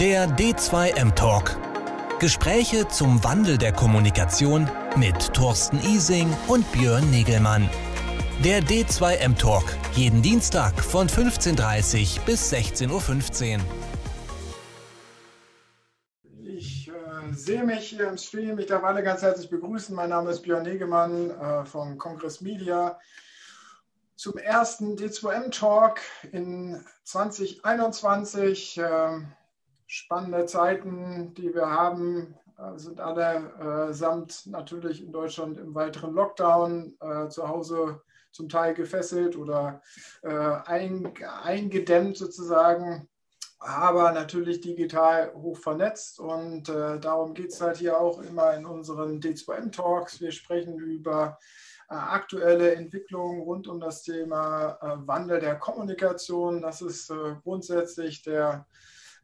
Der 0.00 0.26
D2M 0.26 1.14
Talk. 1.14 1.56
Gespräche 2.18 2.88
zum 2.88 3.22
Wandel 3.22 3.58
der 3.58 3.72
Kommunikation 3.72 4.68
mit 4.96 5.32
Thorsten 5.32 5.78
Ising 5.78 6.36
und 6.48 6.70
Björn 6.72 7.08
Negelmann. 7.12 7.70
Der 8.42 8.60
D2M 8.60 9.38
Talk. 9.38 9.62
Jeden 9.92 10.20
Dienstag 10.20 10.82
von 10.82 11.06
15.30 11.06 12.18
Uhr 12.18 12.24
bis 12.24 12.52
16.15 12.52 13.58
Uhr. 13.58 13.64
Ich 16.42 16.88
äh, 16.88 17.32
sehe 17.32 17.62
mich 17.62 17.90
hier 17.90 18.08
im 18.08 18.18
Stream. 18.18 18.58
Ich 18.58 18.66
darf 18.66 18.82
alle 18.82 19.04
ganz 19.04 19.22
herzlich 19.22 19.48
begrüßen. 19.48 19.94
Mein 19.94 20.10
Name 20.10 20.32
ist 20.32 20.42
Björn 20.42 20.64
Negemann 20.64 21.30
äh, 21.30 21.64
von 21.64 21.98
Kongress 21.98 22.40
Media 22.40 22.98
zum 24.16 24.38
ersten 24.38 24.96
D2M 24.96 25.56
Talk 25.56 26.00
in 26.32 26.84
2021. 27.04 28.78
Äh, 28.78 29.20
spannende 29.86 30.46
Zeiten, 30.46 31.34
die 31.34 31.54
wir 31.54 31.70
haben, 31.70 32.34
äh, 32.58 32.78
sind 32.78 33.00
alle 33.00 33.88
äh, 33.88 33.92
samt 33.92 34.46
natürlich 34.46 35.02
in 35.02 35.12
Deutschland 35.12 35.58
im 35.58 35.74
weiteren 35.74 36.14
Lockdown 36.14 36.96
äh, 37.00 37.28
zu 37.28 37.48
Hause 37.48 38.00
zum 38.32 38.48
Teil 38.48 38.74
gefesselt 38.74 39.36
oder 39.36 39.80
äh, 40.22 40.28
ein, 40.28 41.12
eingedämmt 41.44 42.16
sozusagen, 42.16 43.08
aber 43.60 44.12
natürlich 44.12 44.60
digital 44.60 45.32
hoch 45.34 45.56
vernetzt. 45.56 46.18
Und 46.20 46.68
äh, 46.68 46.98
darum 46.98 47.32
geht 47.34 47.52
es 47.52 47.60
halt 47.60 47.76
hier 47.76 47.98
auch 47.98 48.20
immer 48.20 48.54
in 48.54 48.66
unseren 48.66 49.20
D2M-Talks. 49.20 50.20
Wir 50.20 50.32
sprechen 50.32 50.78
über 50.78 51.38
äh, 51.88 51.94
aktuelle 51.94 52.74
Entwicklungen 52.74 53.40
rund 53.42 53.68
um 53.68 53.78
das 53.78 54.02
Thema 54.02 54.78
äh, 54.82 55.06
Wandel 55.06 55.40
der 55.40 55.56
Kommunikation. 55.56 56.60
Das 56.60 56.82
ist 56.82 57.10
äh, 57.10 57.36
grundsätzlich 57.42 58.22
der, 58.22 58.66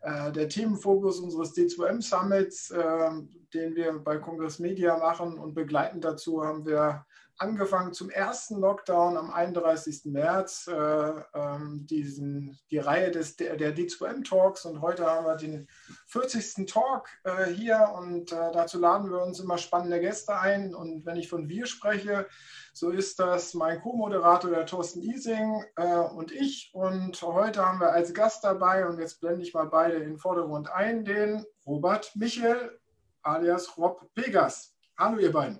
der 0.02 0.48
Themenfokus 0.48 1.20
unseres 1.20 1.54
D2M 1.54 2.00
Summits, 2.00 2.68
den 2.68 3.74
wir 3.74 3.92
bei 3.98 4.16
Kongress 4.16 4.58
Media 4.58 4.96
machen. 4.96 5.38
Und 5.38 5.54
begleitend 5.54 6.04
dazu 6.04 6.42
haben 6.44 6.64
wir 6.64 7.04
angefangen 7.40 7.94
zum 7.94 8.10
ersten 8.10 8.60
Lockdown 8.60 9.16
am 9.16 9.30
31. 9.30 10.02
März, 10.04 10.68
äh, 10.68 11.12
ähm, 11.34 11.86
diesen, 11.86 12.58
die 12.70 12.78
Reihe 12.78 13.10
des, 13.10 13.36
der, 13.36 13.56
der 13.56 13.74
D2M 13.74 14.28
Talks 14.28 14.66
und 14.66 14.82
heute 14.82 15.06
haben 15.06 15.24
wir 15.24 15.36
den 15.36 15.66
40. 16.08 16.66
Talk 16.66 17.08
äh, 17.24 17.46
hier 17.46 17.92
und 17.96 18.30
äh, 18.30 18.52
dazu 18.52 18.78
laden 18.78 19.10
wir 19.10 19.22
uns 19.22 19.40
immer 19.40 19.56
spannende 19.56 20.00
Gäste 20.00 20.38
ein 20.38 20.74
und 20.74 21.06
wenn 21.06 21.16
ich 21.16 21.28
von 21.28 21.48
wir 21.48 21.64
spreche, 21.66 22.26
so 22.74 22.90
ist 22.90 23.18
das 23.18 23.54
mein 23.54 23.80
Co-Moderator, 23.80 24.50
der 24.50 24.66
Thorsten 24.66 25.00
Ising 25.02 25.64
äh, 25.76 25.96
und 25.96 26.32
ich 26.32 26.70
und 26.74 27.20
heute 27.22 27.64
haben 27.64 27.80
wir 27.80 27.92
als 27.92 28.12
Gast 28.12 28.44
dabei 28.44 28.86
und 28.86 28.98
jetzt 28.98 29.18
blende 29.18 29.42
ich 29.42 29.54
mal 29.54 29.66
beide 29.66 29.96
in 29.96 30.04
den 30.04 30.18
Vordergrund 30.18 30.70
ein, 30.70 31.06
den 31.06 31.46
Robert 31.66 32.14
Michel 32.16 32.78
alias 33.22 33.78
Rob 33.78 34.10
Vegas. 34.14 34.76
Hallo 34.98 35.18
ihr 35.18 35.32
beiden. 35.32 35.58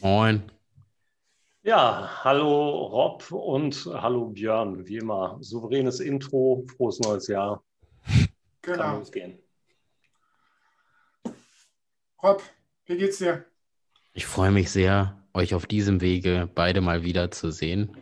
Moin. 0.00 0.59
Ja, 1.62 2.08
hallo 2.24 2.86
Rob 2.86 3.30
und 3.32 3.86
hallo 3.92 4.30
Björn. 4.30 4.86
Wie 4.86 4.96
immer, 4.96 5.36
souveränes 5.42 6.00
Intro, 6.00 6.64
frohes 6.74 6.98
neues 7.00 7.26
Jahr. 7.26 7.62
Genau. 8.62 8.78
Kann 8.78 8.98
losgehen. 8.98 9.38
Rob, 12.22 12.42
wie 12.86 12.96
geht's 12.96 13.18
dir? 13.18 13.44
Ich 14.14 14.24
freue 14.24 14.50
mich 14.52 14.70
sehr, 14.70 15.22
euch 15.34 15.54
auf 15.54 15.66
diesem 15.66 16.00
Wege 16.00 16.48
beide 16.54 16.80
mal 16.80 17.04
wieder 17.04 17.30
zu 17.30 17.50
sehen. 17.52 17.94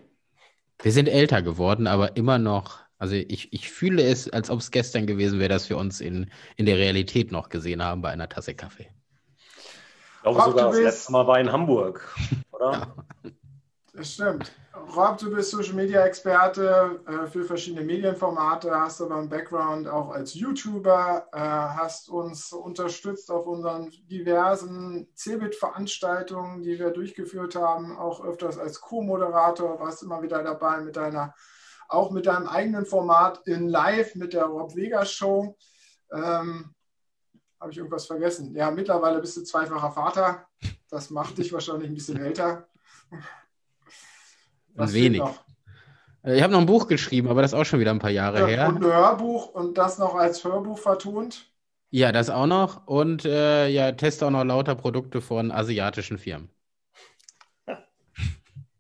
Wir 0.81 0.93
sind 0.93 1.09
älter 1.09 1.43
geworden, 1.43 1.89
aber 1.89 2.17
immer 2.17 2.39
noch, 2.39 2.79
also 2.97 3.17
ich, 3.17 3.53
ich 3.53 3.69
fühle 3.71 4.05
es, 4.05 4.31
als 4.31 4.51
ob 4.51 4.61
es 4.61 4.71
gestern 4.71 5.09
gewesen 5.09 5.41
wäre, 5.41 5.49
dass 5.49 5.69
wir 5.69 5.79
uns 5.79 6.01
in, 6.01 6.31
in 6.55 6.67
der 6.67 6.77
Realität 6.77 7.33
noch 7.33 7.49
gesehen 7.49 7.83
haben 7.83 8.03
bei 8.03 8.11
einer 8.11 8.29
Tasse 8.29 8.55
Kaffee. 8.55 8.89
Ich 10.15 10.23
glaube 10.23 10.39
Rob, 10.39 10.51
sogar 10.51 10.71
das 10.71 10.79
letzte 10.79 11.11
Mal 11.11 11.27
war 11.27 11.41
in 11.41 11.51
Hamburg, 11.51 12.17
oder? 12.53 12.95
Ja. 13.25 13.31
Das 13.99 14.13
stimmt. 14.13 14.53
Rob, 14.95 15.19
du 15.19 15.29
bist 15.29 15.51
Social 15.51 15.75
Media 15.75 16.05
Experte 16.05 17.01
äh, 17.09 17.27
für 17.27 17.43
verschiedene 17.43 17.85
Medienformate, 17.85 18.71
hast 18.71 19.01
aber 19.01 19.17
einen 19.17 19.29
Background 19.29 19.89
auch 19.89 20.11
als 20.11 20.35
YouTuber, 20.35 21.27
äh, 21.33 21.39
hast 21.41 22.09
uns 22.09 22.53
unterstützt 22.53 23.29
auf 23.29 23.45
unseren 23.49 23.91
diversen 24.09 25.09
Cebit-Veranstaltungen, 25.17 26.63
die 26.63 26.79
wir 26.79 26.93
durchgeführt 26.93 27.57
haben, 27.57 27.99
auch 27.99 28.25
öfters 28.25 28.57
als 28.57 28.81
Co-Moderator, 28.81 29.81
warst 29.81 30.05
immer 30.05 30.23
wieder 30.23 30.45
dabei 30.45 30.81
mit 30.81 30.95
deiner, 30.95 31.35
auch 31.89 32.13
mit 32.13 32.27
deinem 32.27 32.47
eigenen 32.47 32.87
Format 32.87 33.45
in 33.49 33.69
Live 33.69 34.15
mit 34.15 34.33
der 34.33 34.45
Rob 34.45 34.77
Vegas 34.77 35.11
Show. 35.11 35.57
Ähm, 36.13 36.73
Habe 37.59 37.73
ich 37.73 37.79
irgendwas 37.79 38.07
vergessen? 38.07 38.55
Ja, 38.55 38.71
mittlerweile 38.71 39.21
bist 39.21 39.37
du 39.37 39.43
zweifacher 39.43 39.91
Vater. 39.91 40.47
Das 40.89 41.11
macht 41.11 41.37
dich 41.39 41.53
wahrscheinlich 41.53 41.91
ein 41.91 41.95
bisschen 41.95 42.25
älter. 42.25 42.69
Was 44.79 44.95
wenig. 44.95 45.23
Äh, 46.23 46.37
ich 46.37 46.43
habe 46.43 46.53
noch 46.53 46.61
ein 46.61 46.67
Buch 46.67 46.89
geschrieben, 46.89 47.29
aber 47.29 47.43
das 47.43 47.53
ist 47.53 47.59
auch 47.59 47.65
schon 47.65 47.81
wieder 47.81 47.91
ein 47.91 47.99
paar 47.99 48.11
Jahre 48.11 48.41
ja, 48.41 48.47
her. 48.47 48.69
Und 48.69 48.77
ein 48.77 48.85
Hörbuch 48.85 49.49
und 49.49 49.77
das 49.79 49.99
noch 49.99 50.15
als 50.15 50.45
Hörbuch 50.45 50.79
vertont? 50.79 51.51
Ja, 51.91 52.13
das 52.13 52.31
auch 52.31 52.47
noch. 52.47 52.87
Und 52.87 53.25
äh, 53.25 53.69
ja, 53.69 53.93
teste 53.93 54.27
auch 54.27 54.31
noch 54.31 54.45
lauter 54.45 54.75
Produkte 54.75 55.21
von 55.21 55.51
asiatischen 55.51 56.19
Firmen. 56.19 56.51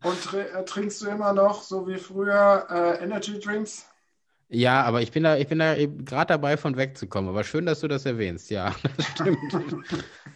Und 0.04 0.34
äh, 0.34 0.64
trinkst 0.64 1.02
du 1.02 1.06
immer 1.08 1.32
noch, 1.32 1.62
so 1.62 1.88
wie 1.88 1.96
früher, 1.96 2.66
äh, 2.70 3.02
Energy 3.02 3.40
Drinks? 3.40 3.86
Ja, 4.50 4.82
aber 4.82 5.02
ich 5.02 5.12
bin 5.12 5.24
da, 5.24 5.36
ich 5.36 5.46
bin 5.46 5.58
da 5.58 5.74
gerade 5.74 6.28
dabei, 6.28 6.56
von 6.56 6.76
wegzukommen. 6.76 7.28
Aber 7.28 7.44
schön, 7.44 7.66
dass 7.66 7.80
du 7.80 7.88
das 7.88 8.06
erwähnst. 8.06 8.50
Ja, 8.50 8.74
das 8.96 9.06
stimmt. 9.08 9.38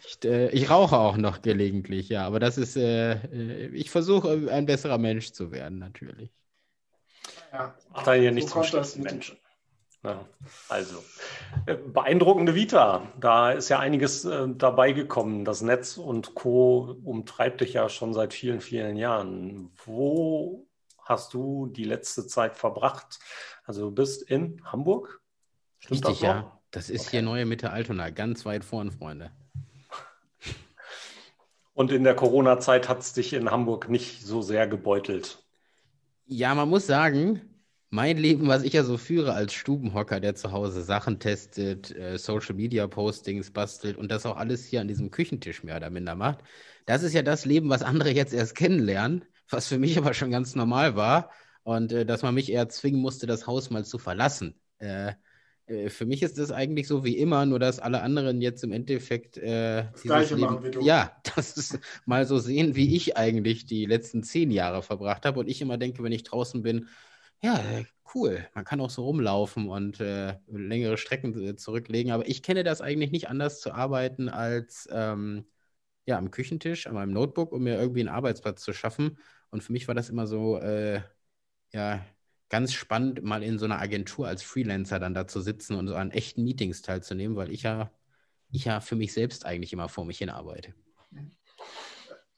ich, 0.05 0.25
äh, 0.25 0.51
ich, 0.51 0.69
rauche 0.69 0.99
auch 0.99 1.17
noch 1.17 1.41
gelegentlich, 1.41 2.11
ja. 2.11 2.27
Aber 2.27 2.39
das 2.39 2.59
ist, 2.59 2.77
äh, 2.77 3.13
äh 3.13 3.67
ich 3.69 3.91
versuche, 3.91 4.51
ein 4.51 4.67
besserer 4.67 4.99
Mensch 4.99 5.33
zu 5.33 5.51
werden, 5.51 5.79
natürlich. 5.79 6.31
Ja, 7.53 7.75
macht 7.91 8.07
da 8.07 8.13
hier 8.13 8.33
nichts 8.33 8.53
so 8.53 8.63
zum 8.63 9.03
Menschen. 9.03 9.39
Ja, 10.05 10.27
also, 10.69 10.97
äh, 11.67 11.77
beeindruckende 11.77 12.55
Vita. 12.55 13.13
Da 13.21 13.53
ist 13.53 13.69
ja 13.69 13.79
einiges 13.79 14.25
äh, 14.25 14.49
dabei 14.49 14.93
gekommen. 14.93 15.45
Das 15.45 15.63
Netz 15.63 15.97
und 15.97 16.35
Co. 16.35 16.97
umtreibt 17.05 17.61
dich 17.61 17.75
ja 17.75 17.89
schon 17.89 18.13
seit 18.13 18.35
vielen, 18.35 18.61
vielen 18.61 18.97
Jahren. 18.97 19.71
Wo 19.85 20.67
hast 21.05 21.35
du 21.35 21.69
die 21.69 21.85
letzte 21.85 22.27
Zeit 22.27 22.57
verbracht? 22.57 23.21
Also 23.65 23.91
du 23.91 23.95
bist 23.95 24.23
in 24.23 24.61
Hamburg? 24.65 25.21
Stimmt 25.79 26.07
Richtig, 26.07 26.21
das 26.21 26.21
ja. 26.21 26.59
Das 26.71 26.91
ist 26.91 27.03
okay. 27.03 27.11
hier 27.11 27.23
neue 27.23 27.45
Mitte 27.45 27.71
Altona, 27.71 28.11
ganz 28.11 28.45
weit 28.47 28.65
vorn, 28.65 28.91
Freunde. 28.91 29.31
Und 31.75 31.93
in 31.93 32.03
der 32.03 32.17
Corona-Zeit 32.17 32.89
hat 32.89 33.01
es 33.01 33.13
dich 33.13 33.35
in 33.35 33.51
Hamburg 33.51 33.89
nicht 33.89 34.23
so 34.23 34.41
sehr 34.41 34.67
gebeutelt? 34.67 35.45
Ja, 36.27 36.55
man 36.55 36.71
muss 36.71 36.87
sagen, 36.87 37.43
mein 37.91 38.17
Leben, 38.17 38.49
was 38.49 38.63
ich 38.63 38.73
ja 38.73 38.85
so 38.85 38.97
führe 38.97 39.35
als 39.35 39.53
Stubenhocker, 39.53 40.19
der 40.19 40.35
zu 40.35 40.53
Hause 40.53 40.83
Sachen 40.83 41.19
testet, 41.19 41.95
äh, 41.95 42.17
Social 42.17 42.55
Media 42.55 42.87
Postings 42.87 43.51
bastelt 43.51 43.99
und 43.99 44.11
das 44.11 44.25
auch 44.25 44.37
alles 44.39 44.65
hier 44.65 44.81
an 44.81 44.89
diesem 44.89 45.11
Küchentisch 45.11 45.63
mehr 45.63 45.77
oder 45.77 45.91
minder 45.91 46.15
macht, 46.15 46.39
das 46.87 47.03
ist 47.03 47.13
ja 47.13 47.23
das 47.23 47.45
Leben, 47.45 47.69
was 47.69 47.83
andere 47.83 48.11
jetzt 48.11 48.33
erst 48.33 48.55
kennenlernen 48.55 49.27
was 49.53 49.69
für 49.69 49.79
mich 49.79 49.99
aber 49.99 50.15
schon 50.15 50.31
ganz 50.31 50.55
normal 50.55 50.97
war. 50.97 51.31
Und 51.65 51.93
äh, 51.93 52.05
dass 52.05 52.23
man 52.23 52.35
mich 52.35 52.51
eher 52.51 52.69
zwingen 52.69 53.01
musste, 53.01 53.27
das 53.27 53.47
Haus 53.47 53.71
mal 53.71 53.85
zu 53.85 53.99
verlassen. 53.99 54.55
Äh, 54.79 55.13
äh, 55.67 55.89
für 55.91 56.07
mich 56.07 56.23
ist 56.23 56.39
das 56.39 56.51
eigentlich 56.51 56.89
so 56.89 57.05
wie 57.05 57.17
immer, 57.17 57.47
nur 57.47 57.59
dass 57.59 57.79
alle 57.79 58.03
anderen 58.03 58.41
jetzt 58.41 58.65
im 58.65 58.73
Endeffekt 58.73 59.37
äh, 59.39 59.85
das 59.93 60.03
Gleiche 60.03 60.35
Leben, 60.35 60.55
machen 60.55 60.65
wie 60.65 60.71
du. 60.71 60.81
Ja, 60.83 61.17
das 61.37 61.57
ist 61.57 61.79
mal 62.05 62.27
so 62.27 62.39
sehen, 62.39 62.75
wie 62.77 62.97
ich 62.97 63.17
eigentlich 63.17 63.67
die 63.67 63.87
letzten 63.87 64.23
zehn 64.23 64.51
Jahre 64.51 64.83
verbracht 64.83 65.25
habe. 65.25 65.41
Und 65.41 65.49
ich 65.49 65.61
immer 65.61 65.79
denke, 65.79 66.03
wenn 66.03 66.13
ich 66.13 66.25
draußen 66.25 66.63
bin, 66.63 66.89
ja, 67.43 67.61
cool, 68.15 68.47
man 68.55 68.65
kann 68.65 68.81
auch 68.81 68.91
so 68.91 69.05
rumlaufen 69.05 69.69
und 69.69 70.01
äh, 70.01 70.37
längere 70.47 70.97
Strecken 70.97 71.41
äh, 71.43 71.57
zurücklegen. 71.57 72.13
Aber 72.13 72.29
ich 72.29 72.43
kenne 72.43 72.63
das 72.65 72.81
eigentlich 72.81 73.11
nicht 73.11 73.29
anders 73.29 73.61
zu 73.61 73.73
arbeiten 73.73 74.29
als 74.29 74.89
ähm, 74.93 75.45
ja, 76.07 76.19
am 76.19 76.31
Küchentisch, 76.31 76.87
an 76.87 76.95
meinem 76.95 77.13
Notebook, 77.13 77.53
um 77.53 77.63
mir 77.63 77.79
irgendwie 77.79 78.01
einen 78.01 78.09
Arbeitsplatz 78.09 78.63
zu 78.63 78.73
schaffen. 78.73 79.19
Und 79.51 79.63
für 79.63 79.73
mich 79.73 79.89
war 79.89 79.95
das 79.95 80.09
immer 80.09 80.27
so, 80.27 80.59
äh, 80.59 81.03
ja, 81.73 82.05
ganz 82.49 82.73
spannend, 82.73 83.23
mal 83.23 83.43
in 83.43 83.59
so 83.59 83.65
einer 83.65 83.81
Agentur 83.81 84.29
als 84.29 84.43
Freelancer 84.43 85.01
dann 85.01 85.15
da 85.15 85.27
zu 85.27 85.41
sitzen 85.41 85.75
und 85.75 85.89
so 85.89 85.95
an 85.95 86.11
echten 86.11 86.45
Meetings 86.45 86.83
teilzunehmen, 86.83 87.37
weil 87.37 87.51
ich 87.51 87.63
ja, 87.63 87.91
ich 88.51 88.67
ja 88.67 88.81
für 88.81 88.97
mich 88.97 89.13
selbst 89.13 89.47
eigentlich 89.47 89.73
immer 89.73 89.89
vor 89.89 90.05
mich 90.05 90.19
hin 90.19 90.31
arbeite. 90.31 90.75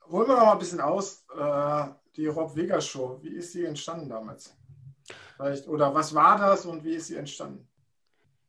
Holen 0.08 0.28
wir 0.28 0.36
noch 0.36 0.44
mal 0.44 0.52
ein 0.52 0.58
bisschen 0.58 0.80
aus, 0.80 1.24
äh, 1.36 1.86
die 2.16 2.26
Rob 2.26 2.54
Vegas 2.54 2.86
Show. 2.86 3.18
Wie 3.22 3.34
ist 3.34 3.52
sie 3.52 3.64
entstanden 3.64 4.08
damals? 4.08 4.56
Vielleicht, 5.36 5.66
oder 5.66 5.94
was 5.94 6.14
war 6.14 6.38
das 6.38 6.64
und 6.66 6.84
wie 6.84 6.94
ist 6.94 7.08
sie 7.08 7.16
entstanden? 7.16 7.66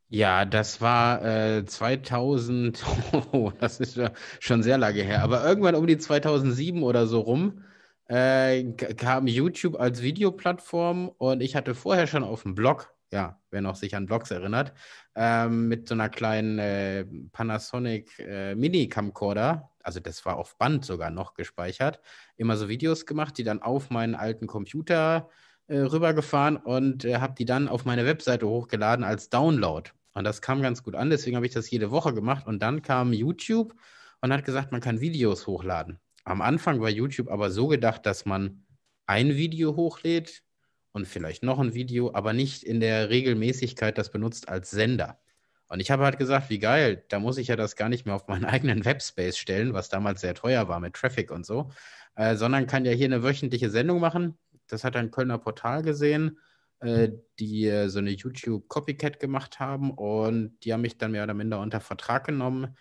Ja, 0.07 0.45
das 0.45 0.81
war 0.81 1.25
äh, 1.25 1.65
2000, 1.65 2.83
oh, 3.31 3.51
das 3.59 3.79
ist 3.79 3.95
ja 3.95 4.11
schon 4.39 4.61
sehr 4.61 4.77
lange 4.77 5.01
her, 5.01 5.23
aber 5.23 5.43
irgendwann 5.43 5.73
um 5.73 5.87
die 5.87 5.97
2007 5.97 6.83
oder 6.83 7.07
so 7.07 7.21
rum 7.21 7.63
äh, 8.07 8.63
kam 8.73 9.27
YouTube 9.27 9.79
als 9.79 10.01
Videoplattform 10.01 11.09
und 11.09 11.41
ich 11.41 11.55
hatte 11.55 11.75
vorher 11.75 12.07
schon 12.07 12.23
auf 12.23 12.43
dem 12.43 12.55
Blog 12.55 12.95
ja, 13.11 13.39
wer 13.49 13.61
noch 13.61 13.75
sich 13.75 13.95
an 13.95 14.07
Vlogs 14.07 14.31
erinnert, 14.31 14.73
ähm, 15.15 15.67
mit 15.67 15.87
so 15.87 15.95
einer 15.95 16.09
kleinen 16.09 16.59
äh, 16.59 17.05
Panasonic 17.31 18.19
äh, 18.19 18.55
Mini-Camcorder, 18.55 19.69
also 19.83 19.99
das 19.99 20.25
war 20.25 20.37
auf 20.37 20.57
Band 20.57 20.85
sogar 20.85 21.11
noch 21.11 21.33
gespeichert, 21.33 22.01
immer 22.35 22.57
so 22.57 22.67
Videos 22.67 23.05
gemacht, 23.05 23.37
die 23.37 23.43
dann 23.43 23.61
auf 23.61 23.89
meinen 23.89 24.15
alten 24.15 24.47
Computer 24.47 25.29
äh, 25.67 25.77
rübergefahren 25.77 26.57
und 26.57 27.05
äh, 27.05 27.17
habe 27.17 27.35
die 27.37 27.45
dann 27.45 27.67
auf 27.67 27.85
meine 27.85 28.05
Webseite 28.05 28.47
hochgeladen 28.47 29.05
als 29.05 29.29
Download. 29.29 29.89
Und 30.13 30.23
das 30.23 30.41
kam 30.41 30.61
ganz 30.61 30.83
gut 30.83 30.95
an, 30.95 31.09
deswegen 31.09 31.35
habe 31.35 31.45
ich 31.45 31.53
das 31.53 31.69
jede 31.69 31.91
Woche 31.91 32.13
gemacht. 32.13 32.47
Und 32.47 32.59
dann 32.61 32.81
kam 32.81 33.11
YouTube 33.11 33.75
und 34.21 34.31
hat 34.31 34.45
gesagt, 34.45 34.71
man 34.71 34.79
kann 34.79 35.01
Videos 35.01 35.45
hochladen. 35.45 35.99
Am 36.25 36.41
Anfang 36.41 36.81
war 36.81 36.89
YouTube 36.89 37.29
aber 37.29 37.51
so 37.51 37.67
gedacht, 37.67 38.05
dass 38.05 38.25
man 38.25 38.65
ein 39.05 39.35
Video 39.35 39.75
hochlädt 39.75 40.43
und 40.91 41.07
vielleicht 41.07 41.43
noch 41.43 41.59
ein 41.59 41.73
Video, 41.73 42.13
aber 42.13 42.33
nicht 42.33 42.63
in 42.63 42.79
der 42.79 43.09
Regelmäßigkeit 43.09 43.97
das 43.97 44.11
benutzt 44.11 44.49
als 44.49 44.71
Sender. 44.71 45.19
Und 45.67 45.79
ich 45.79 45.91
habe 45.91 46.03
halt 46.03 46.17
gesagt, 46.17 46.49
wie 46.49 46.59
geil, 46.59 47.03
da 47.09 47.19
muss 47.19 47.37
ich 47.37 47.47
ja 47.47 47.55
das 47.55 47.75
gar 47.75 47.89
nicht 47.89 48.05
mehr 48.05 48.15
auf 48.15 48.27
meinen 48.27 48.45
eigenen 48.45 48.85
Webspace 48.85 49.37
stellen, 49.37 49.73
was 49.73 49.89
damals 49.89 50.21
sehr 50.21 50.33
teuer 50.33 50.67
war 50.67 50.79
mit 50.79 50.95
Traffic 50.95 51.31
und 51.31 51.45
so, 51.45 51.69
äh, 52.15 52.35
sondern 52.35 52.67
kann 52.67 52.85
ja 52.85 52.91
hier 52.91 53.05
eine 53.05 53.23
wöchentliche 53.23 53.69
Sendung 53.69 53.99
machen. 53.99 54.37
Das 54.67 54.83
hat 54.83 54.95
ein 54.95 55.11
Kölner 55.11 55.37
Portal 55.37 55.83
gesehen, 55.83 56.39
äh, 56.79 57.09
die 57.39 57.67
äh, 57.67 57.87
so 57.89 57.99
eine 57.99 58.11
YouTube-Copycat 58.11 59.19
gemacht 59.19 59.59
haben 59.59 59.91
und 59.91 60.57
die 60.63 60.73
haben 60.73 60.81
mich 60.81 60.97
dann 60.97 61.11
mehr 61.11 61.23
oder 61.23 61.35
minder 61.35 61.59
unter 61.59 61.81
Vertrag 61.81 62.25
genommen. 62.25 62.75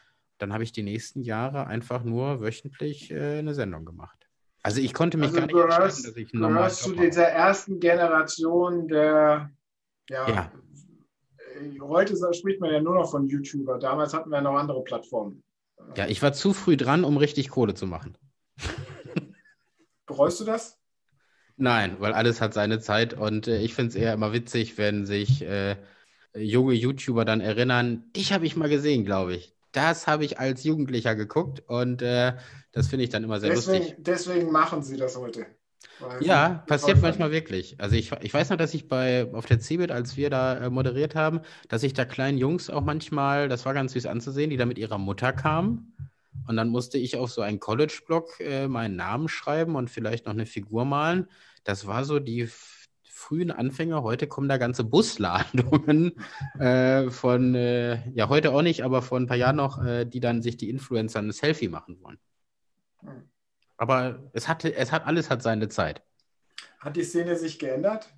Dann 0.45 0.53
habe 0.53 0.63
ich 0.63 0.73
die 0.73 0.83
nächsten 0.83 1.23
Jahre 1.23 1.67
einfach 1.67 2.05
nur 2.05 2.43
wöchentlich 2.43 3.11
äh, 3.11 3.39
eine 3.39 3.55
Sendung 3.55 3.87
gemacht. 3.87 4.29
Also 4.63 4.83
ich 4.83 4.93
konnte 4.93 5.17
mich 5.17 5.29
also 5.29 5.39
gar 5.39 5.47
nicht 5.47 5.57
entscheiden, 5.57 6.03
dass 6.03 6.17
ich 6.17 6.33
normal 6.35 6.55
gehörst 6.55 6.83
zu 6.83 6.95
dieser 6.95 7.25
ersten 7.25 7.81
Generation 7.81 8.89
der 8.89 9.51
ja, 10.11 10.29
ja, 10.29 10.53
heute 11.81 12.15
spricht 12.35 12.61
man 12.61 12.71
ja 12.71 12.83
nur 12.83 12.95
noch 12.95 13.11
von 13.11 13.27
YouTuber. 13.27 13.79
Damals 13.79 14.13
hatten 14.13 14.29
wir 14.29 14.43
noch 14.43 14.55
andere 14.55 14.85
Plattformen. 14.85 15.43
Ja, 15.97 16.09
ich 16.09 16.23
war 16.23 16.35
zu 16.35 16.53
früh 16.53 16.77
dran, 16.77 17.05
um 17.05 17.17
richtig 17.17 17.49
Kohle 17.49 17.73
zu 17.73 17.87
machen. 17.87 18.19
Bereust 20.07 20.41
du 20.41 20.45
das? 20.45 20.79
Nein, 21.57 21.97
weil 22.01 22.13
alles 22.13 22.43
hat 22.43 22.53
seine 22.53 22.81
Zeit 22.81 23.15
und 23.15 23.49
äh, 23.49 23.63
ich 23.63 23.73
finde 23.73 23.89
es 23.89 23.95
eher 23.95 24.13
immer 24.13 24.35
witzig, 24.35 24.77
wenn 24.77 25.07
sich 25.07 25.41
äh, 25.41 25.77
junge 26.37 26.75
YouTuber 26.75 27.25
dann 27.25 27.41
erinnern, 27.41 28.13
dich 28.13 28.35
habe 28.35 28.45
ich 28.45 28.57
mal 28.57 28.69
gesehen, 28.69 29.07
glaube 29.07 29.35
ich. 29.37 29.54
Das 29.75 30.07
habe 30.07 30.25
ich 30.25 30.39
als 30.39 30.63
Jugendlicher 30.65 31.15
geguckt 31.15 31.63
und 31.67 32.01
äh, 32.01 32.35
das 32.73 32.87
finde 32.87 33.05
ich 33.05 33.11
dann 33.11 33.25
immer 33.25 33.41
sehr 33.41 33.51
deswegen, 33.51 33.79
lustig. 33.79 33.97
Deswegen 33.99 34.53
machen 34.53 34.83
sie 34.83 34.97
das 34.97 35.17
heute. 35.17 35.47
Ja, 36.21 36.65
passiert 36.67 37.03
manchmal 37.03 37.31
wirklich. 37.31 37.81
Also 37.81 37.97
ich, 37.97 38.13
ich 38.21 38.33
weiß 38.33 38.51
noch, 38.51 38.57
dass 38.57 38.75
ich 38.75 38.89
bei 38.89 39.31
auf 39.33 39.47
der 39.47 39.61
CeBIT, 39.61 39.91
als 39.91 40.17
wir 40.17 40.31
da 40.31 40.59
äh, 40.59 40.71
moderiert 40.71 41.15
haben, 41.15 41.41
dass 41.69 41.83
ich 41.83 41.93
da 41.93 42.05
kleinen 42.05 42.39
Jungs 42.39 42.71
auch 42.71 42.83
manchmal, 42.83 43.49
das 43.49 43.65
war 43.65 43.75
ganz 43.75 43.93
süß 43.93 44.07
anzusehen, 44.07 44.51
die 44.51 44.57
da 44.57 44.67
mit 44.67 44.79
ihrer 44.79 44.99
Mutter 44.99 45.33
kamen. 45.33 45.97
Und 46.47 46.57
dann 46.57 46.69
musste 46.69 46.99
ich 46.99 47.17
auf 47.17 47.33
so 47.33 47.43
einen 47.43 47.61
College-Blog 47.61 48.41
äh, 48.41 48.69
meinen 48.69 48.97
Namen 48.97 49.29
schreiben 49.29 49.77
und 49.77 49.91
vielleicht 49.91 50.27
noch 50.27 50.33
eine 50.33 50.47
Figur 50.47 50.85
malen. 50.85 51.29
Das 51.65 51.87
war 51.87 52.05
so 52.05 52.19
die 52.19 52.49
frühen 53.25 53.51
Anfänger. 53.51 54.03
Heute 54.03 54.27
kommen 54.27 54.49
da 54.49 54.59
ganze 54.59 54.85
Busladungen 54.85 56.13
äh, 56.59 57.11
von, 57.11 57.55
äh, 57.55 58.07
ja, 58.11 58.29
heute 58.29 58.53
auch 58.53 58.63
nicht, 58.63 58.85
aber 58.85 59.01
vor 59.01 59.19
ein 59.19 59.27
paar 59.27 59.37
Jahren 59.37 59.57
noch, 59.57 59.83
äh, 59.83 60.05
die 60.05 60.21
dann 60.21 60.43
sich 60.43 60.57
die 60.57 60.69
Influencer 60.69 61.21
ein 61.21 61.33
Selfie 61.33 61.69
machen 61.69 61.99
wollen. 62.03 62.19
Aber 63.77 64.31
es 64.35 64.47
hat, 64.47 64.65
es 64.65 64.93
hat 64.93 65.07
alles 65.07 65.31
hat 65.31 65.43
seine 65.43 65.69
Zeit. 65.69 66.03
Hat 66.79 66.97
die 66.97 67.03
Szene 67.03 67.37
sich 67.37 67.59
geändert? 67.59 68.13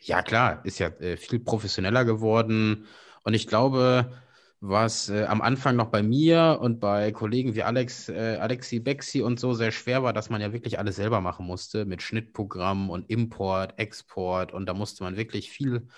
Ja, 0.00 0.22
klar, 0.22 0.60
ist 0.64 0.78
ja 0.78 0.88
äh, 0.88 1.16
viel 1.16 1.40
professioneller 1.40 2.04
geworden. 2.04 2.86
Und 3.22 3.34
ich 3.34 3.46
glaube, 3.46 4.12
was 4.60 5.08
äh, 5.10 5.24
am 5.24 5.42
Anfang 5.42 5.76
noch 5.76 5.88
bei 5.90 6.02
mir 6.02 6.58
und 6.60 6.80
bei 6.80 7.12
Kollegen 7.12 7.54
wie 7.54 7.62
Alex, 7.62 8.08
äh, 8.08 8.38
Alexi 8.40 8.80
Bexi 8.80 9.22
und 9.22 9.38
so 9.38 9.52
sehr 9.54 9.72
schwer 9.72 10.02
war, 10.02 10.12
dass 10.12 10.30
man 10.30 10.40
ja 10.40 10.52
wirklich 10.52 10.78
alles 10.78 10.96
selber 10.96 11.20
machen 11.20 11.46
musste 11.46 11.84
mit 11.84 12.02
Schnittprogramm 12.02 12.90
und 12.90 13.10
Import, 13.10 13.78
Export. 13.78 14.52
Und 14.52 14.66
da 14.66 14.74
musste 14.74 15.04
man 15.04 15.16
wirklich 15.16 15.50
viel 15.50 15.88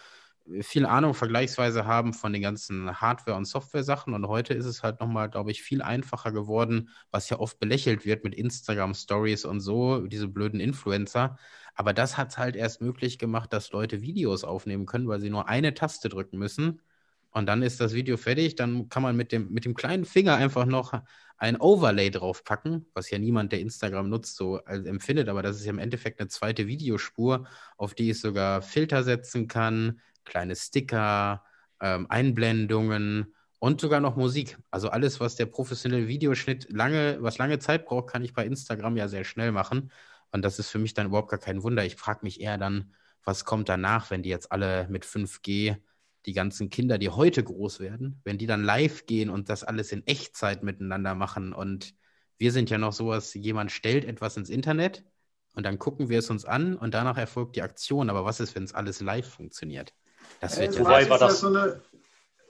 viel 0.63 0.87
Ahnung 0.87 1.15
vergleichsweise 1.15 1.87
haben 1.87 2.15
von 2.15 2.33
den 2.33 2.43
ganzen 2.43 3.01
Hardware- 3.01 3.37
und 3.37 3.45
Software-Sachen. 3.45 4.15
Und 4.15 4.29
heute 4.29 4.55
ist 4.55 4.65
es 4.65 4.83
halt 4.83 5.01
nochmal, 5.01 5.29
glaube 5.29 5.51
ich, 5.51 5.63
viel 5.63 5.83
einfacher 5.83 6.33
geworden, 6.33 6.89
was 7.11 7.29
ja 7.29 7.39
oft 7.39 7.59
belächelt 7.59 8.05
wird 8.05 8.25
mit 8.25 8.35
Instagram-Stories 8.35 9.45
und 9.45 9.61
so, 9.61 10.07
diese 10.07 10.29
blöden 10.29 10.61
Influencer. 10.61 11.37
Aber 11.75 11.93
das 11.93 12.17
hat 12.17 12.31
es 12.31 12.39
halt 12.39 12.57
erst 12.57 12.81
möglich 12.81 13.19
gemacht, 13.19 13.53
dass 13.53 13.73
Leute 13.73 14.01
Videos 14.01 14.45
aufnehmen 14.45 14.87
können, 14.87 15.09
weil 15.09 15.21
sie 15.21 15.31
nur 15.31 15.49
eine 15.49 15.75
Taste 15.75 16.09
drücken 16.09 16.39
müssen. 16.39 16.81
Und 17.31 17.47
dann 17.47 17.63
ist 17.63 17.81
das 17.81 17.93
Video 17.93 18.17
fertig. 18.17 18.57
Dann 18.57 18.89
kann 18.89 19.03
man 19.03 19.17
mit 19.17 19.33
dem, 19.33 19.51
mit 19.51 19.65
dem 19.65 19.75
kleinen 19.75 20.05
Finger 20.05 20.37
einfach 20.37 20.67
noch 20.67 21.01
ein 21.37 21.61
Overlay 21.61 22.11
draufpacken, 22.11 22.87
was 22.95 23.11
ja 23.11 23.19
niemand, 23.19 23.53
der 23.53 23.61
Instagram 23.61 24.09
nutzt, 24.09 24.37
so 24.37 24.59
empfindet. 24.59 25.29
Aber 25.29 25.43
das 25.43 25.57
ist 25.57 25.65
ja 25.65 25.71
im 25.71 25.79
Endeffekt 25.79 26.21
eine 26.21 26.29
zweite 26.29 26.67
Videospur, 26.67 27.47
auf 27.77 27.95
die 27.95 28.11
ich 28.11 28.21
sogar 28.21 28.61
Filter 28.61 29.05
setzen 29.05 29.47
kann, 29.47 30.01
kleine 30.25 30.57
Sticker, 30.57 31.45
ähm, 31.81 32.07
Einblendungen 32.09 33.35
und 33.61 33.81
sogar 33.81 34.01
noch 34.01 34.17
Musik. 34.17 34.59
Also 34.71 34.89
alles, 34.91 35.21
was 35.21 35.37
der 35.37 35.47
professionelle 35.47 36.09
Videoschnitt 36.09 36.71
lange, 36.71 37.19
was 37.21 37.39
lange 37.39 37.59
Zeit 37.61 37.87
braucht, 37.87 38.09
kann 38.09 38.25
ich 38.25 38.35
bei 38.35 38.45
Instagram 38.45 38.97
ja 38.97 39.09
sehr 39.09 39.25
schnell 39.25 39.53
machen. 39.53 39.93
Und 40.33 40.43
das 40.43 40.59
ist 40.59 40.71
für 40.71 40.79
mich 40.79 40.95
dann 40.95 41.07
überhaupt 41.07 41.31
gar 41.31 41.39
kein 41.41 41.63
Wunder. 41.63 41.85
Ich 41.85 41.97
frage 41.97 42.21
mich 42.23 42.41
eher 42.41 42.59
dann, 42.59 42.93
was 43.25 43.45
kommt 43.45 43.69
danach, 43.69 44.11
wenn 44.11 44.23
die 44.23 44.29
jetzt 44.29 44.53
alle 44.53 44.89
mit 44.89 45.05
5G, 45.05 45.77
die 46.27 46.33
ganzen 46.33 46.71
Kinder, 46.71 46.99
die 46.99 47.09
heute 47.09 47.43
groß 47.43 47.81
werden, 47.81 48.21
wenn 48.25 48.39
die 48.39 48.47
dann 48.47 48.65
live 48.65 49.07
gehen 49.07 49.31
und 49.31 49.49
das 49.49 49.65
alles 49.65 49.93
in 49.93 50.07
Echtzeit 50.07 50.63
miteinander 50.63 51.15
machen. 51.15 51.53
Und 51.53 51.95
wir 52.39 52.53
sind 52.53 52.71
ja 52.71 52.79
noch 52.79 52.93
sowas, 52.93 53.35
jemand 53.35 53.73
stellt 53.73 54.05
etwas 54.05 54.37
ins 54.37 54.51
Internet 54.51 55.05
und 55.55 55.65
dann 55.65 55.79
gucken 55.79 56.09
wir 56.09 56.19
es 56.19 56.31
uns 56.31 56.45
an 56.45 56.77
und 56.77 56.95
danach 56.95 57.17
erfolgt 57.17 57.57
die 57.57 57.63
Aktion. 57.63 58.11
Aber 58.11 58.25
was 58.25 58.41
ist, 58.41 58.55
wenn 58.55 58.65
es 58.65 58.75
alles 58.75 59.01
live 59.01 59.29
funktioniert? 59.29 59.95
Das 60.41 60.59
wird 60.59 60.75
ja 60.75 60.81
wobei 60.81 61.09
war 61.09 61.19
das, 61.19 61.41
so 61.41 61.49
eine, 61.49 61.83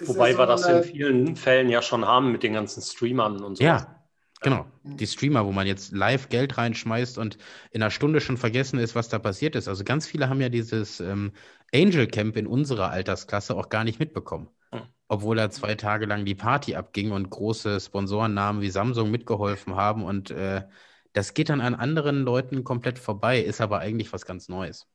wobei 0.00 0.36
wir 0.36 0.46
das 0.46 0.66
in 0.66 0.82
vielen 0.82 1.36
Fällen 1.36 1.68
ja 1.68 1.82
schon 1.82 2.04
haben 2.04 2.32
mit 2.32 2.42
den 2.42 2.54
ganzen 2.54 2.82
Streamern 2.82 3.42
und 3.42 3.56
so. 3.56 3.64
Ja, 3.64 3.97
Genau, 4.40 4.66
die 4.84 5.06
Streamer, 5.06 5.44
wo 5.46 5.52
man 5.52 5.66
jetzt 5.66 5.92
live 5.92 6.28
Geld 6.28 6.58
reinschmeißt 6.58 7.18
und 7.18 7.38
in 7.72 7.82
einer 7.82 7.90
Stunde 7.90 8.20
schon 8.20 8.36
vergessen 8.36 8.78
ist, 8.78 8.94
was 8.94 9.08
da 9.08 9.18
passiert 9.18 9.56
ist. 9.56 9.66
Also 9.68 9.84
ganz 9.84 10.06
viele 10.06 10.28
haben 10.28 10.40
ja 10.40 10.48
dieses 10.48 11.00
ähm, 11.00 11.32
Angel 11.74 12.06
Camp 12.06 12.36
in 12.36 12.46
unserer 12.46 12.90
Altersklasse 12.90 13.56
auch 13.56 13.68
gar 13.68 13.84
nicht 13.84 13.98
mitbekommen. 13.98 14.48
Hm. 14.72 14.82
Obwohl 15.08 15.36
da 15.36 15.50
zwei 15.50 15.74
Tage 15.74 16.06
lang 16.06 16.24
die 16.24 16.34
Party 16.34 16.76
abging 16.76 17.10
und 17.10 17.30
große 17.30 17.80
Sponsorennamen 17.80 18.62
wie 18.62 18.70
Samsung 18.70 19.10
mitgeholfen 19.10 19.74
haben. 19.74 20.04
Und 20.04 20.30
äh, 20.30 20.62
das 21.12 21.34
geht 21.34 21.48
dann 21.48 21.60
an 21.60 21.74
anderen 21.74 22.22
Leuten 22.22 22.62
komplett 22.62 22.98
vorbei, 22.98 23.40
ist 23.40 23.60
aber 23.60 23.80
eigentlich 23.80 24.12
was 24.12 24.24
ganz 24.24 24.48
Neues. 24.48 24.86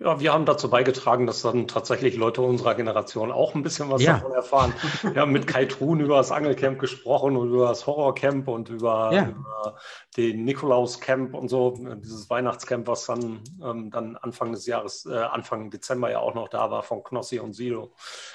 Ja, 0.00 0.20
wir 0.20 0.32
haben 0.32 0.46
dazu 0.46 0.70
beigetragen, 0.70 1.26
dass 1.26 1.42
dann 1.42 1.68
tatsächlich 1.68 2.16
Leute 2.16 2.40
unserer 2.40 2.74
Generation 2.74 3.30
auch 3.30 3.54
ein 3.54 3.62
bisschen 3.62 3.90
was 3.90 4.02
ja. 4.02 4.14
davon 4.14 4.32
erfahren. 4.32 4.74
Wir 5.02 5.20
haben 5.20 5.32
mit 5.32 5.46
Kai 5.46 5.66
Truhn 5.66 6.00
über 6.00 6.16
das 6.16 6.32
Angelcamp 6.32 6.78
gesprochen 6.78 7.36
und 7.36 7.50
über 7.50 7.68
das 7.68 7.86
Horrorcamp 7.86 8.48
und 8.48 8.68
über, 8.70 9.10
ja. 9.12 9.28
über 9.28 9.76
den 10.16 10.44
Nikolauscamp 10.44 11.34
und 11.34 11.48
so, 11.48 11.78
dieses 11.98 12.28
Weihnachtscamp, 12.30 12.86
was 12.86 13.06
dann, 13.06 13.40
ähm, 13.62 13.90
dann 13.90 14.16
Anfang 14.16 14.52
des 14.52 14.66
Jahres, 14.66 15.06
äh, 15.06 15.14
Anfang 15.14 15.70
Dezember 15.70 16.10
ja 16.10 16.20
auch 16.20 16.34
noch 16.34 16.48
da 16.48 16.70
war 16.70 16.82
von 16.82 17.04
Knossi 17.04 17.38
und 17.38 17.52
Silo. 17.52 17.92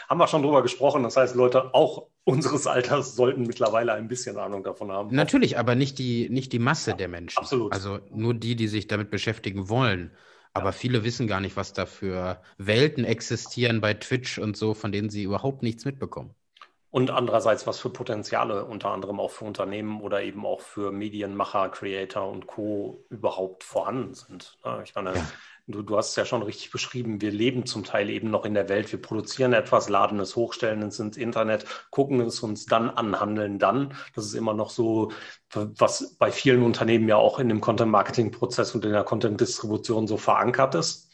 Haben 0.08 0.20
wir 0.20 0.28
schon 0.28 0.44
drüber 0.44 0.62
gesprochen. 0.62 1.04
Das 1.04 1.18
heißt, 1.18 1.36
Leute 1.36 1.74
auch 1.74 2.08
unseres 2.24 2.68
Alters 2.68 3.16
sollten 3.16 3.44
mittlerweile 3.44 3.94
ein 3.94 4.08
bisschen 4.08 4.38
Ahnung 4.38 4.64
davon 4.64 4.92
haben. 4.92 5.16
Natürlich, 5.16 5.58
aber 5.58 5.76
nicht 5.76 5.98
die, 5.98 6.30
nicht 6.30 6.54
die 6.54 6.60
Masse 6.60 6.92
ja, 6.92 6.98
der 6.98 7.08
Menschen. 7.08 7.40
Absolut. 7.40 7.74
Also 7.74 8.00
nur 8.12 8.34
die, 8.34 8.56
die 8.56 8.68
sich 8.68 8.88
damit 8.88 9.10
beschäftigen 9.10 9.70
wollen. 9.70 10.12
Aber 10.58 10.74
viele 10.74 11.04
wissen 11.04 11.28
gar 11.28 11.40
nicht, 11.40 11.56
was 11.56 11.74
da 11.74 11.86
für 11.86 12.42
Welten 12.58 13.06
existieren 13.06 13.82
bei 13.82 13.94
Twitch 13.94 14.40
und 14.40 14.58
so, 14.58 14.74
von 14.74 14.92
denen 14.92 15.10
sie 15.10 15.24
überhaupt 15.24 15.64
nichts 15.64 15.86
mitbekommen. 15.86 16.34
Und 16.90 17.12
andererseits, 17.12 17.68
was 17.68 17.80
für 17.80 17.90
Potenziale 17.90 18.66
unter 18.66 18.92
anderem 18.92 19.20
auch 19.20 19.32
für 19.32 19.46
Unternehmen 19.46 20.02
oder 20.02 20.24
eben 20.24 20.46
auch 20.46 20.62
für 20.62 20.92
Medienmacher, 20.92 21.70
Creator 21.70 22.28
und 22.28 22.48
Co. 22.48 23.04
überhaupt 23.10 23.64
vorhanden 23.64 24.14
sind. 24.14 24.58
Ich 24.84 24.96
meine, 24.96 25.14
ja. 25.14 25.28
Du, 25.69 25.81
du 25.81 25.97
hast 25.97 26.12
es 26.12 26.15
ja 26.15 26.24
schon 26.24 26.43
richtig 26.43 26.71
beschrieben. 26.71 27.19
Wir 27.19 27.31
leben 27.31 27.65
zum 27.65 27.83
Teil 27.83 28.09
eben 28.09 28.31
noch 28.31 28.45
in 28.45 28.53
der 28.53 28.69
Welt. 28.69 28.89
Wir 28.89 29.01
produzieren 29.01 29.51
etwas, 29.51 29.89
laden 29.89 30.17
es 30.21 30.38
hoch, 30.38 30.53
stellen 30.53 30.81
es 30.81 30.97
ins 30.97 31.17
Internet, 31.17 31.65
gucken 31.89 32.21
es 32.21 32.39
uns 32.39 32.65
dann 32.65 32.89
an, 32.89 33.19
handeln 33.19 33.59
dann. 33.59 33.93
Das 34.15 34.25
ist 34.25 34.33
immer 34.33 34.53
noch 34.53 34.69
so, 34.69 35.12
was 35.51 36.15
bei 36.17 36.31
vielen 36.31 36.63
Unternehmen 36.63 37.09
ja 37.09 37.17
auch 37.17 37.39
in 37.39 37.50
dem 37.50 37.59
Content-Marketing-Prozess 37.59 38.75
und 38.75 38.86
in 38.86 38.93
der 38.93 39.03
Content-Distribution 39.03 40.07
so 40.07 40.15
verankert 40.15 40.74
ist. 40.75 41.12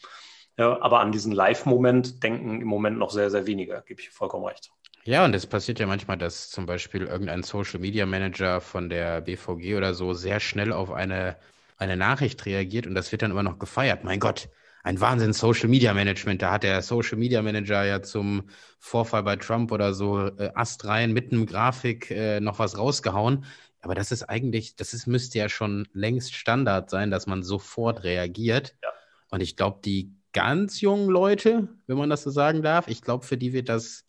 Ja, 0.56 0.80
aber 0.80 1.00
an 1.00 1.10
diesen 1.10 1.32
Live-Moment 1.32 2.22
denken 2.22 2.60
im 2.60 2.68
Moment 2.68 2.96
noch 2.96 3.10
sehr, 3.10 3.30
sehr 3.30 3.48
wenige, 3.48 3.82
gebe 3.88 4.00
ich 4.00 4.10
vollkommen 4.10 4.44
recht. 4.44 4.70
Ja, 5.02 5.24
und 5.24 5.34
es 5.34 5.46
passiert 5.46 5.80
ja 5.80 5.86
manchmal, 5.86 6.16
dass 6.16 6.50
zum 6.50 6.64
Beispiel 6.64 7.02
irgendein 7.02 7.42
Social 7.42 7.80
Media 7.80 8.06
Manager 8.06 8.60
von 8.60 8.88
der 8.88 9.20
BVG 9.20 9.74
oder 9.74 9.94
so 9.94 10.14
sehr 10.14 10.38
schnell 10.38 10.72
auf 10.72 10.92
eine 10.92 11.36
eine 11.76 11.96
Nachricht 11.96 12.44
reagiert 12.46 12.86
und 12.86 12.94
das 12.94 13.12
wird 13.12 13.22
dann 13.22 13.30
immer 13.30 13.42
noch 13.42 13.58
gefeiert. 13.58 14.04
Mein 14.04 14.20
Gott, 14.20 14.48
ein 14.84 15.00
Wahnsinn 15.00 15.32
Social 15.32 15.68
Media 15.68 15.94
Management. 15.94 16.42
Da 16.42 16.52
hat 16.52 16.62
der 16.62 16.82
Social 16.82 17.18
Media 17.18 17.42
Manager 17.42 17.84
ja 17.84 18.02
zum 18.02 18.48
Vorfall 18.78 19.22
bei 19.22 19.36
Trump 19.36 19.72
oder 19.72 19.94
so 19.94 20.26
äh, 20.26 20.50
Ast 20.54 20.84
rein 20.84 21.12
mit 21.12 21.32
einem 21.32 21.46
Grafik 21.46 22.10
äh, 22.10 22.38
noch 22.40 22.58
was 22.58 22.76
rausgehauen. 22.76 23.46
Aber 23.80 23.94
das 23.94 24.12
ist 24.12 24.24
eigentlich, 24.24 24.76
das 24.76 24.94
ist, 24.94 25.06
müsste 25.06 25.38
ja 25.38 25.48
schon 25.48 25.88
längst 25.92 26.34
Standard 26.34 26.90
sein, 26.90 27.10
dass 27.10 27.26
man 27.26 27.42
sofort 27.42 28.04
reagiert. 28.04 28.76
Ja. 28.82 28.90
Und 29.30 29.40
ich 29.40 29.56
glaube, 29.56 29.80
die 29.84 30.12
ganz 30.32 30.80
jungen 30.80 31.08
Leute, 31.08 31.68
wenn 31.86 31.96
man 31.96 32.10
das 32.10 32.22
so 32.22 32.30
sagen 32.30 32.62
darf, 32.62 32.88
ich 32.88 33.02
glaube, 33.02 33.24
für 33.24 33.38
die 33.38 33.52
wird 33.52 33.68
das 33.70 34.04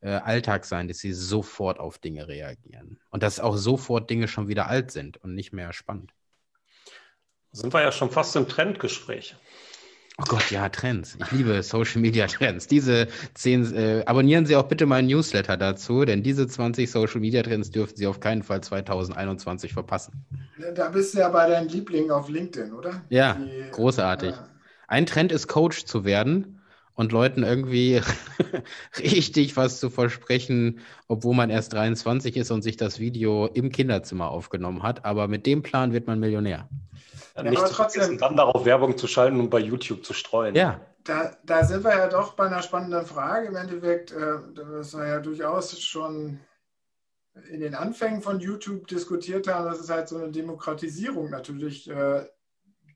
äh, 0.00 0.10
Alltag 0.10 0.64
sein, 0.64 0.88
dass 0.88 0.98
sie 0.98 1.12
sofort 1.12 1.78
auf 1.78 1.98
Dinge 1.98 2.28
reagieren. 2.28 2.98
Und 3.10 3.22
dass 3.22 3.40
auch 3.40 3.56
sofort 3.56 4.08
Dinge 4.08 4.28
schon 4.28 4.48
wieder 4.48 4.66
alt 4.68 4.90
sind 4.90 5.18
und 5.18 5.34
nicht 5.34 5.52
mehr 5.52 5.72
spannend. 5.72 6.12
Sind 7.56 7.72
wir 7.72 7.80
ja 7.80 7.90
schon 7.90 8.10
fast 8.10 8.36
im 8.36 8.48
Trendgespräch. 8.48 9.34
Oh 10.18 10.24
Gott, 10.28 10.50
ja, 10.50 10.68
Trends. 10.68 11.16
Ich 11.18 11.30
liebe 11.32 11.62
Social 11.62 12.02
Media 12.02 12.26
Trends. 12.26 12.66
Diese 12.66 13.08
zehn, 13.32 13.74
äh, 13.74 14.02
abonnieren 14.04 14.44
Sie 14.44 14.56
auch 14.56 14.64
bitte 14.64 14.84
meinen 14.84 15.08
Newsletter 15.08 15.56
dazu, 15.56 16.04
denn 16.04 16.22
diese 16.22 16.46
20 16.46 16.90
Social 16.90 17.20
Media 17.20 17.42
Trends 17.42 17.70
dürfen 17.70 17.96
Sie 17.96 18.06
auf 18.06 18.20
keinen 18.20 18.42
Fall 18.42 18.62
2021 18.62 19.72
verpassen. 19.72 20.26
Da 20.74 20.90
bist 20.90 21.14
du 21.14 21.18
ja 21.18 21.30
bei 21.30 21.48
deinen 21.48 21.68
Lieblingen 21.70 22.10
auf 22.10 22.28
LinkedIn, 22.28 22.74
oder? 22.74 23.02
Ja, 23.08 23.34
Die, 23.34 23.70
großartig. 23.72 24.34
Äh, 24.34 24.38
Ein 24.88 25.06
Trend 25.06 25.32
ist, 25.32 25.48
Coach 25.48 25.86
zu 25.86 26.04
werden 26.04 26.60
und 26.94 27.12
Leuten 27.12 27.42
irgendwie 27.42 28.02
richtig 28.98 29.56
was 29.56 29.80
zu 29.80 29.88
versprechen, 29.88 30.80
obwohl 31.08 31.34
man 31.34 31.48
erst 31.48 31.72
23 31.72 32.36
ist 32.36 32.50
und 32.50 32.60
sich 32.60 32.76
das 32.76 32.98
Video 32.98 33.46
im 33.46 33.70
Kinderzimmer 33.70 34.30
aufgenommen 34.30 34.82
hat. 34.82 35.06
Aber 35.06 35.26
mit 35.26 35.46
dem 35.46 35.62
Plan 35.62 35.94
wird 35.94 36.06
man 36.06 36.20
Millionär. 36.20 36.68
Ja, 37.36 37.42
nicht 37.42 37.58
aber 37.58 37.70
trotzdem, 37.70 38.18
dann 38.18 38.36
darauf 38.36 38.64
Werbung 38.64 38.96
zu 38.96 39.06
schalten 39.06 39.38
und 39.40 39.50
bei 39.50 39.58
YouTube 39.58 40.04
zu 40.04 40.14
streuen. 40.14 40.54
Ja. 40.54 40.80
Da, 41.04 41.36
da 41.44 41.64
sind 41.64 41.84
wir 41.84 41.96
ja 41.96 42.08
doch 42.08 42.32
bei 42.32 42.46
einer 42.46 42.62
spannenden 42.62 43.06
Frage. 43.06 43.48
Im 43.48 43.56
Endeffekt, 43.56 44.10
äh, 44.10 44.38
das 44.54 44.94
war 44.94 45.06
ja 45.06 45.20
durchaus 45.20 45.78
schon 45.80 46.40
in 47.50 47.60
den 47.60 47.74
Anfängen 47.74 48.22
von 48.22 48.40
YouTube 48.40 48.86
diskutiert 48.88 49.46
haben, 49.46 49.66
dass 49.66 49.80
es 49.80 49.90
halt 49.90 50.08
so 50.08 50.16
eine 50.16 50.30
Demokratisierung 50.30 51.30
natürlich 51.30 51.88
äh, 51.88 52.24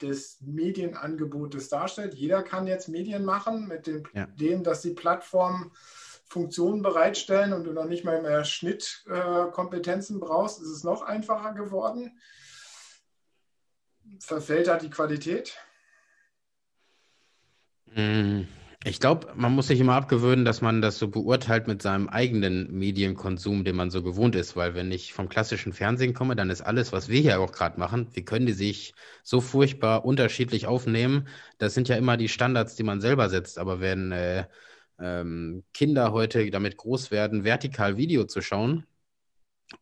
des 0.00 0.38
Medienangebotes 0.40 1.68
darstellt. 1.68 2.14
Jeder 2.14 2.42
kann 2.42 2.66
jetzt 2.66 2.88
Medien 2.88 3.24
machen, 3.24 3.68
mit 3.68 3.86
dem, 3.86 4.04
ja. 4.14 4.26
dem 4.26 4.64
dass 4.64 4.80
die 4.80 4.94
Plattformen 4.94 5.72
Funktionen 6.24 6.80
bereitstellen 6.80 7.52
und 7.52 7.64
du 7.64 7.72
noch 7.72 7.84
nicht 7.84 8.04
mal 8.04 8.22
mehr 8.22 8.44
Schnittkompetenzen 8.44 10.16
äh, 10.16 10.20
brauchst, 10.20 10.62
ist 10.62 10.68
es 10.68 10.84
noch 10.84 11.02
einfacher 11.02 11.52
geworden 11.52 12.18
verfällt 14.20 14.68
da 14.68 14.78
die 14.78 14.90
Qualität? 14.90 15.56
Hm, 17.92 18.46
ich 18.84 19.00
glaube, 19.00 19.32
man 19.34 19.52
muss 19.52 19.66
sich 19.66 19.80
immer 19.80 19.94
abgewöhnen, 19.94 20.44
dass 20.44 20.62
man 20.62 20.80
das 20.80 20.98
so 20.98 21.08
beurteilt 21.08 21.66
mit 21.66 21.82
seinem 21.82 22.08
eigenen 22.08 22.70
Medienkonsum, 22.72 23.64
den 23.64 23.76
man 23.76 23.90
so 23.90 24.02
gewohnt 24.02 24.36
ist. 24.36 24.56
Weil 24.56 24.74
wenn 24.74 24.92
ich 24.92 25.12
vom 25.12 25.28
klassischen 25.28 25.72
Fernsehen 25.72 26.14
komme, 26.14 26.36
dann 26.36 26.50
ist 26.50 26.62
alles, 26.62 26.92
was 26.92 27.08
wir 27.08 27.20
hier 27.20 27.40
auch 27.40 27.52
gerade 27.52 27.78
machen, 27.78 28.08
wie 28.12 28.24
können 28.24 28.46
die 28.46 28.52
sich 28.52 28.94
so 29.22 29.40
furchtbar 29.40 30.04
unterschiedlich 30.04 30.66
aufnehmen? 30.66 31.28
Das 31.58 31.74
sind 31.74 31.88
ja 31.88 31.96
immer 31.96 32.16
die 32.16 32.28
Standards, 32.28 32.76
die 32.76 32.84
man 32.84 33.00
selber 33.00 33.28
setzt. 33.28 33.58
Aber 33.58 33.80
wenn 33.80 34.12
äh, 34.12 34.46
ähm, 35.00 35.64
Kinder 35.74 36.12
heute 36.12 36.50
damit 36.50 36.76
groß 36.76 37.10
werden, 37.10 37.44
vertikal 37.44 37.96
Video 37.96 38.24
zu 38.24 38.40
schauen, 38.40 38.86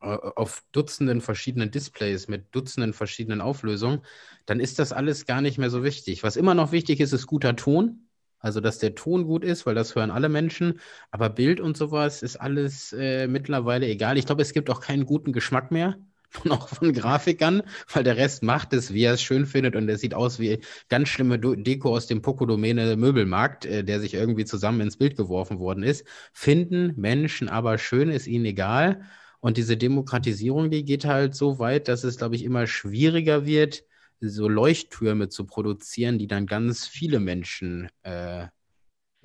auf 0.01 0.63
Dutzenden 0.73 1.21
verschiedenen 1.21 1.71
Displays 1.71 2.29
mit 2.29 2.55
Dutzenden 2.55 2.93
verschiedenen 2.93 3.41
Auflösungen, 3.41 4.03
dann 4.47 4.61
ist 4.61 4.79
das 4.79 4.93
alles 4.93 5.27
gar 5.27 5.41
nicht 5.41 5.59
mehr 5.59 5.71
so 5.71 5.83
wichtig. 5.83 6.23
Was 6.23 6.37
immer 6.37 6.55
noch 6.55 6.73
wichtig 6.73 7.01
ist, 7.01 7.13
ist 7.13 7.27
guter 7.27 7.57
Ton. 7.57 8.09
Also, 8.41 8.61
dass 8.61 8.79
der 8.79 8.95
Ton 8.95 9.25
gut 9.25 9.45
ist, 9.45 9.67
weil 9.67 9.75
das 9.75 9.97
hören 9.97 10.13
alle 10.13 10.29
Menschen. 10.29 10.81
Aber 11.11 11.29
Bild 11.29 11.61
und 11.61 11.77
sowas 11.77 12.23
ist 12.23 12.37
alles 12.37 12.93
äh, 12.93 13.27
mittlerweile 13.27 13.87
egal. 13.87 14.17
Ich 14.17 14.27
glaube, 14.27 14.43
es 14.43 14.53
gibt 14.53 14.71
auch 14.71 14.81
keinen 14.81 15.07
guten 15.07 15.33
Geschmack 15.33 15.73
mehr. 15.73 15.99
Noch 16.45 16.69
von 16.69 16.93
Grafikern, 16.93 17.63
weil 17.93 18.05
der 18.05 18.17
Rest 18.17 18.43
macht 18.43 18.75
es, 18.75 18.93
wie 18.93 19.05
er 19.05 19.15
es 19.15 19.23
schön 19.23 19.47
findet. 19.47 19.75
Und 19.75 19.89
es 19.89 20.01
sieht 20.01 20.15
aus 20.15 20.39
wie 20.39 20.61
ganz 20.89 21.09
schlimme 21.09 21.39
Deko 21.39 21.97
aus 21.97 22.07
dem 22.07 22.23
Poco-Domäne 22.23 22.97
Möbelmarkt, 22.97 23.65
äh, 23.65 23.83
der 23.83 23.99
sich 23.99 24.15
irgendwie 24.15 24.45
zusammen 24.45 24.83
ins 24.83 24.99
Bild 24.99 25.17
geworfen 25.17 25.59
worden 25.59 25.83
ist. 25.83 26.07
Finden 26.33 26.93
Menschen 26.97 27.49
aber 27.49 27.79
schön, 27.79 28.11
ist 28.11 28.27
ihnen 28.27 28.45
egal. 28.45 29.03
Und 29.41 29.57
diese 29.57 29.77
Demokratisierung, 29.77 30.71
die 30.71 30.85
geht 30.85 31.05
halt 31.05 31.35
so 31.35 31.59
weit, 31.59 31.89
dass 31.89 32.05
es, 32.05 32.19
glaube 32.19 32.35
ich, 32.35 32.45
immer 32.45 32.67
schwieriger 32.67 33.47
wird, 33.47 33.85
so 34.21 34.49
Leuchttürme 34.49 35.29
zu 35.29 35.47
produzieren, 35.47 36.19
die 36.19 36.27
dann 36.27 36.47
ganz 36.47 36.87
viele 36.87 37.21
Menschen 37.21 37.89
äh, 38.03 38.49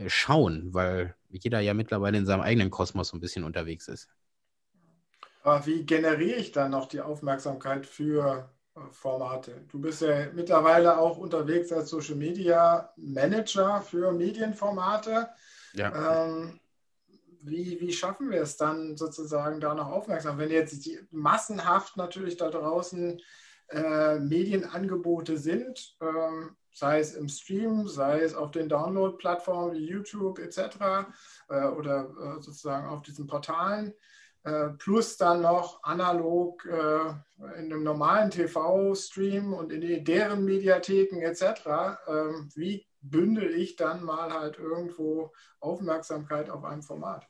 schauen, 0.08 0.74
weil 0.74 1.16
jeder 1.30 1.60
ja 1.60 1.74
mittlerweile 1.74 2.18
in 2.18 2.26
seinem 2.26 2.42
eigenen 2.42 2.70
Kosmos 2.70 3.10
so 3.10 3.18
ein 3.18 3.22
bisschen 3.22 3.44
unterwegs 3.44 3.88
ist. 3.88 4.08
Aber 5.42 5.66
wie 5.66 5.86
generiere 5.86 6.40
ich 6.40 6.52
dann 6.52 6.72
noch 6.72 6.88
die 6.88 7.02
Aufmerksamkeit 7.02 7.86
für 7.86 8.50
äh, 8.76 8.80
Formate? 8.92 9.66
Du 9.70 9.80
bist 9.80 10.02
ja 10.02 10.32
mittlerweile 10.32 10.98
auch 10.98 11.18
unterwegs 11.18 11.72
als 11.72 11.90
Social 11.90 12.16
Media 12.16 12.94
Manager 12.96 13.82
für 13.82 14.12
Medienformate. 14.12 15.30
Ja. 15.74 16.28
Ähm, 16.28 16.60
wie, 17.44 17.80
wie 17.80 17.94
schaffen 17.94 18.32
wir 18.32 18.42
es 18.42 18.58
dann 18.58 18.98
sozusagen 18.98 19.60
da 19.60 19.74
noch 19.74 19.90
aufmerksam? 19.90 20.38
Wenn 20.38 20.52
jetzt 20.52 20.90
massenhaft 21.12 21.98
natürlich 21.98 22.38
da 22.38 22.50
draußen 22.50 23.22
äh, 23.70 24.20
Medienangebote 24.20 25.38
sind, 25.38 25.98
ähm, 26.02 26.56
sei 26.74 27.00
es 27.00 27.14
im 27.14 27.30
Stream, 27.30 27.88
sei 27.88 28.22
es 28.22 28.34
auf 28.34 28.52
den 28.52 28.70
Download-Plattformen 28.70 29.74
wie 29.74 29.86
YouTube 29.86 30.40
etc. 30.40 31.08
Äh, 31.50 31.66
oder 31.68 32.10
äh, 32.10 32.42
sozusagen 32.42 32.88
auf 32.88 33.02
diesen 33.04 33.28
Portalen, 33.28 33.94
äh, 34.44 34.70
plus 34.78 35.18
dann 35.18 35.42
noch 35.42 35.84
analog 35.84 36.66
äh, 36.66 37.10
in 37.60 37.72
einem 37.72 37.84
normalen 37.84 38.30
TV-Stream 38.30 39.54
und 39.54 39.72
in 39.72 40.04
deren 40.04 40.44
Mediatheken 40.44 41.22
etc. 41.22 41.98
Ähm, 42.08 42.50
wie 42.54 42.86
bündel 43.02 43.54
ich 43.54 43.76
dann 43.76 44.04
mal 44.04 44.34
halt 44.34 44.58
irgendwo 44.58 45.32
Aufmerksamkeit 45.60 46.50
auf 46.50 46.64
einem 46.64 46.82
Format? 46.82 47.28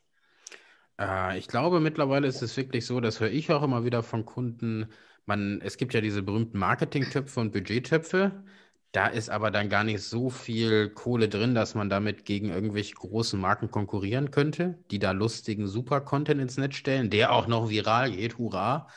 Äh, 0.99 1.37
ich 1.37 1.47
glaube, 1.47 1.79
mittlerweile 1.79 2.27
ist 2.27 2.41
es 2.41 2.55
wirklich 2.57 2.85
so, 2.85 2.99
das 3.01 3.19
höre 3.19 3.31
ich 3.31 3.51
auch 3.51 3.63
immer 3.63 3.83
wieder 3.85 4.03
von 4.03 4.25
Kunden. 4.25 4.91
Man, 5.25 5.61
es 5.61 5.77
gibt 5.77 5.93
ja 5.93 6.01
diese 6.01 6.23
berühmten 6.23 6.57
Marketingtöpfe 6.59 7.39
und 7.39 7.51
Budgettöpfe. 7.51 8.43
Da 8.91 9.07
ist 9.07 9.29
aber 9.29 9.49
dann 9.49 9.69
gar 9.69 9.83
nicht 9.83 10.03
so 10.03 10.29
viel 10.29 10.89
Kohle 10.89 11.27
drin, 11.27 11.55
dass 11.55 11.73
man 11.73 11.89
damit 11.89 12.25
gegen 12.25 12.49
irgendwelche 12.49 12.93
großen 12.93 13.39
Marken 13.39 13.71
konkurrieren 13.71 14.29
könnte, 14.29 14.77
die 14.91 14.99
da 14.99 15.11
lustigen 15.11 15.67
Super-Content 15.67 16.39
ins 16.39 16.57
Netz 16.57 16.75
stellen, 16.75 17.09
der 17.09 17.31
auch 17.31 17.47
noch 17.47 17.69
viral 17.69 18.11
geht, 18.11 18.37
hurra, 18.37 18.87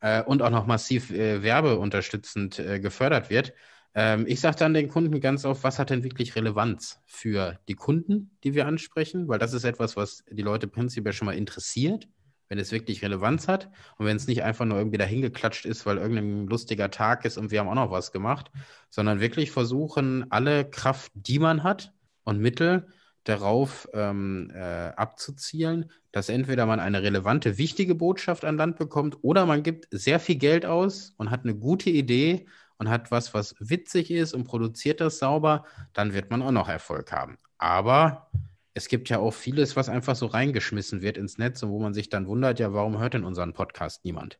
äh, 0.00 0.22
und 0.22 0.42
auch 0.42 0.50
noch 0.50 0.66
massiv 0.66 1.10
äh, 1.10 1.42
werbeunterstützend 1.42 2.58
äh, 2.58 2.80
gefördert 2.80 3.30
wird. 3.30 3.54
Ähm, 3.94 4.26
ich 4.28 4.40
sage 4.40 4.56
dann 4.56 4.74
den 4.74 4.88
Kunden 4.88 5.20
ganz 5.20 5.44
oft, 5.44 5.64
was 5.64 5.78
hat 5.78 5.90
denn 5.90 6.04
wirklich 6.04 6.36
Relevanz 6.36 7.00
für 7.06 7.58
die 7.68 7.74
Kunden, 7.74 8.36
die 8.44 8.54
wir 8.54 8.66
ansprechen? 8.66 9.28
Weil 9.28 9.38
das 9.38 9.52
ist 9.52 9.64
etwas, 9.64 9.96
was 9.96 10.24
die 10.30 10.42
Leute 10.42 10.68
prinzipiell 10.68 11.12
schon 11.12 11.26
mal 11.26 11.36
interessiert, 11.36 12.08
wenn 12.48 12.58
es 12.58 12.72
wirklich 12.72 13.02
Relevanz 13.02 13.48
hat 13.48 13.70
und 13.98 14.06
wenn 14.06 14.16
es 14.16 14.26
nicht 14.26 14.42
einfach 14.42 14.64
nur 14.64 14.78
irgendwie 14.78 14.98
dahingeklatscht 14.98 15.66
ist, 15.66 15.86
weil 15.86 15.98
irgendein 15.98 16.46
lustiger 16.46 16.90
Tag 16.90 17.24
ist 17.24 17.38
und 17.38 17.50
wir 17.50 17.60
haben 17.60 17.68
auch 17.68 17.74
noch 17.74 17.90
was 17.90 18.12
gemacht, 18.12 18.50
sondern 18.90 19.20
wirklich 19.20 19.50
versuchen, 19.50 20.30
alle 20.30 20.68
Kraft, 20.68 21.12
die 21.14 21.38
man 21.38 21.62
hat 21.62 21.92
und 22.24 22.38
Mittel 22.38 22.86
darauf 23.24 23.88
ähm, 23.92 24.50
äh, 24.54 24.58
abzuzielen, 24.96 25.90
dass 26.12 26.30
entweder 26.30 26.64
man 26.64 26.80
eine 26.80 27.02
relevante, 27.02 27.58
wichtige 27.58 27.94
Botschaft 27.94 28.44
an 28.44 28.56
Land 28.56 28.78
bekommt 28.78 29.18
oder 29.22 29.44
man 29.44 29.62
gibt 29.62 29.86
sehr 29.90 30.18
viel 30.18 30.36
Geld 30.36 30.64
aus 30.64 31.14
und 31.18 31.30
hat 31.30 31.44
eine 31.44 31.54
gute 31.54 31.90
Idee 31.90 32.46
und 32.78 32.88
hat 32.88 33.10
was, 33.10 33.34
was 33.34 33.54
witzig 33.58 34.10
ist 34.10 34.34
und 34.34 34.44
produziert 34.44 35.00
das 35.00 35.18
sauber, 35.18 35.64
dann 35.92 36.14
wird 36.14 36.30
man 36.30 36.42
auch 36.42 36.52
noch 36.52 36.68
Erfolg 36.68 37.12
haben. 37.12 37.38
Aber 37.58 38.30
es 38.74 38.88
gibt 38.88 39.08
ja 39.08 39.18
auch 39.18 39.32
vieles, 39.32 39.76
was 39.76 39.88
einfach 39.88 40.14
so 40.16 40.26
reingeschmissen 40.26 41.02
wird 41.02 41.18
ins 41.18 41.36
Netz 41.38 41.62
und 41.62 41.70
wo 41.70 41.80
man 41.80 41.94
sich 41.94 42.08
dann 42.08 42.28
wundert, 42.28 42.60
ja, 42.60 42.72
warum 42.72 42.98
hört 42.98 43.14
denn 43.14 43.24
unseren 43.24 43.52
Podcast 43.52 44.04
niemand? 44.04 44.38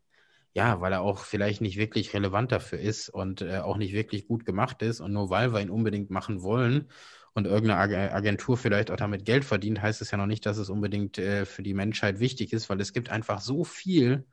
Ja, 0.55 0.81
weil 0.81 0.93
er 0.93 1.03
auch 1.03 1.19
vielleicht 1.21 1.61
nicht 1.61 1.77
wirklich 1.77 2.15
relevant 2.15 2.53
dafür 2.53 2.79
ist 2.79 3.09
und 3.11 3.43
äh, 3.43 3.59
auch 3.59 3.77
nicht 3.77 3.93
wirklich 3.93 4.27
gut 4.27 4.45
gemacht 4.47 4.83
ist. 4.83 5.01
Und 5.01 5.13
nur 5.13 5.31
weil 5.31 5.53
wir 5.53 5.61
ihn 5.61 5.71
unbedingt 5.71 6.11
machen 6.11 6.43
wollen 6.43 6.89
und 7.35 7.47
irgendeine 7.47 8.13
Agentur 8.13 8.57
vielleicht 8.57 8.91
auch 8.91 8.97
damit 8.97 9.25
Geld 9.25 9.45
verdient, 9.45 9.83
heißt 9.83 10.01
es 10.03 10.11
ja 10.11 10.19
noch 10.19 10.27
nicht, 10.27 10.47
dass 10.47 10.57
es 10.59 10.71
unbedingt 10.71 11.19
äh, 11.19 11.45
für 11.45 11.63
die 11.63 11.75
Menschheit 11.75 12.21
wichtig 12.21 12.53
ist, 12.53 12.71
weil 12.71 12.81
es 12.81 12.93
gibt 12.93 13.11
einfach 13.11 13.41
so 13.41 13.65
viel, 13.65 14.27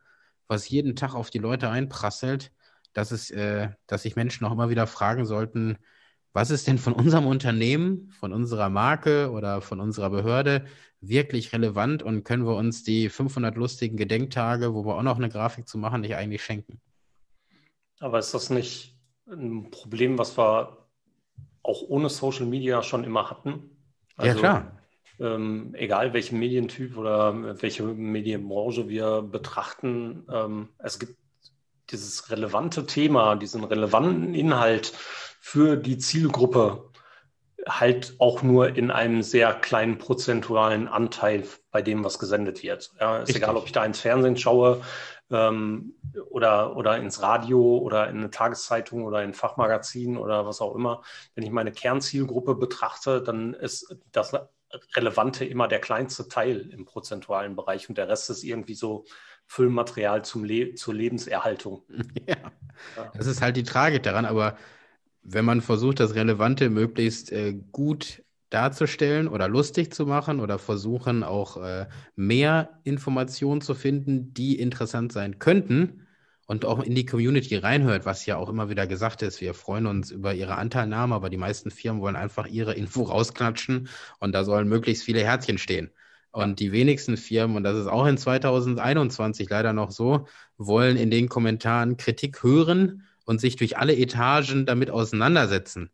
was 0.47 0.69
jeden 0.69 0.95
Tag 0.95 1.15
auf 1.15 1.29
die 1.29 1.39
Leute 1.39 1.69
einprasselt, 1.69 2.51
dass, 2.95 3.11
es, 3.11 3.29
äh, 3.29 3.69
dass 3.85 4.03
sich 4.03 4.15
Menschen 4.15 4.45
auch 4.45 4.51
immer 4.51 4.69
wieder 4.69 4.87
fragen 4.87 5.25
sollten, 5.25 5.77
was 6.33 6.49
ist 6.49 6.67
denn 6.67 6.77
von 6.77 6.93
unserem 6.93 7.27
Unternehmen, 7.27 8.09
von 8.19 8.33
unserer 8.33 8.69
Marke 8.69 9.31
oder 9.31 9.61
von 9.61 9.79
unserer 9.79 10.09
Behörde 10.09 10.65
wirklich 11.01 11.53
relevant 11.53 12.03
und 12.03 12.23
können 12.23 12.45
wir 12.45 12.55
uns 12.55 12.83
die 12.83 13.09
500 13.09 13.55
lustigen 13.55 13.95
Gedenktage, 13.97 14.73
wo 14.73 14.85
wir 14.85 14.95
auch 14.95 15.03
noch 15.03 15.17
eine 15.17 15.29
Grafik 15.29 15.67
zu 15.67 15.77
machen, 15.77 16.01
nicht 16.01 16.15
eigentlich 16.15 16.43
schenken? 16.43 16.81
Aber 17.99 18.19
ist 18.19 18.33
das 18.33 18.49
nicht 18.49 18.97
ein 19.29 19.69
Problem, 19.71 20.17
was 20.17 20.37
wir 20.37 20.77
auch 21.63 21.81
ohne 21.87 22.09
Social 22.09 22.45
Media 22.45 22.81
schon 22.81 23.03
immer 23.03 23.29
hatten. 23.29 23.77
Also, 24.17 24.33
ja, 24.33 24.39
klar. 24.39 24.71
Ähm, 25.17 25.73
egal 25.75 26.13
welchen 26.13 26.39
Medientyp 26.39 26.97
oder 26.97 27.61
welche 27.61 27.83
Medienbranche 27.83 28.89
wir 28.89 29.21
betrachten, 29.21 30.25
ähm, 30.29 30.69
es 30.79 30.99
gibt 30.99 31.15
dieses 31.91 32.29
relevante 32.29 32.85
Thema, 32.85 33.35
diesen 33.35 33.63
relevanten 33.63 34.33
Inhalt 34.33 34.93
für 35.39 35.77
die 35.77 35.97
Zielgruppe 35.97 36.89
halt 37.67 38.15
auch 38.19 38.43
nur 38.43 38.75
in 38.75 38.91
einem 38.91 39.23
sehr 39.23 39.53
kleinen 39.53 39.97
prozentualen 39.97 40.87
Anteil 40.87 41.43
bei 41.71 41.81
dem, 41.81 42.03
was 42.03 42.19
gesendet 42.19 42.61
wird. 42.63 42.91
Ja, 42.99 43.17
ist 43.17 43.29
Richtig. 43.29 43.43
egal, 43.43 43.57
ob 43.57 43.65
ich 43.65 43.71
da 43.71 43.83
ins 43.85 43.99
Fernsehen 43.99 44.37
schaue 44.37 44.81
ähm, 45.31 45.95
oder, 46.29 46.75
oder 46.75 46.97
ins 46.97 47.21
Radio 47.21 47.77
oder 47.77 48.07
in 48.09 48.17
eine 48.17 48.29
Tageszeitung 48.29 49.03
oder 49.03 49.23
in 49.23 49.29
ein 49.29 49.33
Fachmagazin 49.33 50.17
oder 50.17 50.45
was 50.45 50.61
auch 50.61 50.75
immer. 50.75 51.01
Wenn 51.33 51.43
ich 51.43 51.51
meine 51.51 51.71
Kernzielgruppe 51.71 52.55
betrachte, 52.55 53.21
dann 53.21 53.53
ist 53.53 53.95
das 54.11 54.33
Relevante 54.95 55.45
immer 55.45 55.67
der 55.67 55.79
kleinste 55.79 56.27
Teil 56.27 56.69
im 56.71 56.85
prozentualen 56.85 57.55
Bereich 57.55 57.89
und 57.89 57.97
der 57.97 58.09
Rest 58.09 58.29
ist 58.29 58.43
irgendwie 58.43 58.75
so 58.75 59.05
Füllmaterial 59.47 60.25
zum 60.25 60.43
Le 60.43 60.75
zur 60.75 60.93
Lebenserhaltung. 60.93 61.83
Ja. 62.27 62.35
ja. 62.97 63.11
das 63.15 63.27
ist 63.27 63.41
halt 63.41 63.55
die 63.55 63.63
Tragik 63.63 64.03
daran, 64.03 64.25
aber 64.25 64.57
wenn 65.23 65.45
man 65.45 65.61
versucht, 65.61 65.99
das 65.99 66.15
Relevante 66.15 66.69
möglichst 66.69 67.31
äh, 67.31 67.53
gut 67.71 68.23
darzustellen 68.49 69.27
oder 69.27 69.47
lustig 69.47 69.93
zu 69.93 70.05
machen 70.05 70.39
oder 70.39 70.59
versuchen 70.59 71.23
auch 71.23 71.57
äh, 71.57 71.87
mehr 72.15 72.79
Informationen 72.83 73.61
zu 73.61 73.73
finden, 73.73 74.33
die 74.33 74.59
interessant 74.59 75.11
sein 75.11 75.39
könnten 75.39 76.07
und 76.45 76.63
auch 76.63 76.81
in 76.83 76.95
die 76.95 77.05
Community 77.05 77.55
reinhört, 77.57 78.05
was 78.05 78.25
ja 78.25 78.37
auch 78.37 78.49
immer 78.49 78.69
wieder 78.69 78.87
gesagt 78.87 79.23
ist. 79.23 79.41
Wir 79.41 79.53
freuen 79.53 79.87
uns 79.87 80.11
über 80.11 80.33
ihre 80.33 80.55
Anteilnahme, 80.55 81.15
aber 81.15 81.29
die 81.29 81.37
meisten 81.37 81.71
Firmen 81.71 82.01
wollen 82.01 82.15
einfach 82.15 82.47
ihre 82.47 82.73
Info 82.75 83.03
rausklatschen 83.03 83.89
und 84.19 84.31
da 84.31 84.43
sollen 84.43 84.67
möglichst 84.67 85.03
viele 85.03 85.23
Herzchen 85.23 85.57
stehen. 85.57 85.91
Und 86.35 86.59
die 86.59 86.73
wenigsten 86.73 87.15
Firmen, 87.15 87.55
und 87.55 87.63
das 87.63 87.77
ist 87.77 87.87
auch 87.87 88.05
in 88.05 88.17
2021 88.17 89.49
leider 89.49 89.71
noch 89.71 89.89
so, 89.89 90.27
wollen 90.57 90.97
in 90.97 91.09
den 91.09 91.29
Kommentaren 91.29 91.95
Kritik 91.95 92.43
hören 92.43 93.03
und 93.23 93.39
sich 93.39 93.55
durch 93.55 93.77
alle 93.77 93.95
Etagen 93.95 94.65
damit 94.65 94.89
auseinandersetzen. 94.89 95.91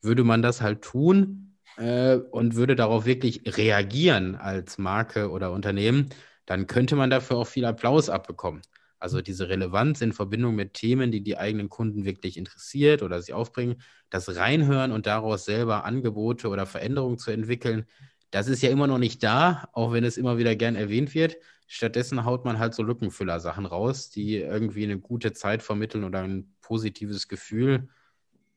Würde 0.00 0.24
man 0.24 0.40
das 0.40 0.62
halt 0.62 0.80
tun 0.80 1.58
äh, 1.76 2.14
und 2.16 2.56
würde 2.56 2.74
darauf 2.74 3.04
wirklich 3.04 3.42
reagieren 3.58 4.34
als 4.34 4.78
Marke 4.78 5.30
oder 5.30 5.52
Unternehmen, 5.52 6.08
dann 6.46 6.66
könnte 6.66 6.96
man 6.96 7.10
dafür 7.10 7.36
auch 7.36 7.46
viel 7.46 7.66
Applaus 7.66 8.08
abbekommen. 8.08 8.62
Also 8.98 9.20
diese 9.20 9.50
Relevanz 9.50 10.00
in 10.00 10.14
Verbindung 10.14 10.54
mit 10.54 10.72
Themen, 10.72 11.12
die 11.12 11.22
die 11.22 11.36
eigenen 11.36 11.68
Kunden 11.68 12.06
wirklich 12.06 12.38
interessiert 12.38 13.02
oder 13.02 13.20
sie 13.20 13.34
aufbringen, 13.34 13.82
das 14.08 14.36
Reinhören 14.36 14.90
und 14.90 15.06
daraus 15.06 15.44
selber 15.44 15.84
Angebote 15.84 16.48
oder 16.48 16.64
Veränderungen 16.64 17.18
zu 17.18 17.30
entwickeln, 17.30 17.84
das 18.32 18.48
ist 18.48 18.62
ja 18.62 18.70
immer 18.70 18.86
noch 18.86 18.98
nicht 18.98 19.22
da, 19.22 19.68
auch 19.72 19.92
wenn 19.92 20.04
es 20.04 20.16
immer 20.16 20.38
wieder 20.38 20.56
gern 20.56 20.74
erwähnt 20.74 21.14
wird. 21.14 21.36
Stattdessen 21.66 22.24
haut 22.24 22.44
man 22.44 22.58
halt 22.58 22.74
so 22.74 22.82
Lückenfüller-Sachen 22.82 23.66
raus, 23.66 24.10
die 24.10 24.36
irgendwie 24.36 24.84
eine 24.84 24.98
gute 24.98 25.34
Zeit 25.34 25.62
vermitteln 25.62 26.02
oder 26.02 26.22
ein 26.22 26.54
positives 26.62 27.28
Gefühl. 27.28 27.88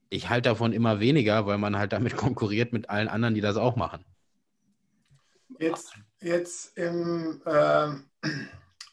Ich 0.10 0.29
halte 0.29 0.50
davon 0.50 0.72
immer 0.72 1.01
weniger, 1.01 1.46
weil 1.46 1.58
man 1.58 1.77
halt 1.77 1.91
damit 1.91 2.15
konkurriert 2.17 2.72
mit 2.72 2.89
allen 2.89 3.10
anderen, 3.10 3.36
die 3.36 3.41
das 3.41 3.58
auch 3.58 3.75
machen. 3.75 4.05
Jetzt, 5.60 5.94
jetzt 6.22 6.77
im 6.77 7.41
äh, 7.46 7.88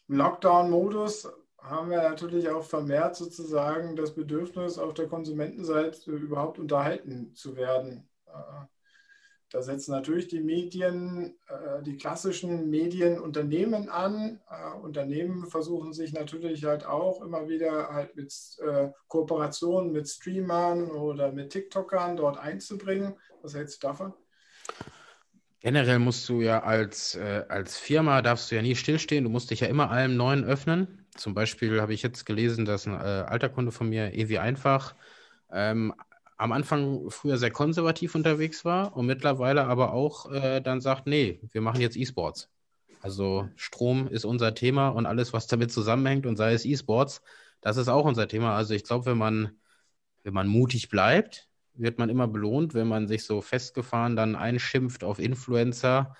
Lockdown-Modus 0.08 1.28
haben 1.58 1.90
wir 1.90 2.02
natürlich 2.02 2.48
auch 2.48 2.64
vermehrt 2.64 3.14
sozusagen 3.14 3.94
das 3.94 4.14
Bedürfnis, 4.14 4.78
auf 4.78 4.94
der 4.94 5.06
Konsumentenseite 5.06 6.10
überhaupt 6.10 6.58
unterhalten 6.58 7.32
zu 7.34 7.54
werden. 7.56 8.08
Äh, 8.26 8.66
da 9.52 9.60
setzen 9.60 9.90
natürlich 9.90 10.28
die 10.28 10.40
Medien, 10.40 11.34
äh, 11.46 11.82
die 11.82 11.98
klassischen 11.98 12.70
Medienunternehmen 12.70 13.90
an. 13.90 14.40
Äh, 14.50 14.78
Unternehmen 14.78 15.46
versuchen 15.46 15.92
sich 15.92 16.14
natürlich 16.14 16.64
halt 16.64 16.86
auch 16.86 17.22
immer 17.22 17.48
wieder 17.48 17.90
halt 17.92 18.16
mit 18.16 18.32
äh, 18.66 18.88
Kooperationen 19.08 19.92
mit 19.92 20.08
Streamern 20.08 20.90
oder 20.90 21.32
mit 21.32 21.50
TikTokern 21.50 22.16
dort 22.16 22.38
einzubringen. 22.38 23.14
Was 23.42 23.54
hältst 23.54 23.82
du 23.82 23.88
davon? 23.88 24.14
Generell 25.60 25.98
musst 25.98 26.26
du 26.28 26.40
ja 26.40 26.62
als, 26.62 27.16
als 27.16 27.78
Firma, 27.78 28.20
darfst 28.20 28.50
du 28.50 28.56
ja 28.56 28.62
nie 28.62 28.74
stillstehen, 28.74 29.22
du 29.22 29.30
musst 29.30 29.52
dich 29.52 29.60
ja 29.60 29.68
immer 29.68 29.92
allem 29.92 30.16
Neuen 30.16 30.42
öffnen. 30.42 31.06
Zum 31.14 31.34
Beispiel 31.34 31.80
habe 31.80 31.94
ich 31.94 32.02
jetzt 32.02 32.26
gelesen, 32.26 32.64
dass 32.64 32.88
ein 32.88 32.96
alter 32.96 33.48
Kunde 33.48 33.70
von 33.70 33.88
mir, 33.88 34.12
Evi 34.12 34.38
Einfach, 34.38 34.96
ähm, 35.52 35.94
am 36.42 36.52
Anfang 36.52 37.08
früher 37.10 37.38
sehr 37.38 37.50
konservativ 37.52 38.14
unterwegs 38.14 38.64
war 38.64 38.96
und 38.96 39.06
mittlerweile 39.06 39.64
aber 39.64 39.92
auch 39.92 40.30
äh, 40.30 40.60
dann 40.60 40.80
sagt, 40.80 41.06
nee, 41.06 41.40
wir 41.52 41.60
machen 41.60 41.80
jetzt 41.80 41.96
E-Sports. 41.96 42.50
Also 43.00 43.48
Strom 43.56 44.08
ist 44.08 44.24
unser 44.24 44.54
Thema 44.54 44.88
und 44.88 45.06
alles, 45.06 45.32
was 45.32 45.46
damit 45.46 45.72
zusammenhängt 45.72 46.26
und 46.26 46.36
sei 46.36 46.52
es 46.52 46.64
E-Sports, 46.64 47.22
das 47.60 47.76
ist 47.76 47.88
auch 47.88 48.04
unser 48.04 48.26
Thema. 48.28 48.56
Also 48.56 48.74
ich 48.74 48.84
glaube, 48.84 49.06
wenn 49.06 49.18
man, 49.18 49.52
wenn 50.24 50.34
man 50.34 50.48
mutig 50.48 50.88
bleibt, 50.88 51.48
wird 51.74 51.98
man 51.98 52.10
immer 52.10 52.26
belohnt. 52.28 52.74
Wenn 52.74 52.88
man 52.88 53.06
sich 53.08 53.24
so 53.24 53.40
festgefahren 53.40 54.16
dann 54.16 54.36
einschimpft 54.36 55.04
auf 55.04 55.20
Influencer, 55.20 56.16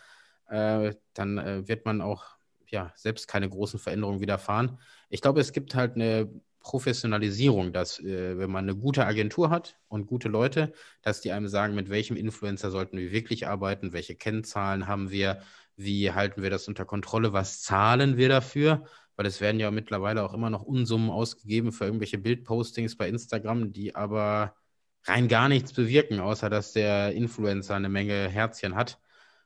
äh, 0.48 0.94
dann 1.14 1.38
äh, 1.38 1.68
wird 1.68 1.84
man 1.84 2.00
auch 2.00 2.36
ja, 2.68 2.92
selbst 2.94 3.28
keine 3.28 3.48
großen 3.48 3.80
Veränderungen 3.80 4.20
widerfahren. 4.20 4.78
Ich 5.08 5.20
glaube, 5.20 5.40
es 5.40 5.52
gibt 5.52 5.74
halt 5.74 5.96
eine 5.96 6.30
Professionalisierung, 6.62 7.72
dass 7.72 8.00
äh, 8.00 8.38
wenn 8.38 8.50
man 8.50 8.64
eine 8.68 8.76
gute 8.76 9.06
Agentur 9.06 9.50
hat 9.50 9.76
und 9.88 10.06
gute 10.06 10.28
Leute, 10.28 10.72
dass 11.02 11.20
die 11.20 11.32
einem 11.32 11.48
sagen, 11.48 11.74
mit 11.74 11.90
welchem 11.90 12.16
Influencer 12.16 12.70
sollten 12.70 12.98
wir 12.98 13.12
wirklich 13.12 13.46
arbeiten, 13.46 13.92
welche 13.92 14.14
Kennzahlen 14.16 14.86
haben 14.86 15.10
wir, 15.10 15.42
wie 15.76 16.12
halten 16.12 16.42
wir 16.42 16.50
das 16.50 16.68
unter 16.68 16.84
Kontrolle, 16.84 17.32
was 17.32 17.62
zahlen 17.62 18.16
wir 18.16 18.28
dafür, 18.28 18.84
weil 19.16 19.26
es 19.26 19.40
werden 19.40 19.60
ja 19.60 19.70
mittlerweile 19.70 20.22
auch 20.22 20.34
immer 20.34 20.50
noch 20.50 20.62
Unsummen 20.62 21.10
ausgegeben 21.10 21.72
für 21.72 21.84
irgendwelche 21.84 22.18
Bildpostings 22.18 22.96
bei 22.96 23.08
Instagram, 23.08 23.72
die 23.72 23.94
aber 23.94 24.54
rein 25.04 25.28
gar 25.28 25.48
nichts 25.48 25.72
bewirken, 25.72 26.20
außer 26.20 26.48
dass 26.50 26.72
der 26.72 27.12
Influencer 27.12 27.74
eine 27.74 27.88
Menge 27.88 28.28
Herzchen 28.28 28.74
hat 28.74 28.98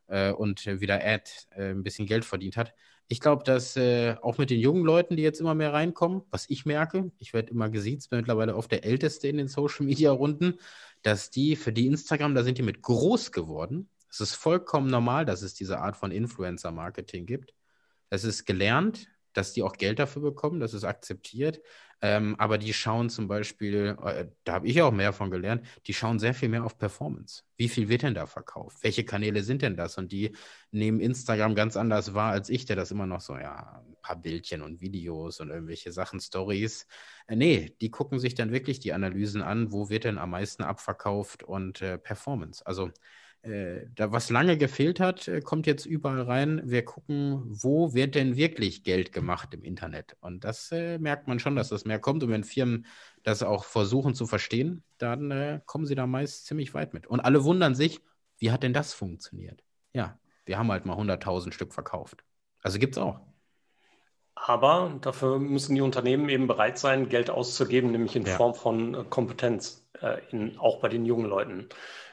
äh, 0.09 0.33
und 0.33 0.66
wieder 0.66 1.00
Ad 1.02 1.31
äh, 1.50 1.70
ein 1.70 1.83
bisschen 1.83 2.07
Geld 2.07 2.24
verdient 2.24 2.57
hat. 2.57 2.74
Ich 3.08 3.20
glaube, 3.20 3.44
dass 3.44 3.76
äh, 3.76 4.16
auch 4.20 4.38
mit 4.38 4.50
den 4.50 4.58
jungen 4.58 4.84
Leuten, 4.84 5.16
die 5.16 5.22
jetzt 5.22 5.40
immer 5.40 5.54
mehr 5.54 5.72
reinkommen, 5.72 6.22
was 6.30 6.50
ich 6.50 6.66
merke, 6.66 7.12
ich 7.18 7.32
werde 7.32 7.50
immer 7.50 7.70
gesiezt, 7.70 8.10
bin 8.10 8.18
mittlerweile 8.18 8.56
oft 8.56 8.70
der 8.72 8.84
Älteste 8.84 9.28
in 9.28 9.36
den 9.36 9.48
Social 9.48 9.86
Media 9.86 10.10
Runden, 10.10 10.58
dass 11.02 11.30
die 11.30 11.54
für 11.54 11.72
die 11.72 11.86
Instagram, 11.86 12.34
da 12.34 12.42
sind 12.42 12.58
die 12.58 12.62
mit 12.62 12.82
groß 12.82 13.30
geworden. 13.30 13.88
Es 14.10 14.20
ist 14.20 14.34
vollkommen 14.34 14.90
normal, 14.90 15.24
dass 15.24 15.42
es 15.42 15.54
diese 15.54 15.78
Art 15.78 15.96
von 15.96 16.10
Influencer-Marketing 16.10 17.26
gibt. 17.26 17.54
Es 18.10 18.24
ist 18.24 18.44
gelernt, 18.44 19.08
dass 19.32 19.52
die 19.52 19.62
auch 19.62 19.76
Geld 19.76 19.98
dafür 19.98 20.22
bekommen, 20.22 20.58
das 20.58 20.74
ist 20.74 20.84
akzeptiert. 20.84 21.60
Ähm, 22.02 22.37
aber 22.38 22.59
die 22.59 22.74
schauen 22.74 23.09
zum 23.09 23.26
Beispiel, 23.26 23.96
äh, 24.04 24.26
da 24.44 24.54
habe 24.54 24.68
ich 24.68 24.82
auch 24.82 24.92
mehr 24.92 25.12
von 25.12 25.30
gelernt, 25.30 25.66
die 25.87 25.94
schauen 25.94 26.18
sehr 26.18 26.35
viel 26.35 26.48
mehr 26.50 26.64
auf 26.64 26.76
Performance. 26.78 27.42
Wie 27.56 27.68
viel 27.68 27.88
wird 27.88 28.02
denn 28.02 28.14
da 28.14 28.26
verkauft? 28.26 28.78
Welche 28.82 29.04
Kanäle 29.04 29.42
sind 29.42 29.62
denn 29.62 29.76
das? 29.76 29.96
Und 29.96 30.12
die 30.12 30.37
nehmen 30.70 31.00
Instagram 31.00 31.54
ganz 31.54 31.76
anders 31.76 32.12
wahr 32.12 32.32
als 32.32 32.50
ich, 32.50 32.66
der 32.66 32.76
das 32.76 32.90
immer 32.90 33.06
noch 33.06 33.22
so, 33.22 33.37
ja, 33.37 33.82
ein 33.87 33.96
paar 34.02 34.16
Bildchen 34.16 34.61
und 34.61 34.80
Videos 34.82 35.40
und 35.40 35.48
irgendwelche 35.48 35.90
Sachen, 35.90 36.20
Stories. 36.20 36.87
Äh, 37.28 37.37
nee, 37.37 37.74
die 37.80 37.90
gucken 37.90 38.18
sich 38.18 38.35
dann 38.35 38.52
wirklich 38.52 38.78
die 38.78 38.92
Analysen 38.92 39.40
an, 39.40 39.72
wo 39.72 39.88
wird 39.88 40.04
denn 40.04 40.18
am 40.18 40.30
meisten 40.30 40.64
abverkauft 40.64 41.44
und 41.44 41.80
äh, 41.80 41.96
Performance. 41.96 42.66
Also 42.66 42.90
äh, 43.46 43.87
da 43.94 44.12
was 44.12 44.30
lange 44.30 44.59
gefehlt 44.59 45.00
hat, 45.00 45.28
äh, 45.28 45.40
kommt 45.40 45.66
jetzt 45.66 45.87
überall 45.87 46.22
rein. 46.22 46.62
Wir 46.64 46.85
gucken, 46.85 47.42
wo 47.46 47.94
wird 47.94 48.14
denn 48.14 48.37
wirklich 48.37 48.85
Geld 48.85 49.12
gemacht 49.12 49.54
im 49.54 49.62
Internet? 49.62 50.16
Und 50.20 50.44
das 50.44 50.72
äh, 50.72 50.98
merkt 50.98 51.28
man 51.28 51.38
schon, 51.38 51.56
dass 51.56 51.68
das 51.68 51.85
mehr 51.85 51.98
kommt. 51.98 52.22
Und 52.22 52.30
wenn 52.30 52.44
Firmen 52.44 52.87
das 53.22 53.42
auch 53.42 53.64
versuchen 53.64 54.14
zu 54.14 54.26
verstehen, 54.26 54.82
dann 54.98 55.30
äh, 55.30 55.61
kommen 55.66 55.87
sie 55.87 55.94
da 55.94 56.06
meist 56.06 56.46
ziemlich 56.46 56.74
weit 56.74 56.94
mit. 56.94 57.06
Und 57.06 57.20
alle 57.20 57.44
wundern 57.44 57.74
sich, 57.74 58.00
wie 58.38 58.50
hat 58.50 58.62
denn 58.62 58.72
das 58.72 58.92
funktioniert? 58.92 59.62
Ja, 59.92 60.18
wir 60.44 60.59
haben 60.59 60.70
halt 60.70 60.85
mal 60.85 60.96
100.000 60.96 61.52
Stück 61.52 61.72
verkauft. 61.72 62.24
Also 62.62 62.78
gibt 62.78 62.96
es 62.96 63.02
auch. 63.02 63.20
Aber 64.35 64.98
dafür 65.00 65.38
müssen 65.38 65.74
die 65.74 65.80
Unternehmen 65.80 66.28
eben 66.28 66.46
bereit 66.46 66.78
sein, 66.78 67.09
Geld 67.09 67.30
auszugeben, 67.30 67.90
nämlich 67.90 68.14
in 68.16 68.26
ja. 68.26 68.37
Form 68.37 68.54
von 68.54 69.09
Kompetenz, 69.09 69.88
äh, 70.02 70.20
in, 70.30 70.59
auch 70.59 70.80
bei 70.80 70.88
den 70.88 71.06
jungen 71.06 71.26
Leuten. 71.26 71.68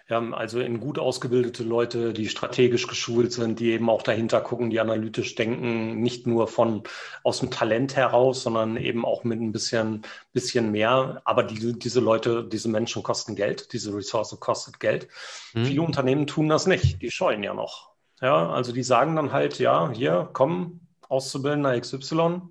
Haben 0.09 0.35
also 0.35 0.59
in 0.59 0.81
gut 0.81 0.99
ausgebildete 0.99 1.63
Leute, 1.63 2.11
die 2.11 2.27
strategisch 2.27 2.87
geschult 2.87 3.31
sind, 3.31 3.59
die 3.59 3.71
eben 3.71 3.89
auch 3.89 4.01
dahinter 4.01 4.41
gucken, 4.41 4.69
die 4.69 4.81
analytisch 4.81 5.35
denken, 5.35 6.01
nicht 6.01 6.27
nur 6.27 6.47
von 6.47 6.83
aus 7.23 7.39
dem 7.39 7.51
Talent 7.51 7.95
heraus, 7.95 8.43
sondern 8.43 8.75
eben 8.75 9.05
auch 9.05 9.23
mit 9.23 9.39
ein 9.39 9.53
bisschen, 9.53 10.01
bisschen 10.33 10.71
mehr. 10.71 11.21
Aber 11.23 11.43
die, 11.43 11.79
diese 11.79 12.01
Leute, 12.01 12.43
diese 12.43 12.67
Menschen 12.67 13.01
kosten 13.01 13.35
Geld, 13.35 13.71
diese 13.71 13.95
Ressource 13.95 14.37
kostet 14.41 14.81
Geld. 14.81 15.07
Mhm. 15.53 15.65
Viele 15.65 15.81
Unternehmen 15.81 16.27
tun 16.27 16.49
das 16.49 16.67
nicht, 16.67 17.01
die 17.01 17.09
scheuen 17.09 17.41
ja 17.41 17.53
noch. 17.53 17.93
Ja, 18.21 18.49
also 18.51 18.73
die 18.73 18.83
sagen 18.83 19.15
dann 19.15 19.31
halt, 19.31 19.59
ja, 19.59 19.89
hier, 19.91 20.29
komm, 20.33 20.81
Auszubildender 21.07 21.79
XY, 21.79 22.41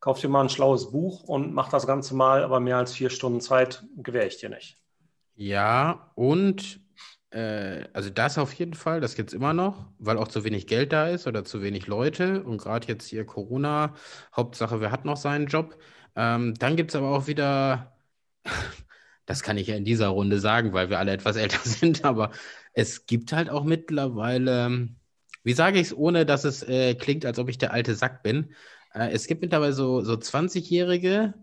kauf 0.00 0.20
dir 0.20 0.28
mal 0.28 0.42
ein 0.42 0.48
schlaues 0.48 0.90
Buch 0.90 1.22
und 1.24 1.52
mach 1.52 1.68
das 1.68 1.86
Ganze 1.86 2.14
mal, 2.14 2.44
aber 2.44 2.60
mehr 2.60 2.78
als 2.78 2.94
vier 2.94 3.10
Stunden 3.10 3.40
Zeit 3.40 3.84
gewähre 3.96 4.26
ich 4.26 4.38
dir 4.38 4.48
nicht. 4.48 4.76
Ja, 5.34 6.12
und 6.14 6.83
äh, 7.34 7.88
also 7.92 8.10
das 8.10 8.38
auf 8.38 8.52
jeden 8.54 8.74
Fall, 8.74 9.00
das 9.00 9.16
gibt 9.16 9.30
es 9.30 9.34
immer 9.34 9.52
noch, 9.52 9.86
weil 9.98 10.18
auch 10.18 10.28
zu 10.28 10.44
wenig 10.44 10.66
Geld 10.66 10.92
da 10.92 11.08
ist 11.08 11.26
oder 11.26 11.44
zu 11.44 11.62
wenig 11.62 11.86
Leute. 11.88 12.42
Und 12.44 12.58
gerade 12.58 12.86
jetzt 12.88 13.08
hier 13.08 13.26
Corona, 13.26 13.94
Hauptsache, 14.36 14.80
wer 14.80 14.92
hat 14.92 15.04
noch 15.04 15.16
seinen 15.16 15.46
Job. 15.46 15.76
Ähm, 16.16 16.54
dann 16.54 16.76
gibt 16.76 16.90
es 16.92 16.96
aber 16.96 17.10
auch 17.10 17.26
wieder, 17.26 17.92
das 19.26 19.42
kann 19.42 19.58
ich 19.58 19.66
ja 19.68 19.76
in 19.76 19.84
dieser 19.84 20.08
Runde 20.08 20.38
sagen, 20.40 20.72
weil 20.72 20.90
wir 20.90 20.98
alle 20.98 21.12
etwas 21.12 21.36
älter 21.38 21.58
sind, 21.64 22.04
aber 22.04 22.30
es 22.72 23.06
gibt 23.06 23.32
halt 23.32 23.50
auch 23.50 23.64
mittlerweile, 23.64 24.88
wie 25.42 25.52
sage 25.54 25.80
ich 25.80 25.88
es, 25.88 25.96
ohne 25.96 26.26
dass 26.26 26.44
es 26.44 26.62
äh, 26.62 26.94
klingt, 26.94 27.26
als 27.26 27.38
ob 27.38 27.48
ich 27.48 27.58
der 27.58 27.72
alte 27.72 27.94
Sack 27.96 28.22
bin. 28.22 28.54
Äh, 28.94 29.10
es 29.12 29.26
gibt 29.26 29.42
mittlerweile 29.42 29.72
so, 29.72 30.02
so 30.02 30.14
20-Jährige, 30.14 31.34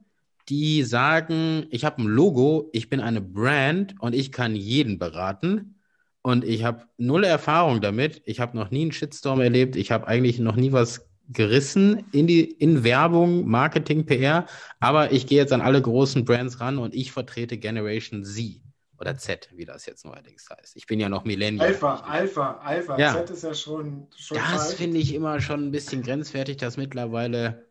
die 0.49 0.84
sagen, 0.84 1.67
ich 1.69 1.86
habe 1.86 2.01
ein 2.01 2.08
Logo, 2.08 2.69
ich 2.73 2.89
bin 2.89 2.99
eine 3.01 3.21
Brand 3.21 3.95
und 4.01 4.15
ich 4.15 4.32
kann 4.32 4.56
jeden 4.56 4.99
beraten. 4.99 5.75
Und 6.23 6.43
ich 6.43 6.63
habe 6.63 6.86
null 6.97 7.23
Erfahrung 7.23 7.81
damit. 7.81 8.21
Ich 8.25 8.39
habe 8.39 8.55
noch 8.55 8.69
nie 8.69 8.84
einen 8.84 8.91
Shitstorm 8.91 9.41
erlebt. 9.41 9.75
Ich 9.75 9.91
habe 9.91 10.07
eigentlich 10.07 10.39
noch 10.39 10.55
nie 10.55 10.71
was 10.71 11.07
gerissen 11.29 12.03
in 12.12 12.27
die 12.27 12.43
in 12.43 12.84
Werbung, 12.84 13.47
Marketing, 13.47 14.05
PR. 14.05 14.45
Aber 14.79 15.12
ich 15.12 15.27
gehe 15.27 15.39
jetzt 15.39 15.53
an 15.53 15.62
alle 15.62 15.81
großen 15.81 16.25
Brands 16.25 16.60
ran 16.60 16.77
und 16.77 16.93
ich 16.93 17.12
vertrete 17.12 17.57
Generation 17.57 18.23
Z 18.23 18.62
oder 18.99 19.17
Z, 19.17 19.49
wie 19.55 19.65
das 19.65 19.86
jetzt 19.88 20.05
neuerdings 20.05 20.47
heißt. 20.49 20.75
Ich 20.75 20.86
bin 20.86 20.99
ja 20.99 21.10
noch 21.10 21.25
Millennial. 21.25 21.67
Alpha, 21.67 21.95
Alpha, 22.01 22.60
Alpha. 22.60 22.99
Ja. 22.99 23.13
Z 23.13 23.31
ist 23.31 23.43
ja 23.43 23.53
schon. 23.53 24.07
schon 24.15 24.38
das 24.38 24.75
finde 24.75 24.99
ich 24.99 25.15
immer 25.15 25.41
schon 25.41 25.67
ein 25.67 25.71
bisschen 25.71 26.03
grenzwertig, 26.03 26.57
dass 26.57 26.77
mittlerweile. 26.77 27.67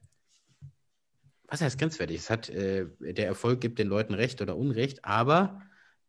Was 1.46 1.60
heißt 1.60 1.78
grenzwertig? 1.78 2.16
Es 2.16 2.30
hat, 2.30 2.48
äh, 2.48 2.86
der 3.00 3.26
Erfolg 3.26 3.60
gibt 3.60 3.78
den 3.78 3.88
Leuten 3.88 4.14
Recht 4.14 4.40
oder 4.40 4.56
Unrecht, 4.56 5.04
aber 5.04 5.62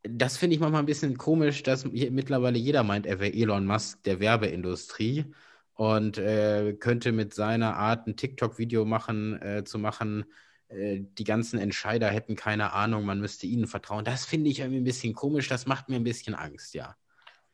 das 0.03 0.37
finde 0.37 0.55
ich 0.55 0.59
manchmal 0.59 0.81
ein 0.81 0.87
bisschen 0.87 1.17
komisch, 1.17 1.63
dass 1.63 1.85
mittlerweile 1.85 2.57
jeder 2.57 2.83
meint, 2.83 3.05
er 3.05 3.19
wäre 3.19 3.33
Elon 3.33 3.65
Musk 3.65 4.03
der 4.03 4.19
Werbeindustrie 4.19 5.25
und 5.73 6.17
äh, 6.17 6.73
könnte 6.73 7.11
mit 7.11 7.33
seiner 7.33 7.75
Art 7.75 8.07
ein 8.07 8.15
TikTok-Video 8.15 8.85
machen, 8.85 9.41
äh, 9.41 9.63
zu 9.63 9.79
machen, 9.79 10.25
äh, 10.69 11.01
die 11.01 11.23
ganzen 11.23 11.59
Entscheider 11.59 12.07
hätten 12.07 12.35
keine 12.35 12.73
Ahnung, 12.73 13.05
man 13.05 13.19
müsste 13.19 13.47
ihnen 13.47 13.67
vertrauen. 13.67 14.05
Das 14.05 14.25
finde 14.25 14.49
ich 14.49 14.59
irgendwie 14.59 14.81
ein 14.81 14.85
bisschen 14.85 15.13
komisch, 15.13 15.47
das 15.47 15.65
macht 15.65 15.89
mir 15.89 15.97
ein 15.97 16.03
bisschen 16.03 16.35
Angst, 16.35 16.73
ja. 16.73 16.95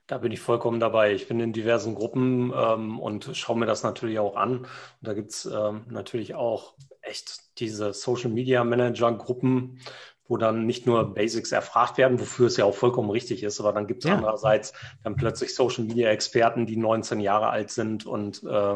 Da 0.08 0.20
bin 0.20 0.32
ich 0.32 0.40
vollkommen 0.40 0.80
dabei. 0.80 1.14
Ich 1.14 1.28
bin 1.28 1.42
in 1.42 1.52
diversen 1.52 1.94
Gruppen 1.94 2.54
ähm, 2.56 2.98
und 2.98 3.30
schaue 3.34 3.58
mir 3.58 3.66
das 3.66 3.84
natürlich 3.84 4.20
auch 4.20 4.38
an. 4.38 4.60
Und 4.60 4.68
da 5.02 5.14
gibt 5.14 5.32
es 5.32 5.46
ähm, 5.46 5.84
natürlich 5.90 6.34
auch 6.34 6.76
echt 7.02 7.60
diese 7.60 7.92
Social 7.92 8.30
Media 8.30 8.64
Manager 8.64 9.12
Gruppen, 9.12 9.82
wo 10.28 10.38
dann 10.38 10.66
nicht 10.66 10.86
nur 10.86 11.13
Basics 11.13 11.52
erfragt 11.52 11.98
werden, 11.98 12.20
wofür 12.20 12.48
es 12.48 12.58
ja 12.58 12.66
auch 12.66 12.76
vollkommen 12.76 13.10
richtig 13.10 13.44
ist, 13.44 13.60
aber 13.60 13.74
dann 13.74 13.88
gibt 13.88 14.04
es 14.04 14.10
ja. 14.10 14.16
andererseits 14.16 14.74
dann 15.04 15.16
plötzlich 15.16 15.56
Social 15.56 15.86
Media 15.86 16.10
Experten, 16.10 16.66
die 16.66 16.78
19 16.78 17.20
Jahre 17.20 17.50
alt 17.50 17.72
sind 17.72 18.06
und 18.06 18.44
äh, 18.44 18.76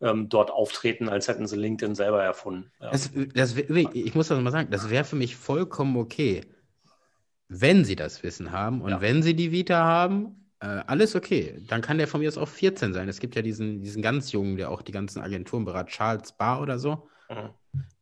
ähm, 0.00 0.28
dort 0.28 0.50
auftreten, 0.50 1.08
als 1.08 1.28
hätten 1.28 1.46
sie 1.46 1.56
LinkedIn 1.56 1.94
selber 1.94 2.22
erfunden. 2.22 2.70
Ja. 2.80 2.90
Das, 2.90 3.10
das, 3.34 3.56
ich 3.56 4.14
muss 4.14 4.28
das 4.28 4.40
mal 4.40 4.50
sagen, 4.50 4.70
das 4.70 4.90
wäre 4.90 5.04
für 5.04 5.16
mich 5.16 5.36
vollkommen 5.36 5.96
okay, 5.96 6.42
wenn 7.48 7.84
sie 7.84 7.96
das 7.96 8.22
Wissen 8.22 8.52
haben 8.52 8.80
und 8.80 8.90
ja. 8.90 9.00
wenn 9.00 9.22
sie 9.22 9.34
die 9.34 9.52
Vita 9.52 9.84
haben, 9.84 10.46
äh, 10.60 10.66
alles 10.86 11.14
okay. 11.14 11.62
Dann 11.68 11.80
kann 11.80 11.98
der 11.98 12.08
von 12.08 12.20
mir 12.20 12.28
aus 12.28 12.38
auch 12.38 12.48
14 12.48 12.92
sein. 12.92 13.08
Es 13.08 13.20
gibt 13.20 13.36
ja 13.36 13.42
diesen, 13.42 13.82
diesen 13.82 14.02
ganz 14.02 14.32
jungen, 14.32 14.56
der 14.56 14.70
auch 14.70 14.82
die 14.82 14.92
ganzen 14.92 15.20
Agenturen 15.20 15.64
beratet, 15.64 15.92
Charles 15.92 16.32
Barr 16.32 16.60
oder 16.60 16.78
so. 16.78 17.08
Mhm. 17.28 17.50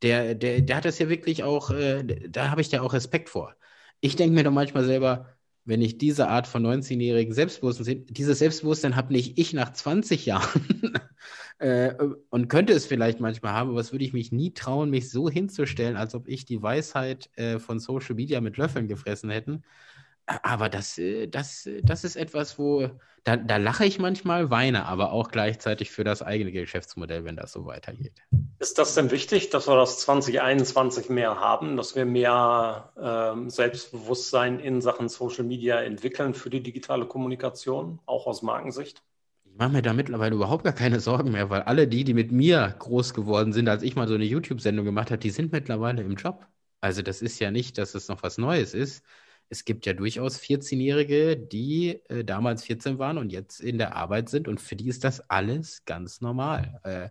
Der, 0.02 0.34
der, 0.34 0.60
der 0.60 0.76
hat 0.76 0.84
das 0.84 0.98
ja 0.98 1.08
wirklich 1.08 1.42
auch, 1.42 1.70
äh, 1.70 2.04
da 2.28 2.50
habe 2.50 2.60
ich 2.60 2.70
ja 2.70 2.82
auch 2.82 2.92
Respekt 2.92 3.28
vor. 3.28 3.56
Ich 4.00 4.16
denke 4.16 4.34
mir 4.34 4.44
doch 4.44 4.52
manchmal 4.52 4.84
selber, 4.84 5.34
wenn 5.64 5.80
ich 5.80 5.98
diese 5.98 6.28
Art 6.28 6.46
von 6.46 6.62
19-jährigen 6.62 7.32
Selbstbewusstsein 7.32 7.84
sehe, 7.84 7.96
dieses 7.96 8.38
Selbstbewusstsein 8.38 8.96
habe 8.96 9.12
nicht 9.12 9.38
ich 9.38 9.54
nach 9.54 9.72
20 9.72 10.26
Jahren 10.26 10.98
äh, 11.58 11.94
und 12.30 12.48
könnte 12.48 12.74
es 12.74 12.86
vielleicht 12.86 13.20
manchmal 13.20 13.52
haben, 13.52 13.70
aber 13.70 13.80
es 13.80 13.92
würde 13.92 14.04
ich 14.04 14.12
mich 14.12 14.30
nie 14.30 14.52
trauen, 14.52 14.90
mich 14.90 15.10
so 15.10 15.30
hinzustellen, 15.30 15.96
als 15.96 16.14
ob 16.14 16.28
ich 16.28 16.44
die 16.44 16.62
Weisheit 16.62 17.30
äh, 17.36 17.58
von 17.58 17.80
Social 17.80 18.14
Media 18.14 18.40
mit 18.40 18.58
Löffeln 18.58 18.88
gefressen 18.88 19.30
hätte. 19.30 19.62
Aber 20.26 20.68
das, 20.68 20.98
äh, 20.98 21.26
das, 21.28 21.68
das 21.82 22.04
ist 22.04 22.16
etwas, 22.16 22.58
wo 22.58 22.90
da, 23.24 23.38
da 23.38 23.56
lache 23.56 23.86
ich 23.86 23.98
manchmal, 23.98 24.50
weine 24.50 24.84
aber 24.84 25.10
auch 25.10 25.30
gleichzeitig 25.30 25.90
für 25.90 26.04
das 26.04 26.20
eigene 26.20 26.52
Geschäftsmodell, 26.52 27.24
wenn 27.24 27.36
das 27.36 27.52
so 27.52 27.64
weitergeht. 27.64 28.12
Ist 28.58 28.78
das 28.78 28.94
denn 28.94 29.10
wichtig, 29.10 29.48
dass 29.48 29.66
wir 29.66 29.76
das 29.76 29.98
2021 30.00 31.08
mehr 31.08 31.40
haben, 31.40 31.78
dass 31.78 31.96
wir 31.96 32.04
mehr 32.04 32.92
ähm, 33.00 33.48
Selbstbewusstsein 33.48 34.60
in 34.60 34.82
Sachen 34.82 35.08
Social 35.08 35.44
Media 35.44 35.80
entwickeln 35.80 36.34
für 36.34 36.50
die 36.50 36.62
digitale 36.62 37.06
Kommunikation, 37.06 37.98
auch 38.04 38.26
aus 38.26 38.42
Markensicht? 38.42 39.02
Ich 39.44 39.56
mache 39.56 39.72
mir 39.72 39.82
da 39.82 39.94
mittlerweile 39.94 40.34
überhaupt 40.34 40.64
gar 40.64 40.74
keine 40.74 41.00
Sorgen 41.00 41.30
mehr, 41.32 41.48
weil 41.48 41.62
alle 41.62 41.88
die, 41.88 42.04
die 42.04 42.14
mit 42.14 42.30
mir 42.30 42.74
groß 42.78 43.14
geworden 43.14 43.54
sind, 43.54 43.68
als 43.70 43.82
ich 43.82 43.96
mal 43.96 44.06
so 44.06 44.14
eine 44.14 44.24
YouTube-Sendung 44.24 44.84
gemacht 44.84 45.10
habe, 45.10 45.18
die 45.18 45.30
sind 45.30 45.50
mittlerweile 45.50 46.02
im 46.02 46.16
Job. 46.16 46.46
Also 46.82 47.00
das 47.00 47.22
ist 47.22 47.38
ja 47.38 47.50
nicht, 47.50 47.78
dass 47.78 47.94
es 47.94 48.08
noch 48.08 48.22
was 48.22 48.36
Neues 48.36 48.74
ist. 48.74 49.02
Es 49.48 49.64
gibt 49.64 49.86
ja 49.86 49.92
durchaus 49.92 50.40
14-Jährige, 50.40 51.36
die 51.36 52.00
äh, 52.08 52.24
damals 52.24 52.64
14 52.64 52.98
waren 52.98 53.18
und 53.18 53.30
jetzt 53.30 53.60
in 53.60 53.78
der 53.78 53.96
Arbeit 53.96 54.28
sind 54.28 54.48
und 54.48 54.60
für 54.60 54.76
die 54.76 54.88
ist 54.88 55.04
das 55.04 55.28
alles 55.30 55.84
ganz 55.84 56.20
normal. 56.20 56.80
Äh, 56.84 57.10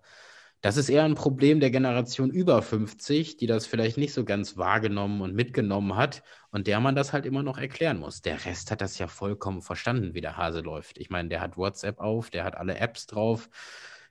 das 0.64 0.78
ist 0.78 0.88
eher 0.88 1.04
ein 1.04 1.16
Problem 1.16 1.60
der 1.60 1.72
Generation 1.72 2.32
über 2.32 2.62
50, 2.62 3.36
die 3.36 3.48
das 3.48 3.68
vielleicht 3.68 3.98
nicht 3.98 4.14
so 4.14 4.24
ganz 4.24 4.56
wahrgenommen 4.56 5.22
und 5.22 5.36
mitgenommen 5.36 5.98
hat 5.98 6.24
und 6.52 6.68
der 6.68 6.80
man 6.80 6.96
das 6.96 7.12
halt 7.12 7.26
immer 7.26 7.44
noch 7.44 7.58
erklären 7.58 8.00
muss. 8.00 8.22
Der 8.22 8.46
Rest 8.46 8.72
hat 8.72 8.80
das 8.80 8.98
ja 8.98 9.08
vollkommen 9.08 9.62
verstanden, 9.62 10.14
wie 10.14 10.22
der 10.22 10.38
Hase 10.38 10.62
läuft. 10.62 11.00
Ich 11.00 11.10
meine, 11.10 11.28
der 11.28 11.42
hat 11.42 11.58
WhatsApp 11.58 12.00
auf, 12.00 12.30
der 12.30 12.46
hat 12.46 12.56
alle 12.56 12.78
Apps 12.78 13.08
drauf. 13.08 13.50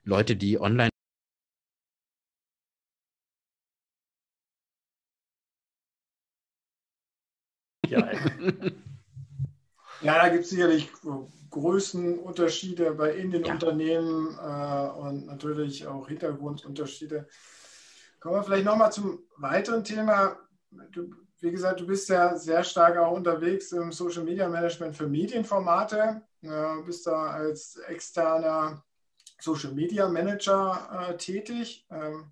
Leute, 0.03 0.35
die 0.35 0.61
online 0.61 0.92
Ja, 7.93 8.11
ja 10.01 10.23
da 10.23 10.29
gibt 10.29 10.43
es 10.43 10.49
sicherlich 10.49 10.89
Größenunterschiede 11.49 12.91
bei 12.93 13.13
in 13.13 13.31
den 13.31 13.45
ja. 13.45 13.53
Unternehmen 13.53 14.37
äh, 14.37 14.89
und 14.99 15.25
natürlich 15.27 15.85
auch 15.87 16.07
Hintergrundunterschiede. 16.07 17.27
Kommen 18.19 18.35
wir 18.35 18.43
vielleicht 18.43 18.65
nochmal 18.65 18.91
zum 18.91 19.19
weiteren 19.37 19.83
Thema. 19.83 20.37
Du, 20.91 21.13
wie 21.41 21.51
gesagt, 21.51 21.81
du 21.81 21.85
bist 21.85 22.09
ja 22.09 22.37
sehr 22.37 22.63
stark 22.63 22.97
auch 22.97 23.11
unterwegs 23.11 23.71
im 23.73 23.91
Social 23.91 24.23
Media 24.23 24.47
Management 24.47 24.95
für 24.95 25.07
Medienformate. 25.07 26.21
Du 26.41 26.83
bist 26.85 27.05
da 27.05 27.31
als 27.31 27.75
externer 27.87 28.81
Social 29.39 29.73
Media 29.73 30.07
Manager 30.07 31.09
äh, 31.09 31.17
tätig. 31.17 31.85
Ähm, 31.91 32.31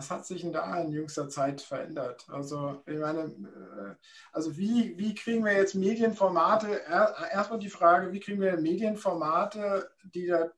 was 0.00 0.10
hat 0.10 0.24
sich 0.24 0.40
denn 0.40 0.52
da 0.52 0.80
in 0.80 0.92
jüngster 0.92 1.28
Zeit 1.28 1.60
verändert? 1.60 2.26
Also, 2.30 2.82
ich 2.86 2.98
meine, 2.98 3.24
äh, 3.24 3.94
also 4.32 4.56
wie, 4.56 4.96
wie 4.96 5.14
kriegen 5.14 5.44
wir 5.44 5.52
jetzt 5.52 5.74
Medienformate? 5.74 6.80
Erstmal 6.88 7.58
die 7.58 7.68
Frage, 7.68 8.10
wie 8.10 8.20
kriegen 8.20 8.40
wir 8.40 8.56
Medienformate, 8.56 9.90
die 10.14 10.26
da 10.26 10.50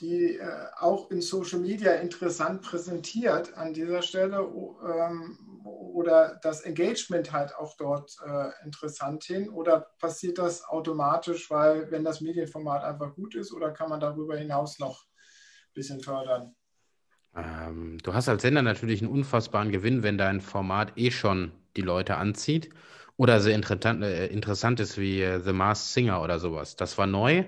die 0.00 0.36
äh, 0.36 0.66
auch 0.78 1.10
in 1.10 1.20
Social 1.20 1.58
Media 1.58 1.94
interessant 1.94 2.62
präsentiert 2.62 3.56
an 3.56 3.74
dieser 3.74 4.02
Stelle 4.02 4.38
ähm, 4.40 5.38
oder 5.64 6.38
das 6.42 6.62
Engagement 6.62 7.32
halt 7.32 7.54
auch 7.56 7.76
dort 7.76 8.16
äh, 8.24 8.50
interessant 8.64 9.24
hin 9.24 9.48
oder 9.48 9.92
passiert 9.98 10.38
das 10.38 10.64
automatisch, 10.64 11.50
weil 11.50 11.90
wenn 11.90 12.04
das 12.04 12.20
Medienformat 12.20 12.84
einfach 12.84 13.14
gut 13.14 13.34
ist 13.34 13.52
oder 13.52 13.72
kann 13.72 13.90
man 13.90 14.00
darüber 14.00 14.36
hinaus 14.36 14.78
noch 14.78 15.04
ein 15.04 15.74
bisschen 15.74 16.00
fördern? 16.00 16.54
Ähm, 17.36 17.98
du 18.02 18.14
hast 18.14 18.28
als 18.28 18.42
Sender 18.42 18.62
natürlich 18.62 19.02
einen 19.02 19.10
unfassbaren 19.10 19.70
Gewinn, 19.70 20.02
wenn 20.02 20.18
dein 20.18 20.40
Format 20.40 20.92
eh 20.96 21.10
schon 21.10 21.52
die 21.76 21.82
Leute 21.82 22.16
anzieht 22.16 22.70
oder 23.16 23.40
sehr 23.40 23.54
interessant, 23.54 24.02
äh, 24.02 24.26
interessant 24.26 24.80
ist 24.80 24.98
wie 24.98 25.22
äh, 25.22 25.40
The 25.40 25.52
Masked 25.52 25.92
Singer 25.94 26.22
oder 26.22 26.38
sowas. 26.38 26.76
Das 26.76 26.98
war 26.98 27.06
neu. 27.06 27.44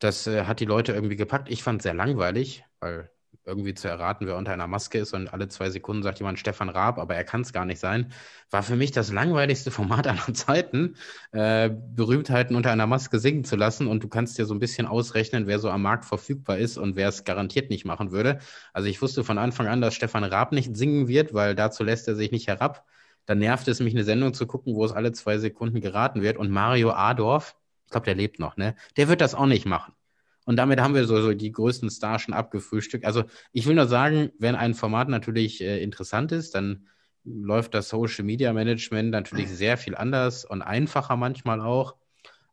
Das 0.00 0.26
äh, 0.26 0.44
hat 0.44 0.60
die 0.60 0.64
Leute 0.64 0.92
irgendwie 0.92 1.16
gepackt. 1.16 1.50
Ich 1.50 1.62
fand 1.62 1.80
es 1.80 1.84
sehr 1.84 1.94
langweilig, 1.94 2.64
weil 2.80 3.10
irgendwie 3.48 3.74
zu 3.74 3.88
erraten, 3.88 4.26
wer 4.26 4.36
unter 4.36 4.52
einer 4.52 4.66
Maske 4.66 4.98
ist 4.98 5.14
und 5.14 5.32
alle 5.32 5.48
zwei 5.48 5.70
Sekunden 5.70 6.02
sagt 6.02 6.20
jemand 6.20 6.38
Stefan 6.38 6.68
Raab, 6.68 6.98
aber 6.98 7.16
er 7.16 7.24
kann 7.24 7.40
es 7.40 7.52
gar 7.52 7.64
nicht 7.64 7.80
sein, 7.80 8.12
war 8.50 8.62
für 8.62 8.76
mich 8.76 8.92
das 8.92 9.10
langweiligste 9.10 9.70
Format 9.72 10.06
aller 10.06 10.34
Zeiten, 10.34 10.96
äh, 11.32 11.70
Berühmtheiten 11.70 12.54
unter 12.54 12.70
einer 12.70 12.86
Maske 12.86 13.18
singen 13.18 13.44
zu 13.44 13.56
lassen 13.56 13.86
und 13.86 14.04
du 14.04 14.08
kannst 14.08 14.38
dir 14.38 14.46
so 14.46 14.54
ein 14.54 14.60
bisschen 14.60 14.86
ausrechnen, 14.86 15.46
wer 15.46 15.58
so 15.58 15.70
am 15.70 15.82
Markt 15.82 16.04
verfügbar 16.04 16.58
ist 16.58 16.78
und 16.78 16.94
wer 16.94 17.08
es 17.08 17.24
garantiert 17.24 17.70
nicht 17.70 17.84
machen 17.84 18.12
würde. 18.12 18.38
Also 18.72 18.88
ich 18.88 19.02
wusste 19.02 19.24
von 19.24 19.38
Anfang 19.38 19.66
an, 19.66 19.80
dass 19.80 19.94
Stefan 19.94 20.24
Raab 20.24 20.52
nicht 20.52 20.76
singen 20.76 21.08
wird, 21.08 21.34
weil 21.34 21.54
dazu 21.54 21.82
lässt 21.82 22.06
er 22.06 22.14
sich 22.14 22.30
nicht 22.30 22.46
herab. 22.46 22.84
Dann 23.26 23.38
nervt 23.38 23.68
es 23.68 23.80
mich, 23.80 23.94
eine 23.94 24.04
Sendung 24.04 24.34
zu 24.34 24.46
gucken, 24.46 24.74
wo 24.74 24.84
es 24.84 24.92
alle 24.92 25.12
zwei 25.12 25.38
Sekunden 25.38 25.80
geraten 25.80 26.22
wird 26.22 26.36
und 26.36 26.50
Mario 26.50 26.92
Adorf, 26.92 27.56
ich 27.86 27.90
glaube, 27.90 28.04
der 28.04 28.14
lebt 28.14 28.38
noch, 28.38 28.56
ne? 28.56 28.74
Der 28.96 29.08
wird 29.08 29.20
das 29.20 29.34
auch 29.34 29.46
nicht 29.46 29.66
machen. 29.66 29.92
Und 30.48 30.56
damit 30.56 30.80
haben 30.80 30.94
wir 30.94 31.04
so, 31.06 31.20
so 31.20 31.34
die 31.34 31.52
größten 31.52 31.90
Stars 31.90 32.22
schon 32.22 32.34
abgefrühstückt. 32.34 33.04
Also 33.04 33.24
ich 33.52 33.66
will 33.66 33.74
nur 33.74 33.86
sagen, 33.86 34.30
wenn 34.38 34.54
ein 34.56 34.74
Format 34.74 35.08
natürlich 35.10 35.60
äh, 35.62 35.82
interessant 35.82 36.32
ist, 36.32 36.54
dann 36.54 36.88
läuft 37.24 37.74
das 37.74 37.90
Social 37.90 38.24
Media 38.24 38.52
Management 38.54 39.10
natürlich 39.10 39.50
sehr 39.50 39.76
viel 39.76 39.94
anders 39.94 40.46
und 40.46 40.62
einfacher 40.62 41.16
manchmal 41.16 41.60
auch. 41.60 41.96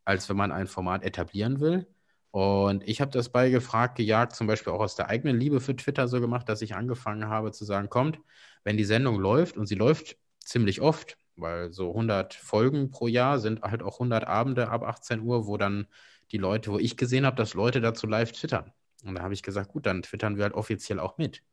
als 0.06 0.30
wenn 0.30 0.38
man 0.38 0.52
ein 0.52 0.68
Format 0.68 1.04
etablieren 1.04 1.60
will. 1.60 1.88
Und 2.32 2.84
ich 2.88 3.02
habe 3.02 3.12
das 3.12 3.30
bei 3.30 3.50
gefragt, 3.50 3.96
gejagt, 3.98 4.36
zum 4.36 4.48
Beispiel 4.48 4.74
auch 4.74 4.82
aus 4.82 4.96
der 4.96 5.10
eigenen 5.10 5.40
Liebe 5.40 5.62
für 5.62 5.76
Twitter 5.76 6.08
so 6.08 6.20
gemacht, 6.22 6.50
dass 6.50 6.62
ich 6.62 6.76
angefangen 6.76 7.28
habe 7.30 7.52
zu 7.52 7.66
sagen, 7.66 7.90
kommt, 7.90 8.20
wenn 8.64 8.78
die 8.78 8.86
Sendung 8.86 9.20
läuft 9.20 9.58
und 9.58 9.68
sie 9.68 9.76
läuft 9.76 10.18
ziemlich 10.40 10.82
oft, 10.82 11.18
weil 11.38 11.72
so 11.72 11.90
100 11.90 12.34
Folgen 12.34 12.92
pro 12.92 13.08
Jahr 13.08 13.40
sind 13.40 13.62
halt 13.64 13.84
auch 13.84 13.96
100 13.96 14.26
Abende 14.28 14.70
ab 14.70 14.84
18 14.84 15.22
Uhr, 15.22 15.48
wo 15.48 15.58
dann 15.58 15.88
die 16.32 16.38
Leute, 16.38 16.72
wo 16.72 16.80
ich 16.80 16.98
gesehen 16.98 17.26
habe, 17.26 17.36
dass 17.36 17.54
Leute 17.54 17.82
dazu 17.82 18.08
live 18.08 18.32
twittern. 18.32 18.72
Und 19.04 19.16
da 19.16 19.22
habe 19.22 19.34
ich 19.34 19.44
gesagt, 19.44 19.70
gut, 19.70 19.86
dann 19.86 20.02
twittern 20.02 20.38
wir 20.38 20.44
halt 20.44 20.54
offiziell 20.54 21.00
auch 21.00 21.18
mit. 21.18 21.44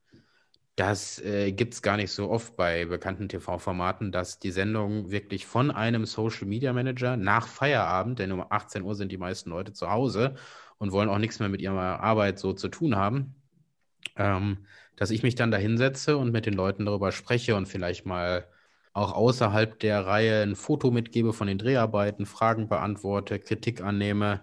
Das 0.77 1.19
äh, 1.21 1.53
gibt 1.53 1.75
es 1.75 1.83
gar 1.83 1.99
nicht 1.99 2.13
so 2.13 2.31
oft 2.31 2.57
bei 2.57 2.87
bekannten 2.87 3.29
TV-Formaten, 3.29 4.11
dass 4.11 4.39
die 4.39 4.51
Sendung 4.51 5.11
wirklich 5.11 5.45
von 5.47 5.71
einem 5.71 6.07
Social 6.07 6.47
Media 6.47 6.73
Manager 6.73 7.19
nach 7.19 7.47
Feierabend, 7.47 8.19
denn 8.19 8.33
um 8.33 8.45
18 8.49 8.83
Uhr 8.83 8.95
sind 8.95 9.13
die 9.13 9.19
meisten 9.19 9.51
Leute 9.51 9.75
zu 9.75 9.91
Hause 9.91 10.35
und 10.79 10.93
wollen 10.93 11.11
auch 11.11 11.19
nichts 11.19 11.41
mehr 11.41 11.51
mit 11.51 11.61
ihrer 11.61 12.01
Arbeit 12.01 12.39
so 12.39 12.55
zu 12.55 12.69
tun 12.69 12.97
haben, 12.97 13.35
ähm, 14.17 14.67
dass 14.97 15.11
ich 15.11 15.23
mich 15.23 15.35
dann 15.35 15.51
da 15.51 15.59
hinsetze 15.59 16.17
und 16.17 16.33
mit 16.33 16.47
den 16.47 16.55
Leuten 16.55 16.87
darüber 16.87 17.13
spreche 17.13 17.55
und 17.55 17.67
vielleicht 17.67 18.07
mal 18.07 18.49
auch 18.95 19.13
außerhalb 19.13 19.79
der 19.79 20.07
Reihe 20.07 20.43
ein 20.43 20.57
Foto 20.57 20.91
mitgebe 20.91 21.33
von 21.33 21.47
den 21.47 21.59
Dreharbeiten, 21.59 22.27
Fragen 22.27 22.69
beantworte, 22.69 23.39
Kritik 23.39 23.83
annehme. 23.83 24.43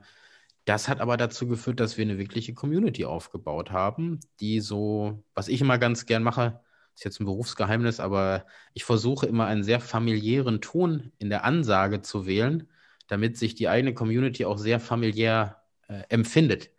Das 0.69 0.87
hat 0.87 1.01
aber 1.01 1.17
dazu 1.17 1.47
geführt, 1.47 1.79
dass 1.79 1.97
wir 1.97 2.05
eine 2.05 2.19
wirkliche 2.19 2.53
Community 2.53 3.03
aufgebaut 3.03 3.71
haben, 3.71 4.19
die 4.39 4.59
so, 4.59 5.23
was 5.33 5.47
ich 5.47 5.61
immer 5.61 5.79
ganz 5.79 6.05
gern 6.05 6.21
mache, 6.21 6.59
ist 6.93 7.03
jetzt 7.03 7.19
ein 7.19 7.25
Berufsgeheimnis, 7.25 7.99
aber 7.99 8.45
ich 8.75 8.83
versuche 8.83 9.25
immer 9.25 9.47
einen 9.47 9.63
sehr 9.63 9.79
familiären 9.79 10.61
Ton 10.61 11.11
in 11.17 11.31
der 11.31 11.43
Ansage 11.43 12.03
zu 12.03 12.27
wählen, 12.27 12.69
damit 13.07 13.35
sich 13.35 13.55
die 13.55 13.67
eigene 13.67 13.95
Community 13.95 14.45
auch 14.45 14.59
sehr 14.59 14.79
familiär 14.79 15.63
äh, 15.87 16.03
empfindet. 16.09 16.69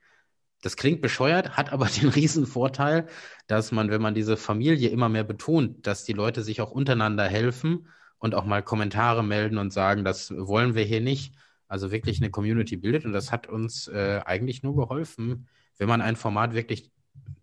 Das 0.63 0.77
klingt 0.77 1.03
bescheuert, 1.03 1.57
hat 1.57 1.73
aber 1.73 1.87
den 2.01 2.11
riesen 2.11 2.47
Vorteil, 2.47 3.09
dass 3.49 3.73
man, 3.73 3.91
wenn 3.91 4.01
man 4.01 4.15
diese 4.15 4.37
Familie 4.37 4.91
immer 4.91 5.09
mehr 5.09 5.25
betont, 5.25 5.85
dass 5.89 6.05
die 6.05 6.13
Leute 6.13 6.45
sich 6.45 6.61
auch 6.61 6.71
untereinander 6.71 7.25
helfen 7.25 7.89
und 8.19 8.37
auch 8.37 8.45
mal 8.45 8.63
Kommentare 8.63 9.25
melden 9.25 9.59
und 9.59 9.73
sagen, 9.73 10.05
das 10.05 10.31
wollen 10.31 10.77
wir 10.77 10.85
hier 10.85 11.01
nicht. 11.01 11.35
Also 11.71 11.91
wirklich 11.91 12.21
eine 12.21 12.31
Community 12.31 12.77
bildet 12.77 13.05
und 13.05 13.13
das 13.13 13.33
hat 13.33 13.47
uns 13.47 13.89
äh, 13.89 14.21
eigentlich 14.25 14.63
nur 14.63 14.77
geholfen, 14.77 15.49
wenn 15.79 15.89
man 15.89 16.03
ein 16.03 16.17
Format 16.17 16.55
wirklich, 16.55 16.91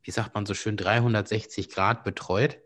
wie 0.03 0.11
sagt 0.11 0.35
man 0.35 0.45
so 0.45 0.53
schön, 0.53 0.77
360 0.77 1.69
Grad 1.69 2.03
betreut 2.03 2.59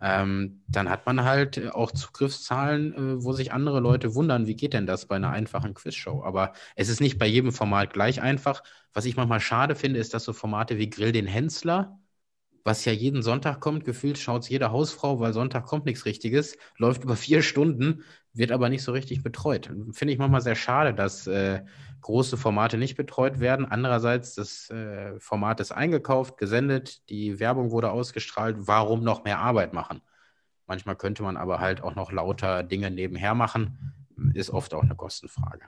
ähm, 0.00 0.62
dann 0.68 0.90
hat 0.90 1.06
man 1.06 1.24
halt 1.24 1.72
auch 1.72 1.90
Zugriffszahlen, 1.90 2.94
äh, 2.94 3.24
wo 3.24 3.32
sich 3.32 3.52
andere 3.52 3.80
Leute 3.80 4.14
wundern, 4.14 4.46
wie 4.46 4.54
geht 4.54 4.74
denn 4.74 4.86
das 4.86 5.06
bei 5.06 5.16
einer 5.16 5.30
einfachen 5.30 5.72
Quizshow? 5.74 6.22
Aber 6.22 6.52
es 6.74 6.88
ist 6.88 7.00
nicht 7.00 7.18
bei 7.18 7.26
jedem 7.26 7.52
Format 7.52 7.92
gleich 7.92 8.20
einfach. 8.20 8.62
Was 8.92 9.06
ich 9.06 9.16
manchmal 9.16 9.40
schade 9.40 9.74
finde, 9.74 9.98
ist, 9.98 10.12
dass 10.12 10.24
so 10.24 10.32
Formate 10.34 10.76
wie 10.76 10.90
Grill 10.90 11.12
den 11.12 11.26
Hensler, 11.26 11.98
was 12.66 12.84
ja 12.84 12.92
jeden 12.92 13.22
Sonntag 13.22 13.60
kommt, 13.60 13.84
gefühlt 13.84 14.18
schaut 14.18 14.42
es 14.42 14.48
jede 14.48 14.72
Hausfrau, 14.72 15.20
weil 15.20 15.32
Sonntag 15.32 15.66
kommt 15.66 15.86
nichts 15.86 16.04
Richtiges, 16.04 16.58
läuft 16.78 17.04
über 17.04 17.14
vier 17.14 17.40
Stunden, 17.42 18.02
wird 18.32 18.50
aber 18.50 18.68
nicht 18.68 18.82
so 18.82 18.90
richtig 18.90 19.22
betreut. 19.22 19.70
Finde 19.92 20.12
ich 20.12 20.18
manchmal 20.18 20.40
sehr 20.40 20.56
schade, 20.56 20.92
dass 20.92 21.28
äh, 21.28 21.62
große 22.00 22.36
Formate 22.36 22.76
nicht 22.76 22.96
betreut 22.96 23.38
werden. 23.38 23.66
Andererseits, 23.66 24.34
das 24.34 24.68
äh, 24.70 25.18
Format 25.20 25.60
ist 25.60 25.70
eingekauft, 25.70 26.38
gesendet, 26.38 27.08
die 27.08 27.38
Werbung 27.38 27.70
wurde 27.70 27.92
ausgestrahlt. 27.92 28.56
Warum 28.58 29.04
noch 29.04 29.22
mehr 29.22 29.38
Arbeit 29.38 29.72
machen? 29.72 30.02
Manchmal 30.66 30.96
könnte 30.96 31.22
man 31.22 31.36
aber 31.36 31.60
halt 31.60 31.84
auch 31.84 31.94
noch 31.94 32.10
lauter 32.10 32.64
Dinge 32.64 32.90
nebenher 32.90 33.34
machen. 33.36 34.05
Ist 34.34 34.50
oft 34.50 34.72
auch 34.74 34.82
eine 34.82 34.94
Kostenfrage. 34.94 35.66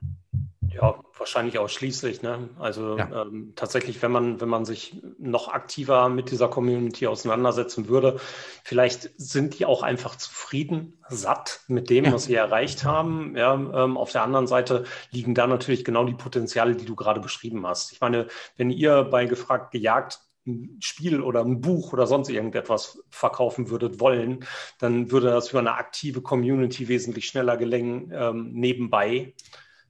Ja, 0.70 1.00
wahrscheinlich 1.16 1.58
ausschließlich. 1.58 2.22
Ne? 2.22 2.50
Also 2.58 2.98
ja. 2.98 3.22
ähm, 3.22 3.52
tatsächlich, 3.56 4.02
wenn 4.02 4.12
man, 4.12 4.40
wenn 4.40 4.48
man 4.48 4.64
sich 4.64 5.02
noch 5.18 5.48
aktiver 5.48 6.08
mit 6.08 6.30
dieser 6.30 6.48
Community 6.48 7.06
auseinandersetzen 7.06 7.88
würde, 7.88 8.20
vielleicht 8.64 9.11
sind 9.16 9.58
die 9.58 9.66
auch 9.66 9.82
einfach 9.82 10.16
zufrieden, 10.16 10.98
satt 11.08 11.61
mit 11.68 11.90
dem, 11.90 12.04
ja. 12.04 12.12
was 12.12 12.24
sie 12.24 12.34
erreicht 12.34 12.84
haben. 12.84 13.37
Ja, 13.37 13.54
ähm, 13.54 13.96
auf 13.96 14.12
der 14.12 14.22
anderen 14.22 14.46
Seite 14.46 14.84
liegen 15.11 15.34
da 15.34 15.46
natürlich 15.46 15.84
genau 15.84 16.04
die 16.04 16.14
Potenziale, 16.14 16.74
die 16.74 16.84
du 16.84 16.94
gerade 16.94 17.20
beschrieben 17.20 17.66
hast. 17.66 17.92
Ich 17.92 18.00
meine, 18.00 18.26
wenn 18.56 18.70
ihr 18.70 19.04
bei 19.04 19.24
gefragt 19.24 19.72
gejagt 19.72 20.20
ein 20.48 20.78
Spiel 20.80 21.20
oder 21.20 21.44
ein 21.44 21.61
Buch 21.61 21.92
oder 21.92 22.06
sonst 22.06 22.30
irgendetwas 22.30 23.02
verkaufen 23.11 23.70
würdet 23.70 24.00
wollen, 24.00 24.44
dann 24.78 25.11
würde 25.12 25.28
das 25.28 25.50
über 25.50 25.61
eine 25.61 25.74
aktive 25.74 26.22
Community 26.22 26.88
wesentlich 26.88 27.26
schneller 27.26 27.56
gelingen 27.56 28.11
ähm, 28.12 28.52
nebenbei 28.52 29.34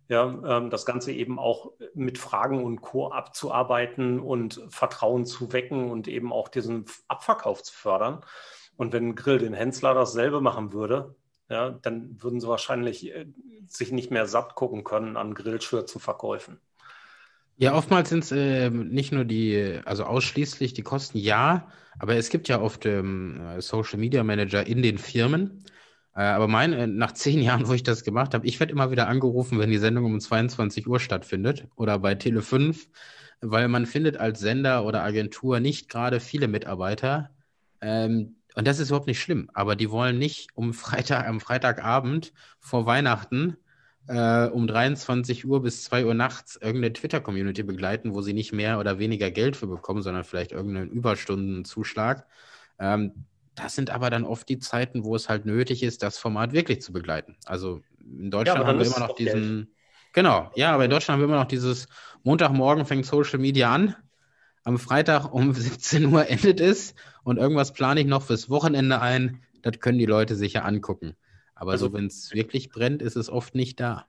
ja, 0.08 0.24
ähm, 0.46 0.70
das 0.70 0.86
Ganze 0.86 1.12
eben 1.12 1.38
auch 1.38 1.72
mit 1.94 2.18
Fragen 2.18 2.64
und 2.64 2.80
Co. 2.80 3.08
abzuarbeiten 3.08 4.20
und 4.20 4.62
Vertrauen 4.70 5.26
zu 5.26 5.52
wecken 5.52 5.90
und 5.90 6.08
eben 6.08 6.32
auch 6.32 6.48
diesen 6.48 6.86
Abverkauf 7.08 7.62
zu 7.62 7.74
fördern. 7.74 8.24
Und 8.76 8.92
wenn 8.92 9.14
Grill 9.14 9.38
den 9.38 9.52
Hensler 9.52 9.94
dasselbe 9.94 10.40
machen 10.40 10.72
würde, 10.72 11.14
ja, 11.50 11.70
dann 11.70 12.22
würden 12.22 12.40
sie 12.40 12.48
wahrscheinlich 12.48 13.14
äh, 13.14 13.26
sich 13.66 13.92
nicht 13.92 14.10
mehr 14.10 14.26
satt 14.26 14.54
gucken 14.54 14.84
können 14.84 15.16
an 15.16 15.34
Grillschürzenverkäufen. 15.34 16.60
Ja, 17.60 17.74
oftmals 17.74 18.08
sind 18.10 18.22
es 18.22 18.30
äh, 18.30 18.70
nicht 18.70 19.10
nur 19.12 19.24
die, 19.24 19.80
also 19.84 20.04
ausschließlich 20.04 20.74
die 20.74 20.82
Kosten, 20.82 21.18
ja, 21.18 21.68
aber 21.98 22.14
es 22.14 22.28
gibt 22.30 22.46
ja 22.48 22.60
oft 22.60 22.86
ähm, 22.86 23.40
Social 23.58 23.98
Media 23.98 24.22
Manager 24.22 24.64
in 24.64 24.80
den 24.80 24.96
Firmen, 24.96 25.64
äh, 26.14 26.20
aber 26.20 26.46
mein, 26.46 26.72
äh, 26.72 26.86
nach 26.86 27.12
zehn 27.12 27.42
Jahren, 27.42 27.66
wo 27.66 27.72
ich 27.72 27.82
das 27.82 28.04
gemacht 28.04 28.32
habe, 28.34 28.46
ich 28.46 28.60
werde 28.60 28.72
immer 28.72 28.92
wieder 28.92 29.08
angerufen, 29.08 29.58
wenn 29.58 29.70
die 29.70 29.78
Sendung 29.78 30.04
um 30.04 30.20
22 30.20 30.86
Uhr 30.86 31.00
stattfindet 31.00 31.66
oder 31.74 31.98
bei 31.98 32.14
Tele 32.14 32.42
5, 32.42 32.88
weil 33.40 33.66
man 33.68 33.86
findet 33.86 34.18
als 34.18 34.38
Sender 34.38 34.84
oder 34.84 35.02
Agentur 35.02 35.58
nicht 35.58 35.88
gerade 35.88 36.20
viele 36.20 36.46
Mitarbeiter. 36.46 37.30
Ähm, 37.80 38.36
und 38.54 38.66
das 38.68 38.78
ist 38.78 38.90
überhaupt 38.90 39.08
nicht 39.08 39.20
schlimm, 39.20 39.50
aber 39.52 39.74
die 39.76 39.90
wollen 39.90 40.18
nicht 40.18 40.50
um 40.54 40.74
Freitag, 40.74 41.26
am 41.26 41.40
Freitagabend 41.40 42.32
vor 42.60 42.86
Weihnachten 42.86 43.56
äh, 44.08 44.46
um 44.46 44.66
23 44.66 45.46
Uhr 45.46 45.62
bis 45.62 45.84
2 45.84 46.06
Uhr 46.06 46.14
nachts 46.14 46.56
irgendeine 46.56 46.92
Twitter-Community 46.92 47.62
begleiten, 47.62 48.14
wo 48.14 48.22
sie 48.22 48.32
nicht 48.32 48.52
mehr 48.52 48.78
oder 48.78 48.98
weniger 48.98 49.30
Geld 49.30 49.56
für 49.56 49.66
bekommen, 49.66 50.02
sondern 50.02 50.24
vielleicht 50.24 50.52
irgendeinen 50.52 50.90
Überstundenzuschlag. 50.90 52.26
Ähm, 52.78 53.26
das 53.54 53.74
sind 53.74 53.90
aber 53.90 54.08
dann 54.08 54.24
oft 54.24 54.48
die 54.48 54.58
Zeiten, 54.58 55.04
wo 55.04 55.14
es 55.14 55.28
halt 55.28 55.44
nötig 55.44 55.82
ist, 55.82 56.02
das 56.02 56.18
Format 56.18 56.52
wirklich 56.52 56.80
zu 56.80 56.92
begleiten. 56.92 57.36
Also 57.44 57.82
in 58.00 58.30
Deutschland 58.30 58.60
ja, 58.60 58.66
haben 58.66 58.78
wir 58.78 58.86
immer 58.86 59.00
noch 59.00 59.14
diesen. 59.14 59.56
Geld. 59.56 59.68
Genau, 60.14 60.50
ja, 60.54 60.72
aber 60.72 60.84
in 60.84 60.90
Deutschland 60.90 61.14
haben 61.14 61.20
wir 61.20 61.32
immer 61.32 61.42
noch 61.42 61.48
dieses 61.48 61.86
Montagmorgen 62.22 62.86
fängt 62.86 63.04
Social 63.04 63.38
Media 63.38 63.72
an. 63.72 63.94
Am 64.64 64.78
Freitag 64.78 65.32
um 65.32 65.52
17 65.54 66.06
Uhr 66.06 66.26
endet 66.28 66.60
es 66.60 66.94
und 67.24 67.36
irgendwas 67.36 67.72
plane 67.72 68.00
ich 68.00 68.06
noch 68.06 68.22
fürs 68.22 68.48
Wochenende 68.48 69.00
ein. 69.00 69.42
Das 69.60 69.80
können 69.80 69.98
die 69.98 70.06
Leute 70.06 70.34
sicher 70.34 70.64
angucken. 70.64 71.16
Aber 71.58 71.72
also, 71.72 71.86
so, 71.86 71.92
wenn 71.92 72.06
es 72.06 72.32
wirklich 72.32 72.70
brennt, 72.70 73.02
ist 73.02 73.16
es 73.16 73.28
oft 73.28 73.54
nicht 73.54 73.80
da 73.80 74.06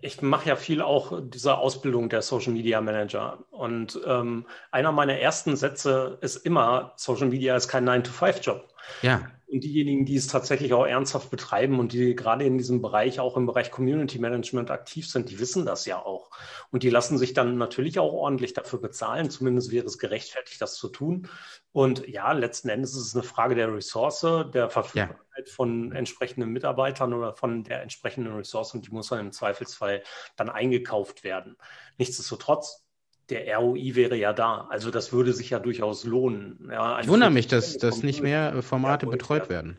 ich 0.00 0.22
mache 0.22 0.48
ja 0.48 0.56
viel 0.56 0.82
auch 0.82 1.20
dieser 1.22 1.58
Ausbildung 1.58 2.08
der 2.08 2.22
Social 2.22 2.52
Media 2.52 2.80
Manager. 2.80 3.44
Und 3.50 4.00
ähm, 4.06 4.46
einer 4.70 4.92
meiner 4.92 5.18
ersten 5.18 5.56
Sätze 5.56 6.18
ist 6.20 6.36
immer, 6.36 6.92
Social 6.96 7.28
Media 7.28 7.56
ist 7.56 7.68
kein 7.68 7.88
9-to-5-Job. 7.88 8.68
Ja. 9.02 9.28
Und 9.46 9.64
diejenigen, 9.64 10.06
die 10.06 10.16
es 10.16 10.28
tatsächlich 10.28 10.72
auch 10.72 10.86
ernsthaft 10.86 11.30
betreiben 11.30 11.78
und 11.78 11.92
die 11.92 12.16
gerade 12.16 12.44
in 12.44 12.56
diesem 12.56 12.80
Bereich, 12.80 13.20
auch 13.20 13.36
im 13.36 13.46
Bereich 13.46 13.70
Community 13.70 14.18
Management 14.18 14.70
aktiv 14.70 15.06
sind, 15.06 15.30
die 15.30 15.38
wissen 15.38 15.66
das 15.66 15.84
ja 15.84 15.98
auch. 15.98 16.30
Und 16.70 16.82
die 16.82 16.90
lassen 16.90 17.18
sich 17.18 17.34
dann 17.34 17.58
natürlich 17.58 17.98
auch 17.98 18.14
ordentlich 18.14 18.54
dafür 18.54 18.80
bezahlen. 18.80 19.30
Zumindest 19.30 19.70
wäre 19.70 19.84
es 19.84 19.98
gerechtfertigt, 19.98 20.60
das 20.60 20.76
zu 20.76 20.88
tun. 20.88 21.28
Und 21.72 22.08
ja, 22.08 22.32
letzten 22.32 22.70
Endes 22.70 22.92
ist 22.92 23.08
es 23.08 23.14
eine 23.14 23.24
Frage 23.24 23.54
der 23.54 23.74
Ressource, 23.74 24.26
der 24.54 24.70
Verfügbarkeit 24.70 25.21
ja. 25.36 25.44
von 25.46 25.92
entsprechenden 25.92 26.50
Mitarbeitern 26.50 27.12
oder 27.12 27.34
von 27.34 27.64
der 27.64 27.82
entsprechenden 27.82 28.34
Ressource. 28.34 28.74
Und 28.74 28.86
die 28.86 28.90
muss 28.90 29.08
dann 29.08 29.20
im 29.20 29.32
Zweifelsfall 29.32 30.02
dann 30.36 30.48
eingekauft 30.48 31.24
werden. 31.24 31.56
Nichtsdestotrotz 31.98 32.84
der 33.28 33.56
ROI 33.56 33.94
wäre 33.94 34.16
ja 34.16 34.32
da. 34.32 34.66
Also 34.70 34.90
das 34.90 35.12
würde 35.12 35.32
sich 35.32 35.50
ja 35.50 35.58
durchaus 35.58 36.04
lohnen. 36.04 36.68
Ja, 36.70 37.00
ich 37.00 37.08
wundere 37.08 37.30
mich, 37.30 37.46
dass, 37.46 37.76
dass 37.78 38.02
nicht 38.02 38.22
mehr 38.22 38.54
äh, 38.54 38.62
Formate 38.62 39.06
betreut 39.06 39.48
werden. 39.48 39.78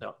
Ja. 0.00 0.16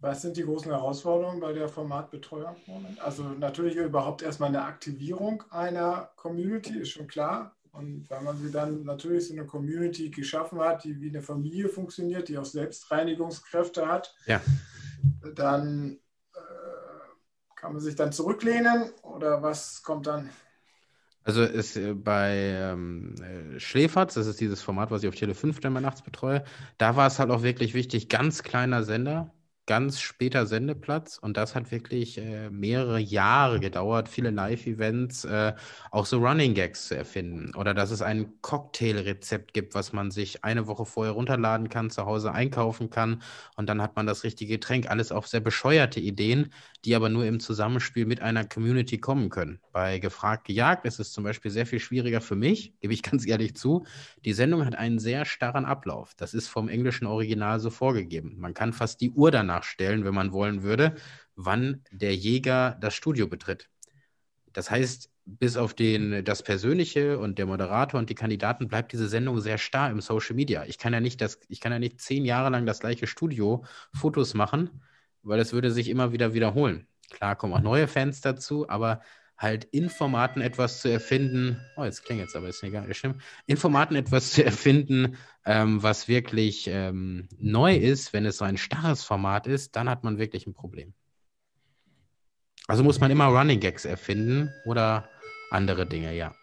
Was 0.00 0.22
sind 0.22 0.36
die 0.36 0.42
großen 0.42 0.70
Herausforderungen 0.70 1.40
bei 1.40 1.52
der 1.52 1.68
Formatbetreuung? 1.68 2.56
Also 3.04 3.22
natürlich 3.22 3.76
überhaupt 3.76 4.22
erstmal 4.22 4.48
eine 4.48 4.62
Aktivierung 4.62 5.44
einer 5.50 6.10
Community, 6.16 6.78
ist 6.78 6.90
schon 6.90 7.06
klar. 7.06 7.54
Und 7.72 8.08
wenn 8.10 8.24
man 8.24 8.36
sie 8.36 8.50
dann 8.50 8.84
natürlich 8.84 9.28
so 9.28 9.32
eine 9.32 9.46
Community 9.46 10.10
geschaffen 10.10 10.60
hat, 10.60 10.84
die 10.84 11.00
wie 11.00 11.08
eine 11.08 11.22
Familie 11.22 11.68
funktioniert, 11.68 12.28
die 12.28 12.36
auch 12.36 12.44
Selbstreinigungskräfte 12.44 13.88
hat, 13.88 14.14
ja. 14.26 14.40
dann 15.34 15.98
äh, 16.34 17.54
kann 17.56 17.72
man 17.72 17.80
sich 17.80 17.94
dann 17.94 18.12
zurücklehnen 18.12 18.90
oder 19.02 19.42
was 19.42 19.82
kommt 19.82 20.06
dann? 20.06 20.28
Also 21.24 21.42
ist 21.44 21.76
äh, 21.76 21.94
bei 21.94 22.34
ähm, 22.36 23.14
äh, 23.22 23.58
Schläferz, 23.60 24.14
das 24.14 24.26
ist 24.26 24.40
dieses 24.40 24.60
Format, 24.60 24.90
was 24.90 25.02
ich 25.02 25.08
auf 25.08 25.14
Tele 25.14 25.34
5 25.34 25.60
dann 25.60 25.72
mal 25.72 25.80
nachts 25.80 26.02
betreue, 26.02 26.44
da 26.78 26.96
war 26.96 27.06
es 27.06 27.18
halt 27.18 27.30
auch 27.30 27.42
wirklich 27.42 27.74
wichtig, 27.74 28.08
ganz 28.08 28.42
kleiner 28.42 28.82
Sender, 28.82 29.32
ganz 29.66 30.00
später 30.00 30.46
Sendeplatz 30.46 31.18
und 31.18 31.36
das 31.36 31.54
hat 31.54 31.70
wirklich 31.70 32.18
äh, 32.18 32.50
mehrere 32.50 32.98
Jahre 32.98 33.60
gedauert, 33.60 34.08
viele 34.08 34.30
Live-Events, 34.30 35.24
äh, 35.24 35.54
auch 35.90 36.06
so 36.06 36.18
Running 36.18 36.54
Gags 36.54 36.88
zu 36.88 36.96
erfinden 36.96 37.54
oder 37.54 37.72
dass 37.72 37.90
es 37.92 38.02
ein 38.02 38.40
Cocktailrezept 38.40 39.54
gibt, 39.54 39.74
was 39.74 39.92
man 39.92 40.10
sich 40.10 40.44
eine 40.44 40.66
Woche 40.66 40.84
vorher 40.84 41.12
runterladen 41.12 41.68
kann, 41.68 41.90
zu 41.90 42.06
Hause 42.06 42.32
einkaufen 42.32 42.90
kann 42.90 43.22
und 43.56 43.68
dann 43.68 43.80
hat 43.80 43.94
man 43.94 44.06
das 44.06 44.24
richtige 44.24 44.54
Getränk. 44.54 44.90
Alles 44.90 45.12
auch 45.12 45.26
sehr 45.26 45.40
bescheuerte 45.40 46.00
Ideen, 46.00 46.52
die 46.84 46.96
aber 46.96 47.08
nur 47.08 47.24
im 47.24 47.38
Zusammenspiel 47.38 48.06
mit 48.06 48.20
einer 48.20 48.44
Community 48.44 48.98
kommen 48.98 49.30
können. 49.30 49.60
Bei 49.70 50.00
Gefragt 50.00 50.46
gejagt 50.46 50.84
ist 50.86 50.98
es 50.98 51.12
zum 51.12 51.22
Beispiel 51.22 51.50
sehr 51.50 51.66
viel 51.66 51.78
schwieriger 51.78 52.20
für 52.20 52.36
mich, 52.36 52.74
gebe 52.80 52.92
ich 52.92 53.02
ganz 53.02 53.26
ehrlich 53.26 53.54
zu. 53.54 53.84
Die 54.24 54.32
Sendung 54.32 54.66
hat 54.66 54.74
einen 54.74 54.98
sehr 54.98 55.24
starren 55.24 55.64
Ablauf. 55.64 56.14
Das 56.16 56.34
ist 56.34 56.48
vom 56.48 56.68
englischen 56.68 57.06
Original 57.06 57.60
so 57.60 57.70
vorgegeben. 57.70 58.34
Man 58.38 58.54
kann 58.54 58.72
fast 58.72 59.00
die 59.00 59.10
Uhr 59.10 59.30
danach 59.30 59.51
nachstellen, 59.52 60.04
wenn 60.04 60.14
man 60.14 60.32
wollen 60.32 60.62
würde, 60.62 60.94
wann 61.36 61.82
der 61.90 62.14
Jäger 62.14 62.76
das 62.80 62.94
Studio 62.94 63.26
betritt. 63.26 63.68
Das 64.52 64.70
heißt, 64.70 65.10
bis 65.24 65.56
auf 65.56 65.74
den, 65.74 66.24
das 66.24 66.42
Persönliche 66.42 67.18
und 67.18 67.38
der 67.38 67.46
Moderator 67.46 67.98
und 68.00 68.10
die 68.10 68.14
Kandidaten 68.14 68.68
bleibt 68.68 68.92
diese 68.92 69.08
Sendung 69.08 69.40
sehr 69.40 69.58
starr 69.58 69.90
im 69.90 70.00
Social 70.00 70.34
Media. 70.34 70.64
Ich 70.66 70.78
kann 70.78 70.92
ja 70.92 71.00
nicht, 71.00 71.20
das, 71.20 71.38
ich 71.48 71.60
kann 71.60 71.72
ja 71.72 71.78
nicht 71.78 72.00
zehn 72.00 72.24
Jahre 72.24 72.50
lang 72.50 72.66
das 72.66 72.80
gleiche 72.80 73.06
Studio 73.06 73.64
Fotos 73.94 74.34
machen, 74.34 74.82
weil 75.22 75.38
es 75.38 75.52
würde 75.52 75.70
sich 75.70 75.88
immer 75.88 76.12
wieder 76.12 76.34
wiederholen. 76.34 76.86
Klar 77.10 77.36
kommen 77.36 77.54
auch 77.54 77.60
neue 77.60 77.88
Fans 77.88 78.20
dazu, 78.20 78.68
aber 78.68 79.00
halt 79.42 79.64
in 79.64 79.90
Formaten 79.90 80.40
etwas 80.40 80.80
zu 80.80 80.88
erfinden, 80.88 81.60
oh, 81.76 81.84
jetzt 81.84 82.04
klingt 82.04 82.20
jetzt 82.20 82.36
aber, 82.36 82.48
ist 82.48 82.62
nicht 82.62 82.72
gar 82.72 82.86
nicht 82.86 82.96
schlimm, 82.96 83.20
in 83.46 83.56
Formaten 83.56 83.96
etwas 83.96 84.32
zu 84.32 84.44
erfinden, 84.44 85.16
ähm, 85.44 85.82
was 85.82 86.08
wirklich 86.08 86.68
ähm, 86.68 87.28
neu 87.38 87.76
ist, 87.76 88.12
wenn 88.12 88.24
es 88.24 88.38
so 88.38 88.44
ein 88.44 88.56
starres 88.56 89.02
Format 89.02 89.46
ist, 89.46 89.76
dann 89.76 89.90
hat 89.90 90.04
man 90.04 90.18
wirklich 90.18 90.46
ein 90.46 90.54
Problem. 90.54 90.94
Also 92.68 92.84
muss 92.84 93.00
man 93.00 93.10
immer 93.10 93.26
Running 93.26 93.60
Gags 93.60 93.84
erfinden 93.84 94.52
oder 94.64 95.08
andere 95.50 95.86
Dinge, 95.86 96.14
ja. 96.14 96.34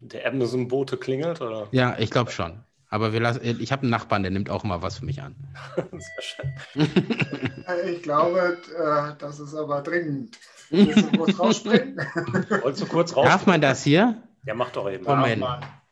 Der 0.00 0.26
Amazon-Bote 0.26 0.96
klingelt, 0.96 1.40
oder? 1.40 1.68
Ja, 1.70 1.96
ich 1.98 2.10
glaube 2.10 2.32
schon. 2.32 2.64
Aber 2.92 3.14
wir 3.14 3.20
lassen, 3.20 3.40
ich 3.42 3.72
habe 3.72 3.82
einen 3.82 3.90
Nachbarn, 3.90 4.22
der 4.22 4.32
nimmt 4.32 4.50
auch 4.50 4.64
immer 4.64 4.82
was 4.82 4.98
für 4.98 5.06
mich 5.06 5.22
an. 5.22 5.34
Sehr 5.76 6.22
schön. 6.22 6.54
ich 7.86 8.02
glaube, 8.02 8.58
äh, 8.76 9.16
das 9.18 9.40
ist 9.40 9.54
aber 9.54 9.80
dringend. 9.80 10.38
Willst 10.72 11.12
du 11.12 11.18
kurz 11.18 11.38
rausspringen? 11.38 11.96
Wolltest 12.62 12.82
du 12.82 12.86
kurz 12.86 13.14
raus? 13.16 13.26
Darf 13.26 13.46
man 13.46 13.60
das 13.60 13.84
hier? 13.84 14.22
Ja, 14.44 14.54
mach 14.54 14.70
doch 14.70 14.90
eben. 14.90 15.04
Moment. 15.04 15.42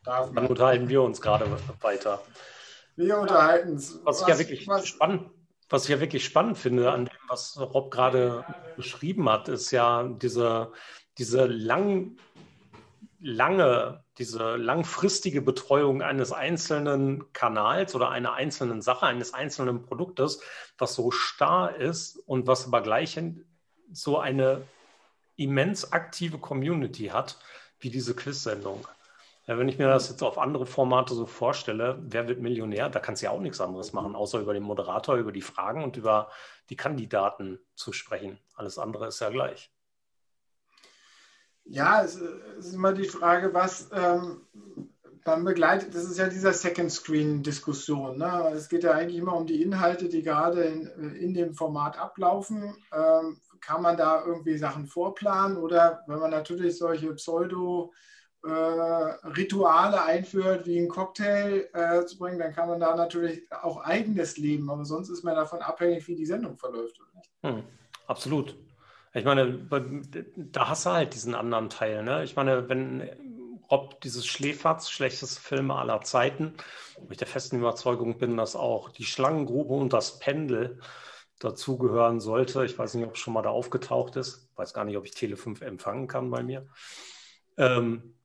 Darf 0.03 0.33
Dann 0.33 0.47
unterhalten 0.47 0.89
wir 0.89 1.03
uns 1.03 1.21
gerade 1.21 1.45
weiter. 1.81 2.21
Wir 2.95 3.17
unterhalten 3.19 3.73
uns. 3.73 3.99
Was, 4.03 4.21
was, 4.21 4.21
ich 4.21 4.27
ja 4.27 4.39
wirklich 4.39 4.67
was, 4.67 4.87
spannend, 4.87 5.29
was 5.69 5.83
ich 5.83 5.89
ja 5.89 5.99
wirklich 5.99 6.25
spannend 6.25 6.57
finde 6.57 6.91
an 6.91 7.05
dem, 7.05 7.17
was 7.27 7.59
Rob 7.59 7.91
gerade 7.91 8.43
beschrieben 8.75 9.29
hat, 9.29 9.47
ist 9.47 9.71
ja 9.71 10.03
diese, 10.03 10.71
diese 11.17 11.45
lang, 11.45 12.17
lange, 13.19 14.03
diese 14.17 14.55
langfristige 14.55 15.41
Betreuung 15.41 16.01
eines 16.01 16.31
einzelnen 16.31 17.31
Kanals 17.33 17.93
oder 17.93 18.09
einer 18.09 18.33
einzelnen 18.33 18.81
Sache, 18.81 19.05
eines 19.05 19.33
einzelnen 19.33 19.83
Produktes, 19.83 20.41
was 20.77 20.95
so 20.95 21.11
starr 21.11 21.75
ist 21.75 22.17
und 22.25 22.47
was 22.47 22.65
aber 22.65 22.81
gleich 22.81 23.17
so 23.93 24.19
eine 24.19 24.63
immens 25.35 25.91
aktive 25.91 26.37
Community 26.37 27.07
hat, 27.07 27.37
wie 27.79 27.89
diese 27.89 28.15
Quiz-Sendung. 28.15 28.87
Ja, 29.47 29.57
wenn 29.57 29.67
ich 29.67 29.79
mir 29.79 29.87
das 29.87 30.09
jetzt 30.09 30.21
auf 30.21 30.37
andere 30.37 30.65
Formate 30.65 31.15
so 31.15 31.25
vorstelle, 31.25 31.97
wer 32.03 32.27
wird 32.27 32.41
Millionär? 32.41 32.89
Da 32.89 32.99
kannst 32.99 33.21
du 33.21 33.25
ja 33.25 33.31
auch 33.31 33.39
nichts 33.39 33.59
anderes 33.59 33.91
machen, 33.91 34.15
außer 34.15 34.39
über 34.39 34.53
den 34.53 34.63
Moderator, 34.63 35.15
über 35.15 35.31
die 35.31 35.41
Fragen 35.41 35.83
und 35.83 35.97
über 35.97 36.29
die 36.69 36.75
Kandidaten 36.75 37.59
zu 37.75 37.91
sprechen. 37.91 38.37
Alles 38.55 38.77
andere 38.77 39.07
ist 39.07 39.19
ja 39.19 39.29
gleich. 39.29 39.71
Ja, 41.63 42.03
es 42.03 42.15
ist 42.15 42.73
immer 42.73 42.93
die 42.93 43.07
Frage, 43.07 43.53
was 43.53 43.89
ähm, 43.93 44.41
man 45.25 45.43
begleitet. 45.43 45.95
Das 45.95 46.03
ist 46.03 46.17
ja 46.17 46.27
dieser 46.27 46.53
Second 46.53 46.91
Screen-Diskussion. 46.91 48.17
Ne? 48.17 48.51
Es 48.53 48.69
geht 48.69 48.83
ja 48.83 48.91
eigentlich 48.91 49.17
immer 49.17 49.35
um 49.35 49.47
die 49.47 49.61
Inhalte, 49.61 50.07
die 50.09 50.21
gerade 50.21 50.63
in, 50.63 51.15
in 51.15 51.33
dem 51.33 51.53
Format 51.53 51.97
ablaufen. 51.97 52.75
Ähm, 52.93 53.39
kann 53.61 53.81
man 53.81 53.97
da 53.97 54.23
irgendwie 54.25 54.57
Sachen 54.57 54.87
vorplanen 54.87 55.57
oder 55.57 56.03
wenn 56.07 56.19
man 56.19 56.31
natürlich 56.31 56.77
solche 56.77 57.13
Pseudo- 57.13 57.91
äh, 58.43 58.49
Rituale 58.49 60.03
einführt, 60.03 60.65
wie 60.65 60.79
ein 60.79 60.87
Cocktail 60.87 61.69
äh, 61.73 62.05
zu 62.05 62.17
bringen, 62.17 62.39
dann 62.39 62.53
kann 62.53 62.67
man 62.67 62.79
da 62.79 62.95
natürlich 62.95 63.43
auch 63.51 63.83
eigenes 63.83 64.37
leben, 64.37 64.69
aber 64.71 64.83
sonst 64.83 65.09
ist 65.09 65.23
man 65.23 65.35
davon 65.35 65.59
abhängig, 65.59 66.07
wie 66.07 66.15
die 66.15 66.25
Sendung 66.25 66.57
verläuft. 66.57 66.99
Hm, 67.43 67.63
absolut. 68.07 68.55
Ich 69.13 69.25
meine, 69.25 69.67
da 70.37 70.69
hast 70.69 70.85
du 70.85 70.89
halt 70.91 71.13
diesen 71.13 71.35
anderen 71.35 71.69
Teil. 71.69 72.03
Ne? 72.03 72.23
Ich 72.23 72.35
meine, 72.35 72.69
wenn 72.69 73.09
Rob 73.69 74.01
dieses 74.01 74.25
Schläferz, 74.25 74.89
schlechteste 74.89 75.39
Filme 75.39 75.75
aller 75.75 76.01
Zeiten, 76.01 76.53
wo 76.97 77.11
ich 77.11 77.17
der 77.17 77.27
festen 77.27 77.59
Überzeugung 77.59 78.17
bin, 78.17 78.37
dass 78.37 78.55
auch 78.55 78.89
die 78.89 79.05
Schlangengrube 79.05 79.73
und 79.73 79.93
das 79.93 80.19
Pendel 80.19 80.79
dazugehören 81.43 82.19
sollte. 82.19 82.63
Ich 82.65 82.77
weiß 82.77 82.93
nicht, 82.93 83.05
ob 83.05 83.15
es 83.15 83.19
schon 83.19 83.33
mal 83.33 83.41
da 83.41 83.49
aufgetaucht 83.49 84.15
ist. 84.15 84.49
Ich 84.51 84.57
weiß 84.57 84.73
gar 84.73 84.85
nicht, 84.85 84.97
ob 84.97 85.05
ich 85.05 85.11
Tele 85.11 85.37
5 85.37 85.61
empfangen 85.61 86.07
kann 86.07 86.29
bei 86.29 86.43
mir. 86.43 86.67
Ähm, 87.57 88.15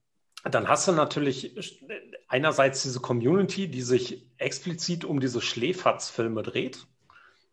dann 0.44 0.68
hast 0.68 0.86
du 0.86 0.92
natürlich 0.92 1.82
einerseits 2.28 2.82
diese 2.82 3.00
Community, 3.00 3.68
die 3.68 3.82
sich 3.82 4.26
explizit 4.36 5.04
um 5.04 5.20
diese 5.20 5.40
Schläferz-Filme 5.40 6.42
dreht. 6.42 6.86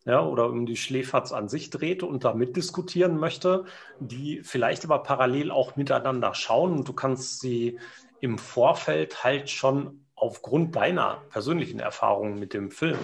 Ja, 0.06 0.26
oder 0.26 0.50
um 0.50 0.66
die 0.66 0.76
Schläferz 0.76 1.32
an 1.32 1.48
sich 1.48 1.70
dreht 1.70 2.04
und 2.04 2.26
da 2.26 2.34
mitdiskutieren 2.34 3.18
möchte, 3.18 3.64
die 4.02 4.42
vielleicht 4.44 4.84
aber 4.84 5.02
parallel 5.02 5.50
auch 5.50 5.78
miteinander 5.78 6.34
schauen 6.34 6.74
und 6.74 6.88
du 6.90 6.92
kannst 6.92 7.40
sie 7.40 7.80
im 8.20 8.38
Vorfeld 8.38 9.24
halt 9.24 9.50
schon 9.50 10.06
aufgrund 10.14 10.76
deiner 10.76 11.22
persönlichen 11.30 11.80
Erfahrungen 11.80 12.38
mit 12.38 12.54
dem 12.54 12.70
Film 12.70 12.98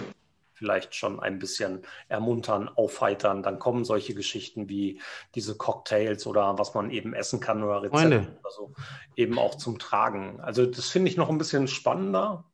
vielleicht 0.60 0.94
schon 0.94 1.20
ein 1.20 1.38
bisschen 1.38 1.80
ermuntern, 2.08 2.68
aufheitern. 2.68 3.42
Dann 3.42 3.58
kommen 3.58 3.86
solche 3.86 4.12
Geschichten 4.12 4.68
wie 4.68 5.00
diese 5.34 5.56
Cocktails 5.56 6.26
oder 6.26 6.58
was 6.58 6.74
man 6.74 6.90
eben 6.90 7.14
essen 7.14 7.40
kann 7.40 7.64
oder 7.64 7.82
Rezepte 7.82 8.36
oder 8.40 8.50
so 8.50 8.74
eben 9.16 9.38
auch 9.38 9.54
zum 9.54 9.78
Tragen. 9.78 10.38
Also 10.40 10.66
das 10.66 10.90
finde 10.90 11.10
ich 11.10 11.16
noch 11.16 11.30
ein 11.30 11.38
bisschen 11.38 11.66
spannender. 11.66 12.44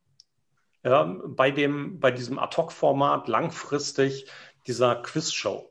Ja, 0.85 1.03
bei, 1.03 1.51
dem, 1.51 1.99
bei 1.99 2.12
diesem 2.12 2.38
Ad-Hoc-Format 2.38 3.27
langfristig 3.27 4.31
dieser 4.69 4.95
Quiz-Show. 4.95 5.69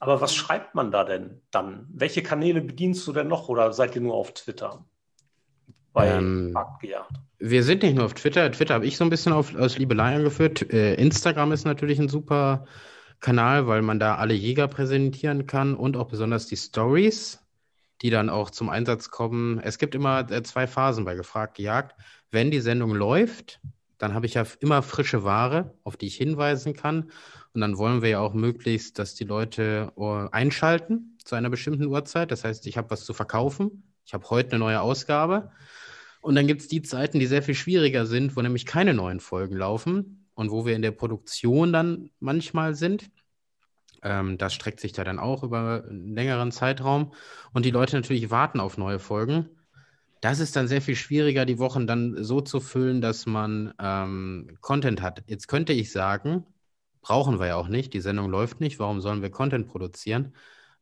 Aber 0.00 0.20
was 0.20 0.34
schreibt 0.34 0.74
man 0.74 0.90
da 0.90 1.04
denn 1.04 1.40
dann? 1.52 1.86
Welche 1.88 2.24
Kanäle 2.24 2.62
bedienst 2.62 3.06
du 3.06 3.12
denn 3.12 3.28
noch 3.28 3.48
oder 3.48 3.72
seid 3.72 3.94
ihr 3.94 4.02
nur 4.02 4.14
auf 4.14 4.34
Twitter? 4.34 4.84
Bei 5.92 6.08
ähm, 6.08 6.50
Marktgejagd? 6.50 7.12
Wir 7.38 7.62
sind 7.62 7.82
nicht 7.82 7.94
nur 7.94 8.04
auf 8.04 8.14
Twitter. 8.14 8.50
Twitter 8.50 8.74
habe 8.74 8.86
ich 8.86 8.96
so 8.96 9.04
ein 9.04 9.10
bisschen 9.10 9.32
auf, 9.32 9.54
aus 9.54 9.78
Liebelei 9.78 10.16
angeführt. 10.16 10.72
Äh, 10.72 10.94
Instagram 10.94 11.52
ist 11.52 11.64
natürlich 11.64 11.98
ein 11.98 12.08
super 12.08 12.66
Kanal, 13.20 13.66
weil 13.66 13.82
man 13.82 13.98
da 13.98 14.16
alle 14.16 14.34
Jäger 14.34 14.68
präsentieren 14.68 15.46
kann 15.46 15.74
und 15.74 15.96
auch 15.96 16.08
besonders 16.08 16.46
die 16.46 16.56
Stories, 16.56 17.40
die 18.02 18.10
dann 18.10 18.30
auch 18.30 18.50
zum 18.50 18.68
Einsatz 18.68 19.10
kommen. 19.10 19.58
Es 19.60 19.78
gibt 19.78 19.94
immer 19.94 20.30
äh, 20.30 20.42
zwei 20.42 20.66
Phasen 20.66 21.04
bei 21.04 21.14
Gefragt 21.14 21.56
gejagt. 21.56 21.94
Wenn 22.30 22.50
die 22.50 22.60
Sendung 22.60 22.94
läuft, 22.94 23.60
dann 23.98 24.14
habe 24.14 24.26
ich 24.26 24.34
ja 24.34 24.44
immer 24.60 24.82
frische 24.82 25.24
Ware, 25.24 25.74
auf 25.84 25.96
die 25.96 26.06
ich 26.06 26.16
hinweisen 26.16 26.74
kann. 26.74 27.10
Und 27.54 27.60
dann 27.62 27.78
wollen 27.78 28.02
wir 28.02 28.10
ja 28.10 28.20
auch 28.20 28.34
möglichst, 28.34 28.98
dass 28.98 29.14
die 29.14 29.24
Leute 29.24 29.92
uh, 29.96 30.28
einschalten 30.30 31.16
zu 31.24 31.34
einer 31.34 31.48
bestimmten 31.48 31.86
Uhrzeit. 31.86 32.30
Das 32.30 32.44
heißt, 32.44 32.66
ich 32.66 32.76
habe 32.76 32.90
was 32.90 33.04
zu 33.04 33.14
verkaufen. 33.14 33.82
Ich 34.04 34.12
habe 34.12 34.28
heute 34.28 34.50
eine 34.50 34.58
neue 34.58 34.80
Ausgabe. 34.82 35.50
Und 36.26 36.34
dann 36.34 36.48
gibt 36.48 36.62
es 36.62 36.66
die 36.66 36.82
Zeiten, 36.82 37.20
die 37.20 37.26
sehr 37.26 37.40
viel 37.40 37.54
schwieriger 37.54 38.04
sind, 38.04 38.36
wo 38.36 38.42
nämlich 38.42 38.66
keine 38.66 38.94
neuen 38.94 39.20
Folgen 39.20 39.56
laufen 39.56 40.26
und 40.34 40.50
wo 40.50 40.66
wir 40.66 40.74
in 40.74 40.82
der 40.82 40.90
Produktion 40.90 41.72
dann 41.72 42.10
manchmal 42.18 42.74
sind. 42.74 43.12
Ähm, 44.02 44.36
das 44.36 44.52
streckt 44.52 44.80
sich 44.80 44.92
da 44.92 45.04
dann 45.04 45.20
auch 45.20 45.44
über 45.44 45.84
einen 45.88 46.16
längeren 46.16 46.50
Zeitraum. 46.50 47.12
Und 47.52 47.64
die 47.64 47.70
Leute 47.70 47.94
natürlich 47.94 48.28
warten 48.28 48.58
auf 48.58 48.76
neue 48.76 48.98
Folgen. 48.98 49.50
Das 50.20 50.40
ist 50.40 50.56
dann 50.56 50.66
sehr 50.66 50.82
viel 50.82 50.96
schwieriger, 50.96 51.46
die 51.46 51.60
Wochen 51.60 51.86
dann 51.86 52.24
so 52.24 52.40
zu 52.40 52.58
füllen, 52.58 53.00
dass 53.00 53.26
man 53.26 53.72
ähm, 53.78 54.58
Content 54.60 55.02
hat. 55.02 55.22
Jetzt 55.28 55.46
könnte 55.46 55.74
ich 55.74 55.92
sagen, 55.92 56.44
brauchen 57.02 57.38
wir 57.38 57.46
ja 57.46 57.54
auch 57.54 57.68
nicht, 57.68 57.94
die 57.94 58.00
Sendung 58.00 58.30
läuft 58.30 58.60
nicht, 58.60 58.80
warum 58.80 59.00
sollen 59.00 59.22
wir 59.22 59.30
Content 59.30 59.68
produzieren? 59.68 60.34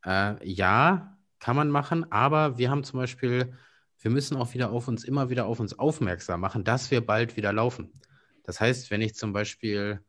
Äh, 0.07 0.43
ja, 0.49 1.19
kann 1.39 1.55
man 1.55 1.69
machen, 1.69 2.11
aber 2.11 2.57
wir 2.57 2.71
haben 2.71 2.83
zum 2.83 2.99
Beispiel 2.99 3.53
wir 4.05 4.11
müssen 4.11 4.37
auch 4.37 4.53
wieder 4.53 4.71
auf 4.71 4.87
uns, 4.87 5.03
immer 5.03 5.31
wieder 5.31 5.47
auf 5.47 5.61
uns 5.61 5.79
aufmerksam 5.79 6.41
machen, 6.41 6.63
dass 6.63 6.91
wir 6.91 7.05
bald 7.05 7.39
wieder 7.39 7.55
laufen. 7.55 7.91
Das 8.43 8.61
heißt, 8.61 8.91
wenn 8.91 9.01
ich 9.01 9.15
zum 9.15 9.33
Beispiel 9.33 10.01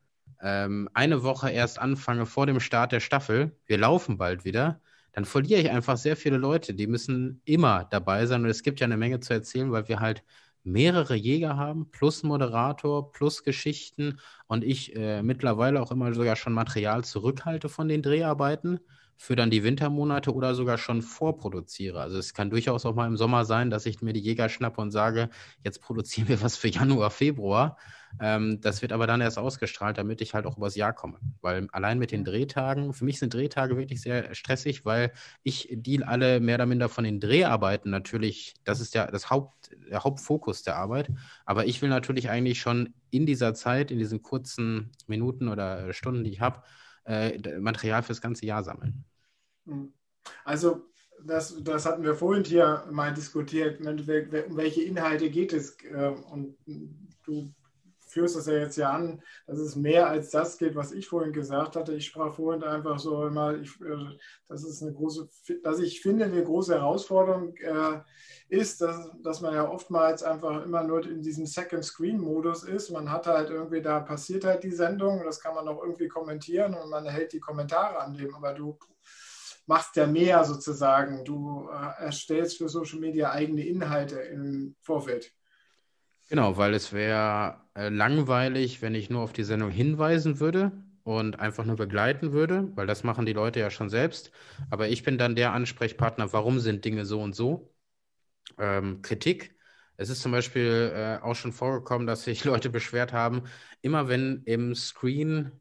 ähm, 0.41 0.89
eine 0.93 1.23
Woche 1.23 1.49
erst 1.49 1.79
anfange 1.79 2.25
vor 2.25 2.45
dem 2.45 2.59
Start 2.59 2.91
der 2.91 2.99
Staffel, 2.99 3.55
wir 3.65 3.77
laufen 3.77 4.17
bald 4.17 4.43
wieder, 4.43 4.81
dann 5.13 5.23
verliere 5.23 5.61
ich 5.61 5.71
einfach 5.71 5.95
sehr 5.95 6.17
viele 6.17 6.35
Leute. 6.35 6.73
Die 6.73 6.87
müssen 6.87 7.41
immer 7.45 7.85
dabei 7.85 8.25
sein 8.25 8.43
und 8.43 8.49
es 8.49 8.63
gibt 8.63 8.81
ja 8.81 8.85
eine 8.85 8.97
Menge 8.97 9.21
zu 9.21 9.31
erzählen, 9.31 9.71
weil 9.71 9.87
wir 9.87 10.01
halt 10.01 10.25
mehrere 10.63 11.15
Jäger 11.15 11.55
haben, 11.55 11.89
plus 11.89 12.21
Moderator, 12.23 13.13
plus 13.13 13.43
Geschichten 13.43 14.19
und 14.47 14.65
ich 14.65 14.93
äh, 14.93 15.23
mittlerweile 15.23 15.81
auch 15.81 15.91
immer 15.91 16.13
sogar 16.13 16.35
schon 16.35 16.51
Material 16.51 17.05
zurückhalte 17.05 17.69
von 17.69 17.87
den 17.87 18.01
Dreharbeiten 18.01 18.81
für 19.17 19.35
dann 19.35 19.49
die 19.49 19.63
Wintermonate 19.63 20.33
oder 20.33 20.55
sogar 20.55 20.77
schon 20.77 21.01
vorproduziere. 21.01 22.01
Also 22.01 22.17
es 22.17 22.33
kann 22.33 22.49
durchaus 22.49 22.85
auch 22.85 22.95
mal 22.95 23.07
im 23.07 23.17
Sommer 23.17 23.45
sein, 23.45 23.69
dass 23.69 23.85
ich 23.85 24.01
mir 24.01 24.13
die 24.13 24.19
Jäger 24.19 24.49
schnappe 24.49 24.81
und 24.81 24.91
sage, 24.91 25.29
jetzt 25.63 25.81
produzieren 25.81 26.27
wir 26.27 26.41
was 26.41 26.57
für 26.57 26.67
Januar, 26.67 27.11
Februar. 27.11 27.77
Ähm, 28.19 28.59
das 28.61 28.81
wird 28.81 28.91
aber 28.91 29.07
dann 29.07 29.21
erst 29.21 29.37
ausgestrahlt, 29.37 29.97
damit 29.97 30.21
ich 30.21 30.33
halt 30.33 30.45
auch 30.45 30.57
übers 30.57 30.75
Jahr 30.75 30.93
komme. 30.93 31.19
Weil 31.41 31.67
allein 31.71 31.99
mit 31.99 32.11
den 32.11 32.23
Drehtagen, 32.23 32.93
für 32.93 33.05
mich 33.05 33.19
sind 33.19 33.33
Drehtage 33.33 33.77
wirklich 33.77 34.01
sehr 34.01 34.33
stressig, 34.35 34.85
weil 34.85 35.11
ich 35.43 35.69
deal 35.71 36.03
alle 36.03 36.39
mehr 36.39 36.55
oder 36.55 36.65
minder 36.65 36.89
von 36.89 37.03
den 37.03 37.19
Dreharbeiten 37.19 37.89
natürlich, 37.89 38.55
das 38.63 38.79
ist 38.79 38.93
ja 38.95 39.07
das 39.07 39.29
Haupt, 39.29 39.75
der 39.89 40.03
Hauptfokus 40.03 40.63
der 40.63 40.75
Arbeit. 40.75 41.09
Aber 41.45 41.65
ich 41.65 41.81
will 41.81 41.89
natürlich 41.89 42.29
eigentlich 42.29 42.59
schon 42.59 42.93
in 43.11 43.25
dieser 43.25 43.53
Zeit, 43.53 43.91
in 43.91 43.99
diesen 43.99 44.21
kurzen 44.21 44.91
Minuten 45.07 45.47
oder 45.47 45.93
Stunden, 45.93 46.23
die 46.23 46.31
ich 46.31 46.41
habe, 46.41 46.63
äh, 47.05 47.59
Material 47.59 48.03
fürs 48.03 48.21
ganze 48.21 48.45
Jahr 48.45 48.63
sammeln. 48.63 49.05
Hm. 49.65 49.93
Also 50.43 50.85
das, 51.23 51.63
das 51.63 51.85
hatten 51.85 52.03
wir 52.03 52.15
vorhin 52.15 52.43
hier 52.43 52.85
mal 52.91 53.13
diskutiert, 53.13 53.79
um 53.79 53.87
welche 54.07 54.83
Inhalte 54.83 55.29
geht 55.29 55.53
es. 55.53 55.77
Äh, 55.83 56.13
und 56.31 56.57
du 57.23 57.53
führst 58.15 58.37
das 58.37 58.45
ja 58.45 58.53
jetzt 58.53 58.77
ja 58.77 58.91
an, 58.91 59.21
dass 59.45 59.59
es 59.59 59.75
mehr 59.75 60.07
als 60.07 60.29
das 60.29 60.57
geht, 60.57 60.73
was 60.73 60.93
ich 60.93 61.09
vorhin 61.09 61.33
gesagt 61.33 61.75
hatte. 61.75 61.93
Ich 61.93 62.05
sprach 62.05 62.33
vorhin 62.33 62.63
einfach 62.63 62.97
so 62.97 63.27
immer, 63.27 63.55
ich, 63.55 63.69
äh, 63.81 64.17
das 64.47 64.63
ist 64.63 64.81
eine 64.81 64.93
große, 64.93 65.27
dass 65.63 65.79
ich 65.79 66.01
finde, 66.01 66.23
eine 66.23 66.41
große 66.41 66.75
Herausforderung 66.75 67.57
äh, 67.57 67.99
ist, 68.47 68.79
dass, 68.79 69.11
dass 69.21 69.41
man 69.41 69.53
ja 69.53 69.69
oftmals 69.69 70.23
einfach 70.23 70.63
immer 70.63 70.83
nur 70.83 71.05
in 71.05 71.21
diesem 71.21 71.45
Second 71.45 71.83
Screen 71.83 72.17
Modus 72.17 72.63
ist. 72.63 72.89
Man 72.89 73.11
hat 73.11 73.27
halt 73.27 73.49
irgendwie, 73.49 73.81
da 73.81 73.99
passiert 73.99 74.45
halt 74.45 74.63
die 74.63 74.71
Sendung, 74.71 75.21
das 75.25 75.41
kann 75.41 75.53
man 75.53 75.67
auch 75.67 75.83
irgendwie 75.83 76.07
kommentieren 76.07 76.73
und 76.73 76.89
man 76.89 77.05
hält 77.05 77.33
die 77.33 77.41
Kommentare 77.41 77.99
an 77.99 78.13
dem, 78.13 78.33
aber 78.33 78.53
du 78.53 78.79
machst 79.65 79.97
ja 79.97 80.07
mehr 80.07 80.45
sozusagen. 80.45 81.25
Du 81.25 81.67
äh, 81.69 82.05
erstellst 82.05 82.59
für 82.59 82.69
Social 82.69 82.99
Media 82.99 83.31
eigene 83.31 83.65
Inhalte 83.65 84.21
im 84.21 84.77
Vorfeld. 84.79 85.33
Genau, 86.27 86.57
weil 86.57 86.73
es 86.73 86.91
wäre 86.91 87.61
äh, 87.75 87.89
langweilig, 87.89 88.81
wenn 88.81 88.95
ich 88.95 89.09
nur 89.09 89.21
auf 89.21 89.33
die 89.33 89.43
Sendung 89.43 89.69
hinweisen 89.69 90.39
würde 90.39 90.71
und 91.03 91.39
einfach 91.39 91.65
nur 91.65 91.75
begleiten 91.75 92.31
würde, 92.33 92.75
weil 92.75 92.87
das 92.87 93.03
machen 93.03 93.25
die 93.27 93.33
Leute 93.33 93.59
ja 93.59 93.69
schon 93.69 93.89
selbst. 93.89 94.31
Aber 94.71 94.87
ich 94.87 95.03
bin 95.03 95.17
dann 95.19 95.35
der 95.35 95.53
Ansprechpartner, 95.53 96.33
warum 96.33 96.59
sind 96.59 96.83
Dinge 96.83 97.05
so 97.05 97.21
und 97.21 97.35
so? 97.35 97.71
Ähm, 98.59 99.01
Kritik. 99.03 99.55
Es 99.97 100.09
ist 100.09 100.21
zum 100.21 100.31
Beispiel 100.33 100.91
äh, 100.95 101.23
auch 101.23 101.35
schon 101.35 101.53
vorgekommen, 101.53 102.07
dass 102.07 102.23
sich 102.25 102.43
Leute 102.45 102.69
beschwert 102.69 103.13
haben, 103.13 103.43
immer 103.81 104.07
wenn 104.09 104.43
im 104.45 104.75
Screen 104.75 105.51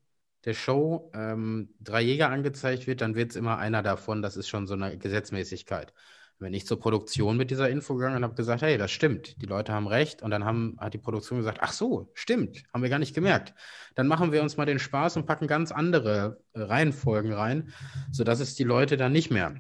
der 0.45 0.55
Show 0.55 1.11
ähm, 1.15 1.75
drei 1.81 2.03
Jäger 2.03 2.31
angezeigt 2.31 2.87
wird, 2.87 3.01
dann 3.03 3.15
wird 3.17 3.31
es 3.33 3.37
immer 3.37 3.59
einer 3.59 3.83
davon. 3.83 4.23
Das 4.23 4.37
ist 4.37 4.49
schon 4.49 4.67
so 4.67 4.75
eine 4.75 4.99
Gesetzmäßigkeit 4.99 5.93
wenn 6.39 6.55
ich 6.55 6.67
zur 6.67 6.81
Produktion 6.81 7.37
mit 7.37 7.51
dieser 7.51 7.71
Info 7.71 7.95
gegangen 7.95 8.17
und 8.17 8.25
habe 8.25 8.35
gesagt, 8.35 8.63
hey, 8.63 8.77
das 8.77 8.91
stimmt, 8.91 9.41
die 9.41 9.47
Leute 9.47 9.73
haben 9.73 9.87
recht. 9.87 10.23
Und 10.23 10.31
dann 10.31 10.45
haben, 10.45 10.77
hat 10.79 10.95
die 10.95 10.99
Produktion 10.99 11.39
gesagt, 11.39 11.59
ach 11.61 11.73
so, 11.73 12.11
stimmt, 12.15 12.65
haben 12.73 12.83
wir 12.83 12.91
gar 12.91 12.99
nicht 12.99 13.15
gemerkt. 13.15 13.55
Dann 13.95 14.09
machen 14.09 14.33
wir 14.33 14.43
uns 14.43 14.57
mal 14.57 14.67
den 14.67 14.79
Spaß 14.79 15.17
und 15.17 15.27
packen 15.27 15.47
ganz 15.47 15.73
andere 15.73 16.43
äh, 16.53 16.61
Reihenfolgen 16.61 17.33
rein, 17.33 17.73
sodass 18.11 18.41
es 18.41 18.55
die 18.55 18.65
Leute 18.65 18.97
dann 18.97 19.13
nicht 19.13 19.31
mehr 19.31 19.55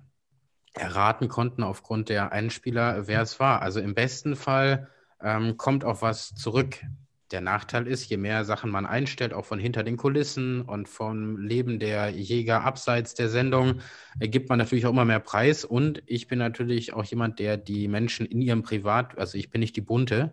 erraten 0.75 1.29
konnten 1.29 1.63
aufgrund 1.63 2.09
der 2.09 2.33
Einspieler, 2.33 3.07
wer 3.07 3.23
es 3.23 3.39
war. 3.39 3.63
Also 3.63 3.81
im 3.81 3.95
besten 3.95 4.35
Fall 4.35 4.89
ähm, 5.23 5.57
kommt 5.57 5.85
auch 5.85 6.03
was 6.03 6.35
zurück. 6.35 6.81
Der 7.35 7.41
Nachteil 7.41 7.89
ist, 7.89 8.09
je 8.09 8.17
mehr 8.17 8.45
Sachen 8.45 8.71
man 8.71 8.87
einstellt, 8.87 9.35
auch 9.35 9.45
von 9.45 9.59
hinter 9.59 9.83
den 9.83 9.97
Kulissen 9.97 10.61
und 10.63 10.89
vom 10.89 11.37
Leben 11.37 11.81
der 11.81 12.11
Jäger 12.11 12.63
abseits 12.63 13.15
der 13.15 13.29
Sendung, 13.29 13.81
gibt 14.21 14.49
man 14.49 14.59
natürlich 14.59 14.87
auch 14.87 14.93
immer 14.93 15.05
mehr 15.05 15.19
Preis. 15.19 15.65
Und 15.65 16.01
ich 16.07 16.29
bin 16.29 16.39
natürlich 16.39 16.93
auch 16.93 17.03
jemand, 17.03 17.41
der 17.41 17.57
die 17.57 17.89
Menschen 17.89 18.25
in 18.25 18.41
ihrem 18.41 18.63
Privat, 18.63 19.19
also 19.19 19.37
ich 19.37 19.51
bin 19.51 19.59
nicht 19.59 19.75
die 19.75 19.81
Bunte, 19.81 20.33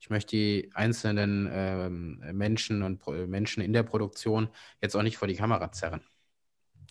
ich 0.00 0.08
möchte 0.08 0.36
die 0.36 0.70
einzelnen 0.72 1.50
ähm, 1.52 2.22
Menschen 2.32 2.82
und 2.82 2.98
Pro 2.98 3.12
Menschen 3.12 3.62
in 3.62 3.74
der 3.74 3.82
Produktion 3.82 4.48
jetzt 4.80 4.96
auch 4.96 5.02
nicht 5.02 5.18
vor 5.18 5.28
die 5.28 5.36
Kamera 5.36 5.70
zerren. 5.70 6.00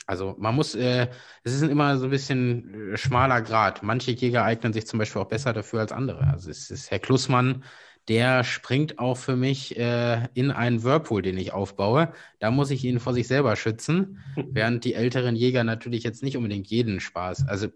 Also 0.05 0.36
man 0.38 0.53
muss, 0.53 0.76
äh, 0.76 1.08
es 1.43 1.53
ist 1.53 1.64
immer 1.64 1.97
so 1.97 2.05
ein 2.05 2.12
bisschen 2.12 2.93
äh, 2.93 2.97
schmaler 2.97 3.41
Grad. 3.41 3.82
Manche 3.82 4.12
Jäger 4.12 4.43
eignen 4.43 4.72
sich 4.72 4.86
zum 4.86 4.99
Beispiel 4.99 5.20
auch 5.20 5.28
besser 5.28 5.51
dafür 5.51 5.80
als 5.80 5.91
andere. 5.91 6.28
Also 6.28 6.51
es 6.51 6.70
ist 6.70 6.91
Herr 6.91 6.99
Klussmann, 6.99 7.64
der 8.08 8.43
springt 8.43 8.99
auch 8.99 9.18
für 9.18 9.36
mich 9.36 9.78
äh, 9.78 10.28
in 10.34 10.51
einen 10.51 10.84
Whirlpool, 10.84 11.22
den 11.22 11.38
ich 11.38 11.51
aufbaue. 11.51 12.14
Da 12.39 12.51
muss 12.51 12.72
ich 12.72 12.84
ihn 12.86 12.99
vor 12.99 13.14
sich 13.14 13.28
selber 13.28 13.55
schützen, 13.55 14.20
während 14.36 14.86
die 14.86 14.93
älteren 14.93 15.36
Jäger 15.36 15.64
natürlich 15.64 16.03
jetzt 16.03 16.24
nicht 16.24 16.38
unbedingt 16.38 16.68
jeden 16.68 16.99
Spaß. 16.99 17.47
Also 17.47 17.68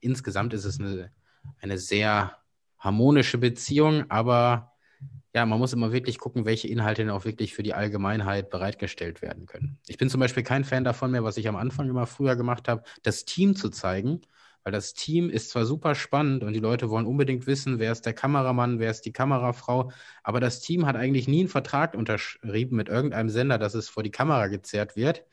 insgesamt 0.00 0.54
ist 0.54 0.64
es 0.64 0.78
eine, 0.78 1.10
eine 1.60 1.78
sehr 1.78 2.36
harmonische 2.78 3.38
Beziehung, 3.38 4.10
aber 4.10 4.72
ja, 5.34 5.46
man 5.46 5.58
muss 5.58 5.72
immer 5.72 5.92
wirklich 5.92 6.18
gucken, 6.18 6.44
welche 6.44 6.68
Inhalte 6.68 7.02
denn 7.02 7.10
auch 7.10 7.24
wirklich 7.24 7.54
für 7.54 7.62
die 7.62 7.74
Allgemeinheit 7.74 8.50
bereitgestellt 8.50 9.22
werden 9.22 9.46
können. 9.46 9.78
Ich 9.86 9.96
bin 9.96 10.10
zum 10.10 10.20
Beispiel 10.20 10.42
kein 10.42 10.64
Fan 10.64 10.84
davon 10.84 11.10
mehr, 11.10 11.24
was 11.24 11.38
ich 11.38 11.48
am 11.48 11.56
Anfang 11.56 11.88
immer 11.88 12.06
früher 12.06 12.36
gemacht 12.36 12.68
habe, 12.68 12.82
das 13.02 13.24
Team 13.24 13.56
zu 13.56 13.70
zeigen, 13.70 14.20
weil 14.64 14.72
das 14.72 14.94
Team 14.94 15.28
ist 15.30 15.50
zwar 15.50 15.66
super 15.66 15.94
spannend 15.94 16.44
und 16.44 16.52
die 16.52 16.60
Leute 16.60 16.90
wollen 16.90 17.06
unbedingt 17.06 17.46
wissen, 17.46 17.78
wer 17.78 17.92
ist 17.92 18.06
der 18.06 18.12
Kameramann, 18.12 18.78
wer 18.78 18.90
ist 18.90 19.02
die 19.02 19.12
Kamerafrau, 19.12 19.90
aber 20.22 20.40
das 20.40 20.60
Team 20.60 20.86
hat 20.86 20.96
eigentlich 20.96 21.28
nie 21.28 21.40
einen 21.40 21.48
Vertrag 21.48 21.94
unterschrieben 21.94 22.76
mit 22.76 22.88
irgendeinem 22.88 23.28
Sender, 23.28 23.58
dass 23.58 23.74
es 23.74 23.88
vor 23.88 24.02
die 24.02 24.10
Kamera 24.10 24.46
gezerrt 24.46 24.96
wird. 24.96 25.24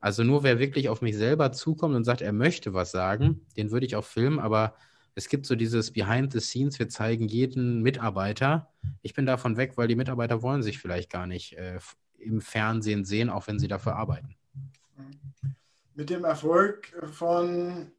Also 0.00 0.22
nur 0.22 0.42
wer 0.42 0.58
wirklich 0.58 0.90
auf 0.90 1.00
mich 1.00 1.16
selber 1.16 1.52
zukommt 1.52 1.94
und 1.94 2.04
sagt, 2.04 2.20
er 2.20 2.32
möchte 2.32 2.74
was 2.74 2.90
sagen, 2.90 3.40
den 3.56 3.70
würde 3.70 3.86
ich 3.86 3.96
auch 3.96 4.04
filmen, 4.04 4.38
aber 4.38 4.74
es 5.14 5.28
gibt 5.28 5.46
so 5.46 5.54
dieses 5.54 5.92
Behind 5.92 6.32
the 6.32 6.40
Scenes, 6.40 6.78
wir 6.78 6.88
zeigen 6.88 7.28
jeden 7.28 7.82
Mitarbeiter. 7.82 8.68
Ich 9.00 9.14
bin 9.14 9.26
davon 9.26 9.56
weg, 9.56 9.76
weil 9.76 9.88
die 9.88 9.94
Mitarbeiter 9.94 10.42
wollen 10.42 10.62
sich 10.62 10.78
vielleicht 10.78 11.08
gar 11.08 11.26
nicht 11.26 11.54
äh, 11.54 11.78
im 12.18 12.40
Fernsehen 12.40 13.04
sehen, 13.04 13.30
auch 13.30 13.46
wenn 13.46 13.58
sie 13.58 13.68
dafür 13.68 13.96
arbeiten. 13.96 14.34
Mit 15.94 16.10
dem 16.10 16.24
Erfolg 16.24 16.92
von 17.12 17.92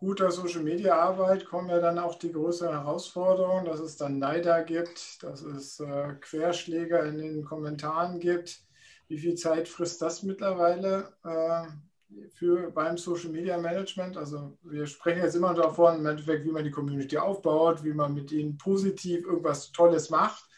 guter 0.00 0.30
Social 0.30 0.62
Media 0.62 0.98
Arbeit 0.98 1.44
kommen 1.44 1.68
ja 1.68 1.78
dann 1.78 1.98
auch 1.98 2.18
die 2.18 2.32
größeren 2.32 2.72
Herausforderungen, 2.72 3.66
dass 3.66 3.80
es 3.80 3.98
dann 3.98 4.18
Neider 4.18 4.64
gibt, 4.64 5.22
dass 5.22 5.42
es 5.42 5.78
äh, 5.78 6.14
Querschläger 6.20 7.04
in 7.04 7.18
den 7.18 7.44
Kommentaren 7.44 8.18
gibt. 8.18 8.62
Wie 9.08 9.18
viel 9.18 9.34
Zeit 9.34 9.68
frisst 9.68 10.00
das 10.00 10.22
mittlerweile 10.22 11.12
äh, 11.22 11.66
für 12.30 12.70
beim 12.70 12.96
Social 12.96 13.30
Media 13.30 13.58
Management? 13.58 14.16
Also 14.16 14.56
wir 14.62 14.86
sprechen 14.86 15.22
jetzt 15.22 15.36
immer 15.36 15.52
davon, 15.52 15.98
im 15.98 16.06
Endeffekt, 16.06 16.46
wie 16.46 16.52
man 16.52 16.64
die 16.64 16.70
Community 16.70 17.18
aufbaut, 17.18 17.84
wie 17.84 17.92
man 17.92 18.14
mit 18.14 18.32
ihnen 18.32 18.56
positiv 18.56 19.26
irgendwas 19.26 19.70
Tolles 19.70 20.08
macht. 20.08 20.48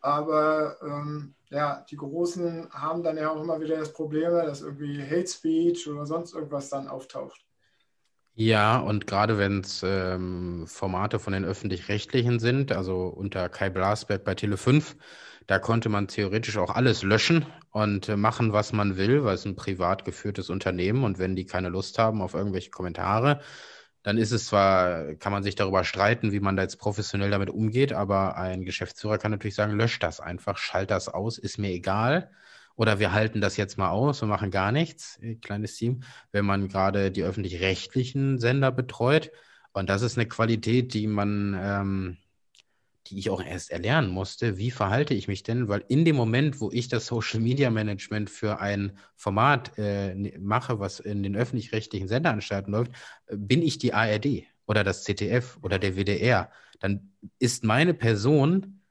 Aber 0.00 0.76
ähm, 0.82 1.34
ja, 1.50 1.84
die 1.90 1.96
Großen 1.96 2.70
haben 2.70 3.02
dann 3.02 3.16
ja 3.16 3.30
auch 3.30 3.42
immer 3.42 3.60
wieder 3.60 3.78
das 3.78 3.92
Problem, 3.92 4.30
dass 4.30 4.62
irgendwie 4.62 5.02
Hate 5.02 5.26
Speech 5.26 5.88
oder 5.88 6.06
sonst 6.06 6.34
irgendwas 6.34 6.68
dann 6.68 6.86
auftaucht. 6.86 7.47
Ja, 8.40 8.78
und 8.78 9.06
gerade 9.08 9.36
wenn 9.36 9.60
es 9.62 9.82
ähm, 9.84 10.64
Formate 10.68 11.18
von 11.18 11.32
den 11.32 11.44
öffentlich-rechtlichen 11.44 12.38
sind, 12.38 12.70
also 12.70 13.08
unter 13.08 13.48
Kai 13.48 13.68
Blasberg 13.68 14.22
bei 14.24 14.34
Tele5, 14.34 14.94
da 15.48 15.58
konnte 15.58 15.88
man 15.88 16.06
theoretisch 16.06 16.56
auch 16.56 16.70
alles 16.70 17.02
löschen 17.02 17.46
und 17.72 18.08
äh, 18.08 18.16
machen, 18.16 18.52
was 18.52 18.72
man 18.72 18.96
will, 18.96 19.24
weil 19.24 19.34
es 19.34 19.44
ein 19.44 19.56
privat 19.56 20.04
geführtes 20.04 20.50
Unternehmen 20.50 21.02
und 21.02 21.18
wenn 21.18 21.34
die 21.34 21.46
keine 21.46 21.68
Lust 21.68 21.98
haben 21.98 22.22
auf 22.22 22.34
irgendwelche 22.34 22.70
Kommentare, 22.70 23.40
dann 24.04 24.18
ist 24.18 24.30
es 24.30 24.46
zwar, 24.46 25.14
kann 25.16 25.32
man 25.32 25.42
sich 25.42 25.56
darüber 25.56 25.82
streiten, 25.82 26.30
wie 26.30 26.38
man 26.40 26.54
da 26.56 26.62
jetzt 26.62 26.78
professionell 26.78 27.30
damit 27.30 27.50
umgeht, 27.50 27.92
aber 27.92 28.36
ein 28.36 28.64
Geschäftsführer 28.64 29.18
kann 29.18 29.32
natürlich 29.32 29.56
sagen, 29.56 29.72
löscht 29.76 30.02
das 30.04 30.20
einfach, 30.20 30.58
schalt 30.58 30.92
das 30.92 31.08
aus, 31.08 31.38
ist 31.38 31.58
mir 31.58 31.70
egal. 31.72 32.30
Oder 32.78 33.00
wir 33.00 33.12
halten 33.12 33.40
das 33.40 33.56
jetzt 33.56 33.76
mal 33.76 33.90
aus 33.90 34.22
und 34.22 34.28
machen 34.28 34.52
gar 34.52 34.70
nichts, 34.70 35.18
äh, 35.20 35.34
kleines 35.34 35.74
Team, 35.74 36.04
wenn 36.30 36.44
man 36.44 36.68
gerade 36.68 37.10
die 37.10 37.24
öffentlich-rechtlichen 37.24 38.38
Sender 38.38 38.70
betreut. 38.70 39.32
Und 39.72 39.90
das 39.90 40.02
ist 40.02 40.16
eine 40.16 40.28
Qualität, 40.28 40.94
die 40.94 41.08
man, 41.08 41.58
ähm, 41.60 42.16
die 43.08 43.18
ich 43.18 43.30
auch 43.30 43.42
erst 43.42 43.72
erlernen 43.72 44.10
musste. 44.10 44.58
Wie 44.58 44.70
verhalte 44.70 45.12
ich 45.12 45.26
mich 45.26 45.42
denn? 45.42 45.66
Weil 45.66 45.84
in 45.88 46.04
dem 46.04 46.14
Moment, 46.14 46.60
wo 46.60 46.70
ich 46.70 46.86
das 46.86 47.06
Social 47.06 47.40
Media 47.40 47.68
Management 47.70 48.30
für 48.30 48.60
ein 48.60 48.96
Format 49.16 49.76
äh, 49.76 50.14
ne, 50.14 50.34
mache, 50.38 50.78
was 50.78 51.00
in 51.00 51.24
den 51.24 51.34
öffentlich-rechtlichen 51.34 52.06
Senderanstalten 52.06 52.72
läuft, 52.72 52.92
äh, 53.26 53.36
bin 53.36 53.60
ich 53.60 53.78
die 53.78 53.92
ARD 53.92 54.44
oder 54.66 54.84
das 54.84 55.02
ZDF 55.02 55.58
oder 55.62 55.80
der 55.80 55.96
WDR. 55.96 56.52
Dann 56.78 57.10
ist 57.40 57.64
meine 57.64 57.92
Person 57.92 58.82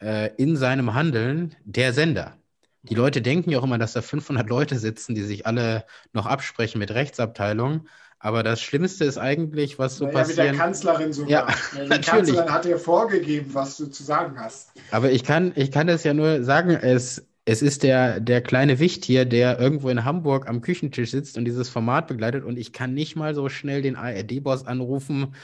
äh, 0.00 0.32
in 0.36 0.56
seinem 0.56 0.94
Handeln 0.94 1.56
der 1.64 1.92
Sender. 1.92 2.36
Die 2.82 2.94
Leute 2.94 3.22
denken 3.22 3.50
ja 3.50 3.58
auch 3.58 3.64
immer, 3.64 3.78
dass 3.78 3.92
da 3.92 4.02
500 4.02 4.48
Leute 4.48 4.78
sitzen, 4.78 5.14
die 5.14 5.22
sich 5.22 5.46
alle 5.46 5.84
noch 6.12 6.26
absprechen 6.26 6.78
mit 6.78 6.90
Rechtsabteilungen. 6.90 7.88
Aber 8.18 8.42
das 8.42 8.60
Schlimmste 8.60 9.04
ist 9.04 9.18
eigentlich, 9.18 9.78
was 9.80 9.96
so 9.96 10.04
naja, 10.04 10.18
passiert. 10.18 10.38
mit 10.38 10.46
der 10.46 10.54
Kanzlerin 10.54 11.12
sogar. 11.12 11.30
Ja, 11.30 11.46
die 11.74 11.88
natürlich. 11.88 12.06
Kanzlerin 12.06 12.52
hat 12.52 12.64
dir 12.64 12.78
vorgegeben, 12.78 13.52
was 13.52 13.76
du 13.76 13.86
zu 13.86 14.02
sagen 14.04 14.38
hast. 14.38 14.70
Aber 14.92 15.10
ich 15.10 15.24
kann, 15.24 15.52
ich 15.56 15.72
kann 15.72 15.88
es 15.88 16.04
ja 16.04 16.14
nur 16.14 16.44
sagen, 16.44 16.70
es, 16.70 17.26
es 17.44 17.62
ist 17.62 17.82
der, 17.82 18.20
der 18.20 18.40
kleine 18.40 18.78
Wicht 18.78 19.04
hier, 19.04 19.24
der 19.24 19.58
irgendwo 19.58 19.88
in 19.88 20.04
Hamburg 20.04 20.48
am 20.48 20.60
Küchentisch 20.60 21.10
sitzt 21.10 21.36
und 21.36 21.44
dieses 21.44 21.68
Format 21.68 22.06
begleitet 22.06 22.44
und 22.44 22.58
ich 22.58 22.72
kann 22.72 22.94
nicht 22.94 23.16
mal 23.16 23.34
so 23.34 23.48
schnell 23.48 23.82
den 23.82 23.96
ARD-Boss 23.96 24.66
anrufen. 24.66 25.34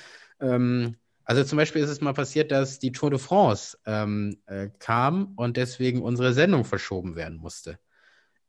Ähm, 0.41 0.95
also 1.28 1.44
zum 1.44 1.58
Beispiel 1.58 1.82
ist 1.82 1.90
es 1.90 2.00
mal 2.00 2.14
passiert, 2.14 2.50
dass 2.50 2.78
die 2.78 2.90
Tour 2.90 3.10
de 3.10 3.18
France 3.18 3.76
ähm, 3.84 4.38
äh, 4.46 4.70
kam 4.78 5.34
und 5.36 5.58
deswegen 5.58 6.00
unsere 6.00 6.32
Sendung 6.32 6.64
verschoben 6.64 7.16
werden 7.16 7.36
musste. 7.36 7.78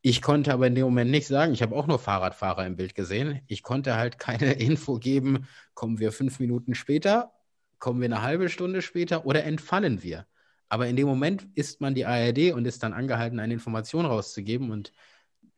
Ich 0.02 0.22
konnte 0.22 0.54
aber 0.54 0.68
in 0.68 0.76
dem 0.76 0.86
Moment 0.86 1.12
nicht 1.12 1.28
sagen, 1.28 1.52
ich 1.52 1.62
habe 1.62 1.76
auch 1.76 1.88
nur 1.88 2.00
Fahrradfahrer 2.00 2.66
im 2.66 2.78
Bild 2.78 2.96
gesehen. 2.96 3.42
Ich 3.48 3.64
konnte 3.64 3.98
halt 3.98 4.18
keine 4.18 4.54
Info 4.62 4.98
geben, 4.98 5.46
kommen 5.74 6.00
wir 6.00 6.14
fünf 6.14 6.40
Minuten 6.40 6.74
später, 6.74 7.34
kommen 7.80 8.00
wir 8.00 8.06
eine 8.06 8.22
halbe 8.22 8.48
Stunde 8.48 8.82
später 8.82 9.26
oder 9.26 9.44
entfallen 9.44 10.02
wir. 10.02 10.26
Aber 10.70 10.88
in 10.88 10.96
dem 10.96 11.08
Moment 11.08 11.50
ist 11.56 11.82
man 11.82 11.96
die 11.96 12.06
ARD 12.06 12.54
und 12.54 12.66
ist 12.66 12.82
dann 12.82 12.94
angehalten, 12.94 13.42
eine 13.42 13.54
Information 13.56 14.06
rauszugeben. 14.06 14.72
Und 14.72 14.94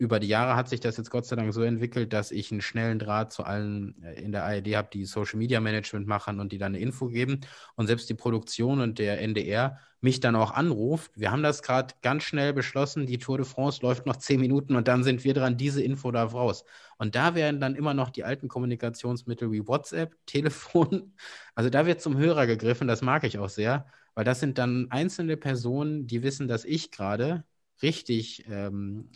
über 0.02 0.20
die 0.20 0.28
Jahre 0.28 0.56
hat 0.56 0.68
sich 0.68 0.80
das 0.80 0.98
jetzt 0.98 1.12
Gott 1.12 1.28
sei 1.28 1.36
Dank 1.36 1.54
so 1.54 1.62
entwickelt, 1.62 2.12
dass 2.12 2.32
ich 2.32 2.52
einen 2.52 2.62
schnellen 2.62 2.98
Draht 2.98 3.32
zu 3.32 3.44
allen 3.44 4.02
äh, 4.04 4.20
in 4.20 4.32
der 4.32 4.44
ARD 4.44 4.76
habe, 4.76 4.90
die 4.92 5.06
Social 5.06 5.38
Media 5.38 5.60
Management 5.60 6.08
machen 6.08 6.40
und 6.40 6.52
die 6.52 6.58
dann 6.58 6.74
eine 6.74 6.80
Info 6.80 7.08
geben. 7.08 7.42
Und 7.76 7.86
selbst 7.86 8.10
die 8.10 8.16
Produktion 8.16 8.82
und 8.82 8.98
der 8.98 9.22
NDR 9.22 9.78
mich 10.00 10.20
dann 10.20 10.36
auch 10.36 10.50
anruft. 10.50 11.12
Wir 11.16 11.30
haben 11.30 11.44
das 11.44 11.62
gerade 11.62 11.94
ganz 12.02 12.24
schnell 12.24 12.52
beschlossen. 12.52 13.06
Die 13.06 13.20
Tour 13.20 13.38
de 13.38 13.46
France 13.46 13.84
läuft 13.84 14.08
noch 14.08 14.16
zehn 14.16 14.42
Minuten 14.42 14.76
und 14.76 14.88
dann 14.88 15.04
sind 15.04 15.24
wir 15.24 15.36
dran, 15.36 15.56
diese 15.56 15.84
Info 15.84 16.10
da 16.10 16.24
raus. 16.24 16.66
Und 16.98 17.14
da 17.14 17.36
werden 17.36 17.62
dann 17.62 17.76
immer 17.76 17.94
noch 17.94 18.10
die 18.10 18.24
alten 18.24 18.48
Kommunikationsmittel 18.48 19.52
wie 19.52 19.68
WhatsApp, 19.68 20.16
Telefon. 20.26 21.14
Also 21.54 21.70
da 21.70 21.86
wird 21.86 22.02
zum 22.02 22.18
Hörer 22.18 22.48
gegriffen. 22.48 22.88
Das 22.88 23.04
mag 23.04 23.24
ich 23.24 23.38
auch 23.38 23.50
sehr, 23.50 23.86
weil 24.16 24.26
das 24.26 24.40
sind 24.40 24.58
dann 24.58 24.88
einzelne 24.90 25.38
Personen, 25.38 26.08
die 26.08 26.24
wissen, 26.24 26.48
dass 26.48 26.66
ich 26.66 26.90
gerade 26.90 27.44
richtig, 27.82 28.46
ähm, 28.50 29.10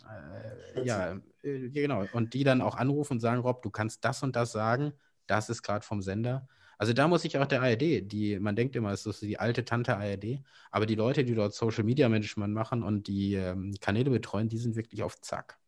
äh, 0.74 0.84
ja, 0.84 1.18
äh, 1.42 1.70
genau, 1.70 2.04
und 2.12 2.34
die 2.34 2.44
dann 2.44 2.60
auch 2.60 2.76
anrufen 2.76 3.14
und 3.14 3.20
sagen, 3.20 3.40
Rob, 3.40 3.62
du 3.62 3.70
kannst 3.70 4.04
das 4.04 4.22
und 4.22 4.36
das 4.36 4.52
sagen, 4.52 4.92
das 5.26 5.48
ist 5.48 5.62
gerade 5.62 5.84
vom 5.84 6.02
Sender. 6.02 6.48
Also 6.78 6.92
da 6.92 7.08
muss 7.08 7.24
ich 7.24 7.38
auch 7.38 7.46
der 7.46 7.62
ARD, 7.62 8.02
die, 8.02 8.38
man 8.38 8.54
denkt 8.54 8.76
immer, 8.76 8.92
es 8.92 9.06
ist 9.06 9.22
die 9.22 9.38
alte 9.38 9.64
Tante 9.64 9.96
ARD, 9.96 10.42
aber 10.70 10.86
die 10.86 10.94
Leute, 10.94 11.24
die 11.24 11.34
dort 11.34 11.54
Social 11.54 11.84
Media 11.84 12.08
Management 12.08 12.52
machen 12.52 12.82
und 12.82 13.06
die 13.06 13.34
ähm, 13.34 13.74
Kanäle 13.80 14.10
betreuen, 14.10 14.48
die 14.48 14.58
sind 14.58 14.76
wirklich 14.76 15.02
auf 15.02 15.20
Zack. 15.20 15.58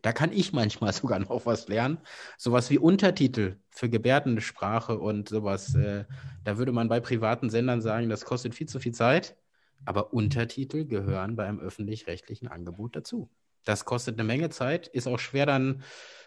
Da 0.00 0.12
kann 0.12 0.32
ich 0.32 0.52
manchmal 0.52 0.92
sogar 0.92 1.18
noch 1.18 1.46
was 1.46 1.68
lernen. 1.68 1.98
Sowas 2.38 2.70
wie 2.70 2.78
Untertitel 2.78 3.56
für 3.70 3.88
Gebärdensprache 3.88 4.98
und 4.98 5.28
sowas. 5.28 5.74
Äh, 5.74 6.04
da 6.44 6.58
würde 6.58 6.72
man 6.72 6.88
bei 6.88 7.00
privaten 7.00 7.50
Sendern 7.50 7.80
sagen, 7.82 8.08
das 8.08 8.24
kostet 8.24 8.54
viel 8.54 8.68
zu 8.68 8.80
viel 8.80 8.92
Zeit. 8.92 9.36
Aber 9.84 10.12
Untertitel 10.12 10.84
gehören 10.84 11.36
bei 11.36 11.46
einem 11.46 11.60
öffentlich-rechtlichen 11.60 12.48
Angebot 12.48 12.96
dazu. 12.96 13.30
Das 13.64 13.84
kostet 13.84 14.16
eine 14.16 14.24
Menge 14.24 14.50
Zeit, 14.50 14.88
ist 14.88 15.06
auch 15.06 15.18
schwer 15.18 15.46
dann 15.46 15.82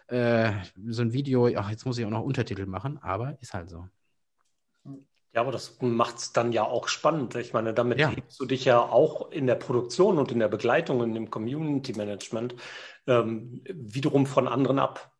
äh, 0.08 0.52
so 0.86 1.02
ein 1.02 1.12
Video, 1.12 1.50
ach, 1.56 1.70
jetzt 1.70 1.84
muss 1.84 1.98
ich 1.98 2.06
auch 2.06 2.10
noch 2.10 2.22
Untertitel 2.22 2.66
machen, 2.66 2.98
aber 3.02 3.36
ist 3.40 3.54
halt 3.54 3.68
so. 3.68 3.86
Ja, 5.32 5.42
aber 5.42 5.52
das 5.52 5.76
macht 5.82 6.16
es 6.16 6.32
dann 6.32 6.52
ja 6.52 6.64
auch 6.64 6.88
spannend. 6.88 7.34
Ich 7.34 7.52
meine, 7.52 7.74
damit 7.74 7.98
ja. 7.98 8.08
hebst 8.08 8.40
du 8.40 8.46
dich 8.46 8.64
ja 8.64 8.80
auch 8.80 9.30
in 9.30 9.46
der 9.46 9.56
Produktion 9.56 10.16
und 10.16 10.32
in 10.32 10.38
der 10.38 10.48
Begleitung 10.48 11.00
und 11.00 11.14
im 11.14 11.28
Community 11.28 11.92
Management 11.92 12.54
ähm, 13.06 13.62
wiederum 13.68 14.24
von 14.24 14.48
anderen 14.48 14.78
ab. 14.78 15.12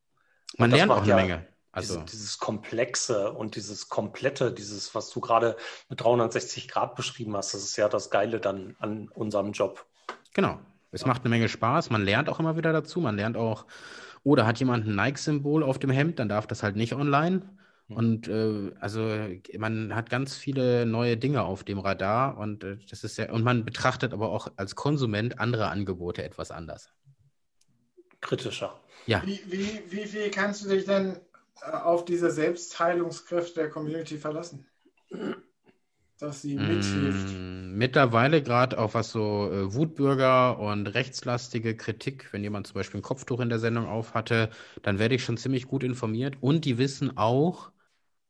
Man 0.57 0.71
lernt 0.71 0.91
auch 0.91 1.03
eine 1.03 1.09
ja, 1.09 1.17
Menge. 1.17 1.47
Also 1.77 2.01
dieses, 2.01 2.11
dieses, 2.11 2.39
Komplexe 2.39 3.33
und 3.33 3.55
dieses 3.55 3.89
Komplette, 3.89 4.51
dieses, 4.51 4.95
was 4.95 5.11
du 5.11 5.21
gerade 5.21 5.57
mit 5.91 6.01
360 6.01 6.69
Grad 6.69 6.95
beschrieben 6.95 7.37
hast, 7.37 7.53
das 7.53 7.63
ist 7.63 7.77
ja 7.77 7.89
das 7.89 8.11
Geile 8.11 8.41
dann 8.41 8.77
an 8.79 9.09
unserem 9.09 9.53
Job. 9.53 9.85
Genau. 10.33 10.59
Es 10.91 11.03
ja. 11.03 11.09
macht 11.09 11.23
eine 11.23 11.31
Menge 11.31 11.49
Spaß. 11.49 11.91
Man 11.91 12.03
lernt 12.03 12.31
auch 12.31 12.41
immer 12.41 12.57
wieder 12.57 12.73
dazu. 12.73 13.01
Man 13.01 13.17
lernt 13.17 13.37
auch, 13.37 13.67
oder 14.25 14.45
oh, 14.45 14.47
hat 14.47 14.59
jemand 14.59 14.87
ein 14.87 14.95
Nike-Symbol 14.95 15.63
auf 15.63 15.79
dem 15.79 15.91
Hemd, 15.91 16.19
dann 16.19 16.29
darf 16.31 16.47
das 16.47 16.63
halt 16.63 16.77
nicht 16.77 16.95
online. 16.95 17.43
Hm. 17.89 17.97
Und 17.97 18.29
äh, 18.29 18.73
also 18.81 19.15
man 19.59 19.95
hat 19.95 20.09
ganz 20.09 20.35
viele 20.35 20.87
neue 20.87 21.17
Dinge 21.17 21.43
auf 21.43 21.63
dem 21.63 21.79
Radar 21.79 22.39
und 22.39 22.65
äh, 22.65 22.79
das 22.89 23.05
ist 23.05 23.19
ja, 23.19 23.31
und 23.31 23.45
man 23.45 23.65
betrachtet 23.65 24.15
aber 24.15 24.31
auch 24.31 24.49
als 24.57 24.75
Konsument 24.75 25.39
andere 25.39 25.69
Angebote 25.69 26.25
etwas 26.25 26.51
anders. 26.51 26.91
Kritischer. 28.21 28.81
Ja. 29.07 29.23
Wie, 29.25 29.41
wie, 29.47 29.83
wie 29.91 30.07
viel 30.07 30.31
kannst 30.31 30.65
du 30.65 30.71
dich 30.71 30.87
denn 30.87 31.21
auf 31.63 32.05
diese 32.05 32.31
Selbstheilungskräfte 32.31 33.61
der 33.61 33.71
Community 33.71 34.19
verlassen? 34.19 34.67
Dass 36.19 36.43
sie 36.43 36.57
mithilft. 36.57 37.35
Mm, 37.35 37.77
mittlerweile 37.77 38.43
gerade 38.43 38.79
auch 38.79 38.95
was 38.95 39.11
so 39.11 39.51
äh, 39.53 39.75
Wutbürger 39.75 40.59
und 40.59 40.87
rechtslastige 40.87 41.77
Kritik, 41.77 42.33
wenn 42.33 42.43
jemand 42.43 42.67
zum 42.67 42.75
Beispiel 42.75 43.01
ein 43.01 43.03
Kopftuch 43.03 43.41
in 43.41 43.51
der 43.51 43.59
Sendung 43.59 43.87
auf 43.87 44.15
hatte, 44.15 44.51
dann 44.83 44.99
werde 44.99 45.15
ich 45.15 45.25
schon 45.25 45.37
ziemlich 45.37 45.67
gut 45.67 45.83
informiert. 45.83 46.37
Und 46.41 46.65
die 46.65 46.79
wissen 46.79 47.19
auch 47.19 47.71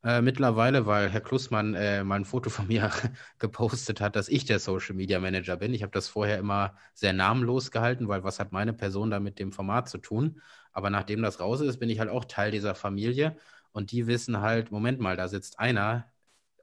äh, 0.04 0.22
mittlerweile, 0.22 0.86
weil 0.86 1.10
Herr 1.10 1.20
Klussmann 1.20 1.74
äh, 1.74 2.04
mal 2.04 2.16
ein 2.16 2.24
Foto 2.24 2.50
von 2.50 2.66
mir 2.68 2.90
gepostet 3.38 4.00
hat, 4.00 4.16
dass 4.16 4.28
ich 4.28 4.44
der 4.44 4.58
Social 4.60 4.94
Media 4.94 5.18
Manager 5.20 5.56
bin. 5.56 5.74
Ich 5.74 5.82
habe 5.82 5.92
das 5.92 6.08
vorher 6.08 6.38
immer 6.38 6.76
sehr 6.94 7.12
namenlos 7.12 7.70
gehalten, 7.70 8.08
weil 8.08 8.22
was 8.24 8.38
hat 8.38 8.52
meine 8.52 8.72
Person 8.72 9.10
da 9.10 9.20
mit 9.20 9.38
dem 9.38 9.52
Format 9.52 9.88
zu 9.88 9.98
tun? 9.98 10.40
Aber 10.76 10.90
nachdem 10.90 11.22
das 11.22 11.40
raus 11.40 11.62
ist, 11.62 11.78
bin 11.78 11.88
ich 11.88 12.00
halt 12.00 12.10
auch 12.10 12.26
Teil 12.26 12.50
dieser 12.50 12.74
Familie. 12.74 13.38
Und 13.72 13.92
die 13.92 14.06
wissen 14.06 14.42
halt, 14.42 14.70
Moment 14.70 15.00
mal, 15.00 15.16
da 15.16 15.26
sitzt 15.26 15.58
einer 15.58 16.04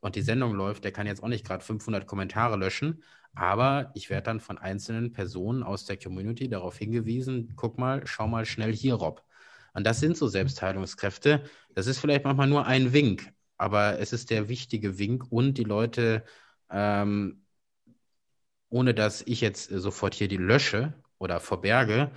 und 0.02 0.16
die 0.16 0.22
Sendung 0.22 0.54
läuft, 0.54 0.84
der 0.84 0.92
kann 0.92 1.08
jetzt 1.08 1.24
auch 1.24 1.28
nicht 1.30 1.44
gerade 1.44 1.66
500 1.66 2.06
Kommentare 2.06 2.56
löschen. 2.56 3.04
Aber 3.34 3.90
ich 3.96 4.12
werde 4.12 4.26
dann 4.26 4.40
von 4.40 4.60
einzelnen 4.60 5.14
Personen 5.14 5.64
aus 5.64 5.86
der 5.86 5.98
Community 5.98 6.48
darauf 6.48 6.78
hingewiesen, 6.78 7.54
guck 7.56 7.80
mal, 7.80 8.06
schau 8.06 8.28
mal 8.28 8.46
schnell 8.46 8.72
hier, 8.72 8.94
Rob. 8.94 9.24
Und 9.74 9.84
das 9.88 10.00
sind 10.00 10.16
so 10.16 10.28
Selbstheilungskräfte. 10.28 11.44
Das 11.74 11.88
ist 11.88 11.98
vielleicht 11.98 12.24
manchmal 12.24 12.48
nur 12.48 12.68
ein 12.68 12.94
Wink, 12.94 13.34
aber 13.58 14.00
es 14.00 14.14
ist 14.14 14.30
der 14.30 14.48
wichtige 14.48 15.00
Wink 15.00 15.32
und 15.32 15.56
die 15.58 15.64
Leute, 15.64 16.24
ähm, 16.70 17.44
ohne 18.70 18.94
dass 18.94 19.24
ich 19.24 19.42
jetzt 19.42 19.70
sofort 19.72 20.14
hier 20.14 20.28
die 20.28 20.38
lösche 20.38 20.94
oder 21.18 21.40
verberge, 21.40 22.12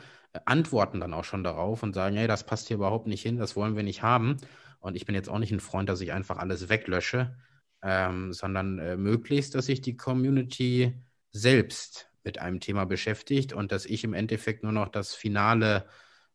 antworten 0.45 1.01
dann 1.01 1.15
auch 1.15 1.25
schon 1.25 1.45
darauf 1.45 1.83
und 1.83 1.95
sagen, 1.95 2.17
hey, 2.17 2.27
das 2.27 2.45
passt 2.45 2.69
hier 2.69 2.77
überhaupt 2.77 3.07
nicht 3.07 3.23
hin, 3.23 3.39
das 3.39 3.57
wollen 3.57 3.77
wir 3.77 3.83
nicht 3.83 4.03
haben. 4.03 4.37
Und 4.81 4.97
ich 4.97 5.07
bin 5.07 5.15
jetzt 5.15 5.29
auch 5.29 5.39
nicht 5.39 5.53
ein 5.53 5.61
Freund, 5.61 5.89
dass 5.89 6.01
ich 6.01 6.13
einfach 6.13 6.39
alles 6.39 6.69
weglösche, 6.69 7.37
ähm, 7.83 8.33
sondern 8.33 8.79
äh, 8.79 8.97
möglichst, 8.97 9.55
dass 9.55 9.67
sich 9.67 9.81
die 9.81 9.97
Community 9.97 10.95
selbst 11.31 12.11
mit 12.25 12.39
einem 12.41 12.61
Thema 12.61 12.85
beschäftigt 12.85 13.53
und 13.53 13.73
dass 13.73 13.87
ich 13.87 14.05
im 14.05 14.15
Endeffekt 14.15 14.63
nur 14.63 14.73
noch 14.73 14.89
das 14.89 15.15
finale 15.15 15.87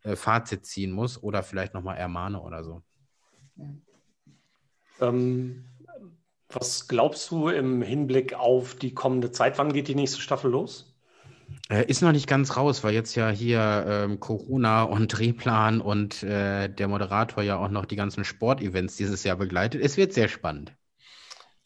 äh, 0.04 0.16
Fazit 0.16 0.66
ziehen 0.66 0.92
muss 0.92 1.22
oder 1.22 1.44
vielleicht 1.44 1.74
nochmal 1.74 1.98
ermahne 1.98 2.42
oder 2.42 2.64
so. 2.64 2.82
Ähm, 5.00 5.66
was 6.50 6.88
glaubst 6.88 7.32
du 7.32 7.50
im 7.50 7.82
Hinblick 7.82 8.34
auf 8.34 8.76
die 8.76 8.94
kommende 8.94 9.32
Zeit? 9.32 9.58
Wann 9.58 9.74
geht 9.74 9.88
die 9.88 9.96
nächste 9.96 10.22
Staffel 10.22 10.52
los? 10.52 10.91
Äh, 11.70 11.86
ist 11.86 12.02
noch 12.02 12.12
nicht 12.12 12.28
ganz 12.28 12.58
raus, 12.58 12.84
weil 12.84 12.94
jetzt 12.94 13.16
ja 13.16 13.30
hier 13.30 13.86
ähm, 13.88 14.20
Corona 14.20 14.84
und 14.84 15.08
Drehplan 15.08 15.82
und 15.82 16.24
äh, 16.24 16.68
der 16.70 16.88
Moderator 16.88 17.44
ja 17.44 17.58
auch 17.58 17.70
noch 17.70 17.86
die 17.86 17.96
ganzen 17.96 18.26
Sportevents 18.26 18.96
dieses 18.96 19.24
Jahr 19.24 19.38
begleitet. 19.38 19.82
Es 19.82 19.98
wird 19.98 20.14
sehr 20.14 20.28
spannend. 20.28 20.74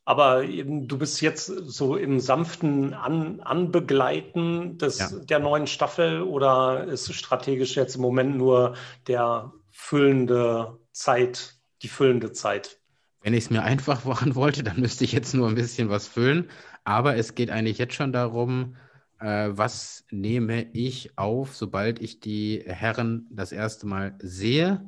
Aber 0.07 0.45
du 0.45 0.97
bist 0.99 1.19
jetzt 1.21 1.47
so 1.47 1.95
im 1.95 2.19
sanften 2.19 2.93
An 2.93 3.39
Anbegleiten 3.39 4.77
des, 4.77 4.99
ja. 4.99 5.09
der 5.09 5.39
neuen 5.39 5.65
Staffel 5.65 6.21
oder 6.21 6.83
ist 6.85 7.11
strategisch 7.11 7.75
jetzt 7.75 7.95
im 7.95 8.03
Moment 8.03 8.37
nur 8.37 8.75
der 9.07 9.51
füllende 9.71 10.77
Zeit, 10.91 11.55
die 11.81 11.87
füllende 11.87 12.31
Zeit? 12.33 12.79
Wenn 13.21 13.33
ich 13.33 13.45
es 13.45 13.49
mir 13.49 13.63
einfach 13.63 14.05
machen 14.05 14.35
wollte, 14.35 14.61
dann 14.61 14.79
müsste 14.79 15.03
ich 15.03 15.11
jetzt 15.11 15.33
nur 15.33 15.47
ein 15.47 15.55
bisschen 15.55 15.89
was 15.89 16.07
füllen. 16.07 16.51
Aber 16.83 17.15
es 17.15 17.33
geht 17.33 17.49
eigentlich 17.49 17.79
jetzt 17.79 17.95
schon 17.95 18.13
darum, 18.13 18.75
äh, 19.19 19.49
was 19.51 20.05
nehme 20.11 20.63
ich 20.73 21.17
auf, 21.17 21.55
sobald 21.55 22.01
ich 22.01 22.19
die 22.19 22.63
Herren 22.65 23.27
das 23.29 23.51
erste 23.51 23.87
Mal 23.87 24.15
sehe? 24.19 24.85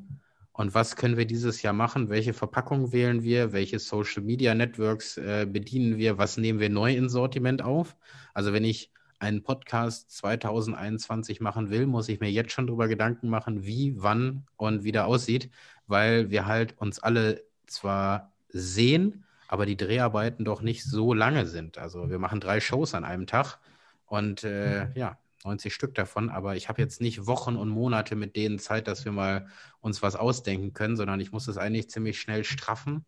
Und 0.52 0.74
was 0.74 0.96
können 0.96 1.18
wir 1.18 1.26
dieses 1.26 1.62
Jahr 1.62 1.74
machen? 1.74 2.10
Welche 2.10 2.34
Verpackung 2.34 2.92
wählen 2.92 3.24
wir? 3.24 3.54
Welche 3.54 3.78
Social 3.78 4.24
Media 4.24 4.56
Networks 4.56 5.18
äh, 5.18 5.46
bedienen 5.48 5.98
wir? 5.98 6.18
Was 6.18 6.38
nehmen 6.38 6.60
wir 6.60 6.70
neu 6.70 6.96
ins 6.96 7.12
Sortiment 7.12 7.62
auf? 7.62 7.96
Also 8.34 8.54
wenn 8.54 8.64
ich 8.64 8.92
einen 9.20 9.44
Podcast 9.44 10.12
2021 10.12 11.42
machen 11.42 11.70
will, 11.70 11.86
muss 11.86 12.10
ich 12.10 12.20
mir 12.20 12.32
jetzt 12.32 12.52
schon 12.52 12.68
darüber 12.68 12.88
Gedanken 12.88 13.30
machen, 13.30 13.66
wie, 13.66 13.94
wann 13.98 14.46
und 14.58 14.84
wie 14.84 14.92
der 14.92 15.08
aussieht, 15.08 15.50
weil 15.88 16.30
wir 16.30 16.46
halt 16.46 16.76
uns 16.80 17.00
alle 17.00 17.44
zwar 17.68 18.34
sehen, 18.50 19.26
aber 19.48 19.66
die 19.66 19.78
Dreharbeiten 19.78 20.46
doch 20.46 20.62
nicht 20.62 20.84
so 20.84 21.14
lange 21.14 21.46
sind. 21.46 21.78
Also 21.78 22.10
wir 22.10 22.20
machen 22.20 22.40
drei 22.40 22.60
Shows 22.60 22.94
an 22.94 23.06
einem 23.06 23.28
Tag 23.28 23.60
und 24.08 24.44
äh, 24.44 24.92
ja, 24.94 25.18
90 25.44 25.74
Stück 25.74 25.96
davon, 25.96 26.30
aber 26.30 26.56
ich 26.56 26.70
habe 26.70 26.82
jetzt 26.82 27.00
nicht 27.02 27.28
Wochen 27.28 27.56
und 27.56 27.70
Monate 27.70 28.16
mit 28.16 28.36
denen 28.36 28.60
Zeit, 28.60 28.88
dass 28.88 29.06
wir 29.06 29.12
mal 29.12 29.48
uns 29.82 30.02
was 30.02 30.16
ausdenken 30.16 30.74
können, 30.74 30.98
sondern 30.98 31.20
ich 31.20 31.32
muss 31.32 31.48
es 31.48 31.58
eigentlich 31.58 31.90
ziemlich 31.90 32.20
schnell 32.20 32.44
straffen, 32.44 33.06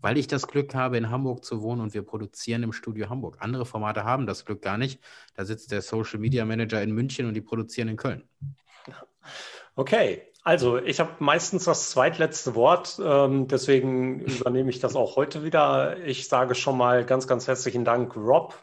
weil 0.00 0.16
ich 0.16 0.26
das 0.26 0.46
Glück 0.46 0.74
habe, 0.74 0.96
in 0.96 1.10
Hamburg 1.10 1.44
zu 1.44 1.62
wohnen 1.62 1.80
und 1.80 1.94
wir 1.94 2.02
produzieren 2.02 2.62
im 2.62 2.72
Studio 2.72 3.08
Hamburg. 3.08 3.38
Andere 3.40 3.66
Formate 3.66 4.04
haben 4.04 4.26
das 4.26 4.44
Glück 4.44 4.62
gar 4.62 4.78
nicht. 4.78 5.00
Da 5.34 5.44
sitzt 5.44 5.72
der 5.72 5.82
Social 5.82 6.18
Media 6.18 6.44
Manager 6.44 6.82
in 6.82 6.92
München 6.92 7.26
und 7.26 7.34
die 7.34 7.40
produzieren 7.40 7.88
in 7.88 7.96
Köln. 7.96 8.24
Okay, 9.74 10.20
also 10.44 10.76
ich 10.76 11.00
habe 11.00 11.12
meistens 11.20 11.64
das 11.64 11.90
zweitletzte 11.90 12.54
Wort, 12.54 13.00
ähm, 13.02 13.48
deswegen 13.48 14.20
übernehme 14.20 14.68
ich 14.68 14.80
das 14.80 14.96
auch 14.96 15.16
heute 15.16 15.44
wieder. 15.44 15.96
Ich 16.04 16.28
sage 16.28 16.54
schon 16.54 16.76
mal 16.76 17.06
ganz, 17.06 17.26
ganz 17.26 17.46
herzlichen 17.46 17.84
Dank, 17.84 18.14
Rob, 18.16 18.54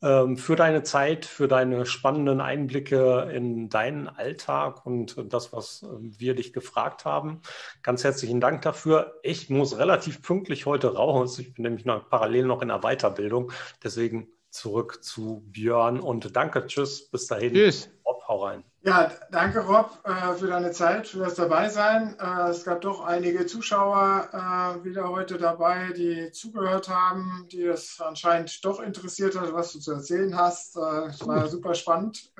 für 0.00 0.56
deine 0.56 0.82
Zeit, 0.82 1.26
für 1.26 1.46
deine 1.46 1.84
spannenden 1.84 2.40
Einblicke 2.40 3.30
in 3.34 3.68
deinen 3.68 4.08
Alltag 4.08 4.86
und 4.86 5.16
das, 5.32 5.52
was 5.52 5.82
ähm, 5.82 6.12
wir 6.18 6.34
dich 6.34 6.54
gefragt 6.54 7.04
haben. 7.04 7.42
Ganz 7.82 8.02
herzlichen 8.02 8.40
Dank 8.40 8.62
dafür. 8.62 9.18
Ich 9.22 9.50
muss 9.50 9.78
relativ 9.78 10.22
pünktlich 10.22 10.64
heute 10.64 10.94
raus. 10.94 11.38
Ich 11.38 11.52
bin 11.52 11.64
nämlich 11.64 11.84
noch 11.84 12.08
parallel 12.08 12.46
noch 12.46 12.62
in 12.62 12.68
der 12.68 12.80
Weiterbildung. 12.80 13.52
Deswegen 13.84 14.28
zurück 14.48 15.04
zu 15.04 15.44
Björn 15.46 16.00
und 16.00 16.34
danke. 16.34 16.66
Tschüss. 16.66 17.10
Bis 17.10 17.26
dahin. 17.26 17.54
Tschüss. 17.54 17.90
Hau 18.30 18.44
rein. 18.44 18.62
Ja, 18.82 19.10
danke 19.32 19.58
Rob 19.58 19.90
äh, 20.04 20.34
für 20.34 20.46
deine 20.46 20.70
Zeit, 20.70 21.08
für 21.08 21.18
das 21.18 21.34
Dabeisein. 21.34 22.16
Äh, 22.20 22.50
es 22.50 22.64
gab 22.64 22.80
doch 22.80 23.04
einige 23.04 23.44
Zuschauer 23.44 24.28
äh, 24.32 24.84
wieder 24.84 25.08
heute 25.08 25.36
dabei, 25.36 25.90
die 25.90 26.30
zugehört 26.30 26.88
haben, 26.88 27.48
die 27.50 27.64
es 27.64 28.00
anscheinend 28.00 28.64
doch 28.64 28.78
interessiert 28.78 29.36
hat, 29.36 29.52
was 29.52 29.72
du 29.72 29.80
zu 29.80 29.94
erzählen 29.94 30.36
hast. 30.36 30.76
Äh, 30.76 31.06
es 31.08 31.26
war 31.26 31.48
super 31.48 31.74
spannend. 31.74 32.32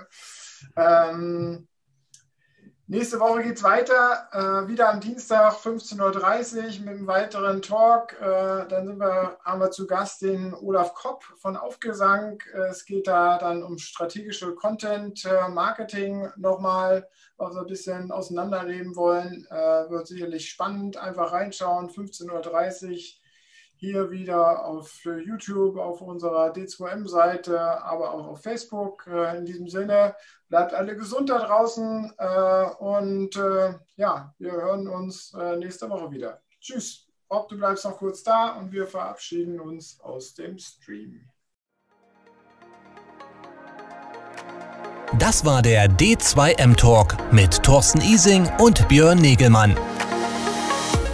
Ähm, 0.76 1.66
Nächste 2.90 3.20
Woche 3.20 3.44
geht 3.44 3.56
es 3.56 3.62
weiter, 3.62 4.28
äh, 4.32 4.66
wieder 4.66 4.88
am 4.88 4.98
Dienstag 4.98 5.52
15.30 5.52 6.00
Uhr 6.00 6.86
mit 6.86 6.88
einem 6.88 7.06
weiteren 7.06 7.62
Talk. 7.62 8.20
Äh, 8.20 8.66
dann 8.66 8.98
wir, 8.98 9.38
haben 9.44 9.60
wir 9.60 9.70
zu 9.70 9.86
Gast 9.86 10.22
den 10.22 10.52
Olaf 10.54 10.92
Kopp 10.94 11.22
von 11.36 11.56
Aufgesang. 11.56 12.40
Äh, 12.52 12.70
es 12.70 12.84
geht 12.84 13.06
da 13.06 13.38
dann 13.38 13.62
um 13.62 13.78
strategische 13.78 14.56
Content-Marketing 14.56 16.24
äh, 16.24 16.30
nochmal, 16.34 17.08
was 17.36 17.54
wir 17.54 17.60
ein 17.60 17.66
bisschen 17.68 18.10
auseinandernehmen 18.10 18.96
wollen. 18.96 19.46
Äh, 19.48 19.88
wird 19.88 20.08
sicherlich 20.08 20.50
spannend. 20.50 20.96
Einfach 20.96 21.30
reinschauen, 21.30 21.90
15.30 21.90 22.88
Uhr 22.88 23.19
hier 23.80 24.10
wieder 24.10 24.66
auf 24.66 25.04
YouTube, 25.04 25.78
auf 25.78 26.02
unserer 26.02 26.52
D2M-Seite, 26.52 27.82
aber 27.82 28.12
auch 28.12 28.26
auf 28.26 28.42
Facebook. 28.42 29.06
Äh, 29.06 29.38
in 29.38 29.46
diesem 29.46 29.68
Sinne, 29.68 30.14
bleibt 30.48 30.74
alle 30.74 30.94
gesund 30.96 31.30
da 31.30 31.38
draußen 31.38 32.12
äh, 32.18 32.64
und 32.78 33.36
äh, 33.36 33.74
ja, 33.96 34.34
wir 34.38 34.52
hören 34.52 34.86
uns 34.86 35.34
nächste 35.58 35.88
Woche 35.88 36.10
wieder. 36.10 36.40
Tschüss. 36.60 37.06
Rob, 37.30 37.48
du 37.48 37.56
bleibst 37.56 37.84
noch 37.84 37.96
kurz 37.96 38.22
da 38.22 38.58
und 38.58 38.72
wir 38.72 38.86
verabschieden 38.86 39.60
uns 39.60 39.98
aus 40.00 40.34
dem 40.34 40.58
Stream. 40.58 41.20
Das 45.18 45.44
war 45.44 45.62
der 45.62 45.88
D2M 45.88 46.76
Talk 46.76 47.16
mit 47.32 47.62
Thorsten 47.62 48.00
Ising 48.00 48.50
und 48.58 48.88
Björn 48.88 49.18
Negelmann. 49.18 49.76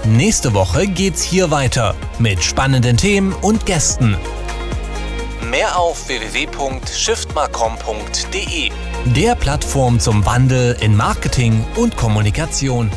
Nächste 0.07 0.55
Woche 0.55 0.87
geht's 0.87 1.21
hier 1.21 1.51
weiter 1.51 1.97
mit 2.21 2.41
spannenden 2.41 2.97
Themen 2.97 3.33
und 3.33 3.67
Gästen. 3.67 4.17
Mehr 5.51 5.77
auf 5.77 6.07
www.shiftmarcom.de, 6.07 8.71
der 9.07 9.35
Plattform 9.35 9.99
zum 9.99 10.25
Wandel 10.25 10.77
in 10.81 10.95
Marketing 10.95 11.65
und 11.75 11.97
Kommunikation. 11.97 12.89